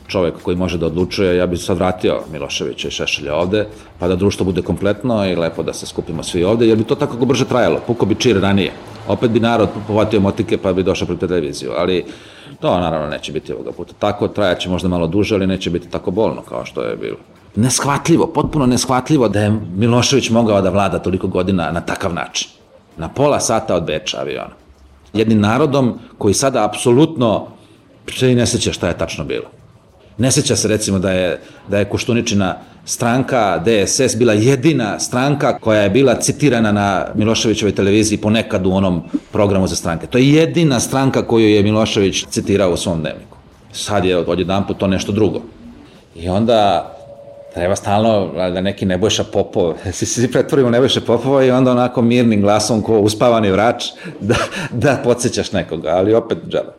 čovek 0.07 0.35
koji 0.43 0.57
može 0.57 0.79
da 0.79 0.87
odlučuje, 0.87 1.37
ja 1.37 1.47
bih 1.47 1.61
sad 1.61 1.79
vratio 1.79 2.23
Miloševića 2.33 2.89
i 2.89 2.91
Šešelja 2.91 3.35
ovde, 3.35 3.67
pa 3.99 4.09
da 4.09 4.17
društvo 4.17 4.45
bude 4.45 4.63
kompletno 4.63 5.27
i 5.27 5.37
lepo 5.37 5.63
da 5.63 5.73
se 5.73 5.87
skupimo 5.87 6.23
svi 6.23 6.45
ovde, 6.45 6.67
jer 6.67 6.79
bi 6.79 6.85
to 6.85 6.95
tako 6.95 7.27
brže 7.27 7.45
trajalo, 7.45 7.81
puko 7.87 8.07
bi 8.07 8.15
čir 8.15 8.41
ranije. 8.41 8.73
Opet 9.09 9.31
bi 9.31 9.41
narod 9.41 9.69
povatio 9.87 10.21
motike 10.21 10.59
pa 10.59 10.73
bi 10.73 10.83
došao 10.83 11.07
pred 11.07 11.19
televiziju, 11.19 11.73
ali 11.77 12.05
to 12.61 12.81
naravno 12.81 13.07
neće 13.07 13.33
biti 13.33 13.53
ovoga 13.53 13.73
puta. 13.73 13.93
Tako 13.99 14.29
trajaće 14.29 14.69
možda 14.69 14.89
malo 14.89 15.07
duže, 15.07 15.35
ali 15.35 15.47
neće 15.47 15.71
biti 15.71 15.91
tako 15.91 16.11
bolno 16.11 16.43
kao 16.43 16.65
što 16.65 16.83
je 16.83 16.97
bilo. 16.97 17.17
Neshvatljivo, 17.57 18.27
potpuno 18.27 18.67
neshvatljivo 18.67 19.29
da 19.29 19.41
je 19.41 19.61
Milošević 19.77 20.31
mogao 20.31 20.61
da 20.63 20.71
vlada 20.71 20.99
toliko 20.99 21.29
godina 21.29 21.73
na 21.73 21.81
takav 21.81 22.15
način. 22.15 22.49
Na 22.97 23.09
pola 23.09 23.41
sata 23.41 23.75
od 23.75 23.85
Beča 23.85 24.21
aviona. 24.21 24.55
Jednim 25.13 25.41
narodom 25.41 25.99
koji 26.19 26.35
sada 26.35 26.65
apsolutno 26.65 27.47
se 28.19 28.33
i 28.33 28.35
ne 28.35 28.47
seća 28.47 28.73
šta 28.73 28.89
je 28.89 28.99
tačno 28.99 29.25
bilo. 29.25 29.45
Ne 30.19 30.31
seća 30.31 30.57
se 30.57 30.69
recimo 30.69 30.99
da 30.99 31.11
je, 31.11 31.41
da 31.69 31.79
je 31.79 31.85
Koštuničina 31.85 32.57
stranka 32.85 33.63
DSS 33.65 34.17
bila 34.17 34.33
jedina 34.33 34.99
stranka 34.99 35.59
koja 35.59 35.83
je 35.83 35.91
bila 35.91 36.15
citirana 36.15 36.73
na 36.73 37.07
Miloševićevoj 37.15 37.75
televiziji 37.75 38.19
ponekad 38.19 38.67
u 38.67 38.73
onom 38.73 39.03
programu 39.33 39.67
za 39.67 39.77
stranke. 39.77 40.07
To 40.07 40.19
je 40.19 40.33
jedina 40.33 40.81
stranka 40.81 41.23
koju 41.23 41.49
je 41.49 41.63
Milošević 41.63 42.27
citirao 42.31 42.73
u 42.73 42.77
svom 42.77 43.01
dnevniku. 43.01 43.37
Sad 43.73 44.05
je 44.05 44.17
odjedan 44.17 44.67
put 44.67 44.79
to 44.79 44.87
nešto 44.87 45.13
drugo. 45.13 45.41
I 46.15 46.29
onda 46.29 46.93
treba 47.55 47.77
stalno 47.77 48.31
da 48.35 48.61
neki 48.61 48.87
Nebojša 48.87 49.25
Popov, 49.25 49.75
se 49.93 50.07
svi 50.07 50.33
pretvorimo 50.33 50.71
Nebojša 50.71 51.01
Popova 51.01 51.45
i 51.45 51.51
onda 51.51 51.71
onako 51.71 52.03
mirnim 52.03 52.41
glasom 52.41 52.83
ko 52.83 52.99
uspavani 52.99 53.51
vrač 53.51 53.85
da, 54.21 54.37
da 54.71 55.01
podsjećaš 55.05 55.53
nekoga, 55.53 55.89
ali 55.89 56.15
opet 56.15 56.39
džaba. 56.49 56.73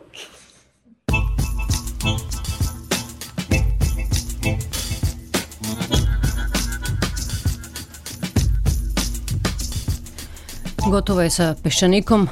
Gotovo 10.90 11.20
je 11.20 11.30
sa 11.30 11.54
peščanikom. 11.62 12.28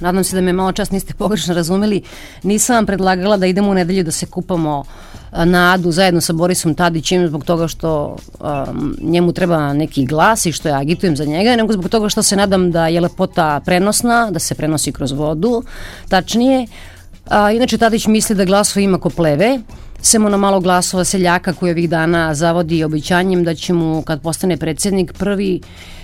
Nadam 0.00 0.24
se 0.24 0.36
da 0.36 0.42
me 0.44 0.52
malo 0.52 0.72
čas 0.72 0.90
niste 0.90 1.14
pogrešno 1.14 1.54
razumeli. 1.54 2.02
Nisam 2.42 2.76
vam 2.76 2.86
predlagala 2.86 3.36
da 3.36 3.46
idemo 3.46 3.70
u 3.70 3.74
nedelju 3.74 4.04
da 4.04 4.12
se 4.12 4.26
kupamo 4.26 4.84
na 5.44 5.72
Adu 5.72 5.92
zajedno 5.92 6.20
sa 6.20 6.32
Borisom 6.32 6.74
Tadićem 6.74 7.26
zbog 7.28 7.44
toga 7.44 7.68
što 7.68 8.16
um, 8.40 8.96
njemu 9.00 9.32
treba 9.32 9.72
neki 9.72 10.06
glas 10.06 10.46
i 10.46 10.52
što 10.52 10.68
ja 10.68 10.80
agitujem 10.80 11.16
za 11.16 11.24
njega, 11.24 11.56
nego 11.56 11.72
zbog 11.72 11.88
toga 11.88 12.08
što 12.08 12.22
se 12.22 12.36
nadam 12.36 12.70
da 12.70 12.86
je 12.86 13.00
lepota 13.00 13.60
prenosna, 13.64 14.30
da 14.30 14.38
se 14.38 14.54
prenosi 14.54 14.92
kroz 14.92 15.12
vodu, 15.12 15.62
tačnije. 16.08 16.66
A, 17.26 17.50
inače, 17.52 17.78
Tadić 17.78 18.06
misli 18.06 18.36
da 18.36 18.44
glasova 18.44 18.84
ima 18.84 18.98
ko 18.98 19.10
pleve, 19.10 19.58
sem 20.02 20.24
ono 20.26 20.38
malo 20.38 20.60
glasova 20.60 21.04
seljaka 21.04 21.52
koji 21.52 21.72
ovih 21.72 21.90
dana 21.90 22.34
zavodi 22.34 22.84
obećanjem 22.84 23.44
da 23.44 23.54
će 23.54 23.72
mu, 23.72 24.02
kad 24.02 24.20
postane 24.20 24.56
predsednik, 24.56 25.12
prvi 25.12 25.60
uh, 25.62 25.95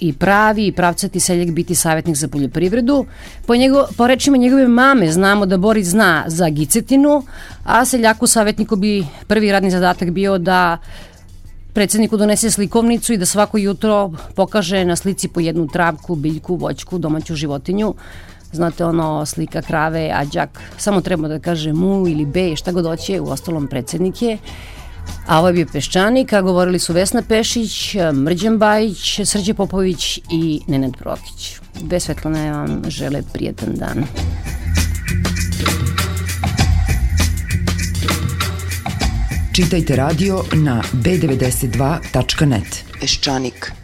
i 0.00 0.12
pravi 0.12 0.66
i 0.66 0.72
pravcati 0.72 1.20
seljak 1.20 1.50
biti 1.50 1.74
savjetnik 1.74 2.16
za 2.16 2.28
poljoprivredu. 2.28 3.06
Po, 3.46 3.56
njego, 3.56 3.86
po 3.96 4.06
rečima 4.06 4.36
njegove 4.36 4.68
mame 4.68 5.12
znamo 5.12 5.46
da 5.46 5.56
Boris 5.56 5.88
zna 5.88 6.24
za 6.26 6.48
gicetinu, 6.48 7.22
a 7.64 7.84
seljaku 7.84 8.26
savjetniku 8.26 8.76
bi 8.76 9.06
prvi 9.26 9.52
radni 9.52 9.70
zadatak 9.70 10.10
bio 10.10 10.38
da 10.38 10.78
predsedniku 11.72 12.16
donese 12.16 12.50
slikovnicu 12.50 13.12
i 13.12 13.16
da 13.16 13.26
svako 13.26 13.58
jutro 13.58 14.12
pokaže 14.34 14.84
na 14.84 14.96
slici 14.96 15.28
po 15.28 15.40
jednu 15.40 15.68
travku, 15.68 16.14
biljku, 16.14 16.56
voćku, 16.56 16.98
domaću 16.98 17.34
životinju. 17.34 17.94
Znate 18.52 18.84
ono 18.84 19.26
slika 19.26 19.62
krave, 19.62 20.10
a 20.14 20.24
đak 20.24 20.60
samo 20.76 21.00
treba 21.00 21.28
da 21.28 21.38
kaže 21.38 21.72
mu 21.72 22.08
ili 22.08 22.26
be, 22.26 22.56
šta 22.56 22.72
god 22.72 22.84
hoće, 22.84 23.20
u 23.20 23.30
ostalom 23.30 23.68
predsednik 23.68 24.22
je. 24.22 24.38
A 25.26 25.38
ovo 25.38 25.48
je 25.48 25.52
bio 25.52 25.66
Peščanik, 25.72 26.32
a 26.32 26.42
govorili 26.42 26.78
su 26.78 26.92
Vesna 26.92 27.22
Pešić, 27.22 27.94
Mrđan 28.12 28.58
Bajić, 28.58 29.20
Srđe 29.24 29.54
Popović 29.54 30.18
i 30.30 30.60
Nenad 30.66 30.96
Prokić. 30.98 31.56
Dve 31.80 32.00
Svetlane 32.00 32.52
vam 32.52 32.82
žele 32.88 33.22
prijetan 33.32 33.74
dan. 33.74 34.04
Čitajte 39.52 39.96
radio 39.96 40.44
na 40.52 40.82
b92.net. 40.92 42.84
Peščanik. 43.00 43.81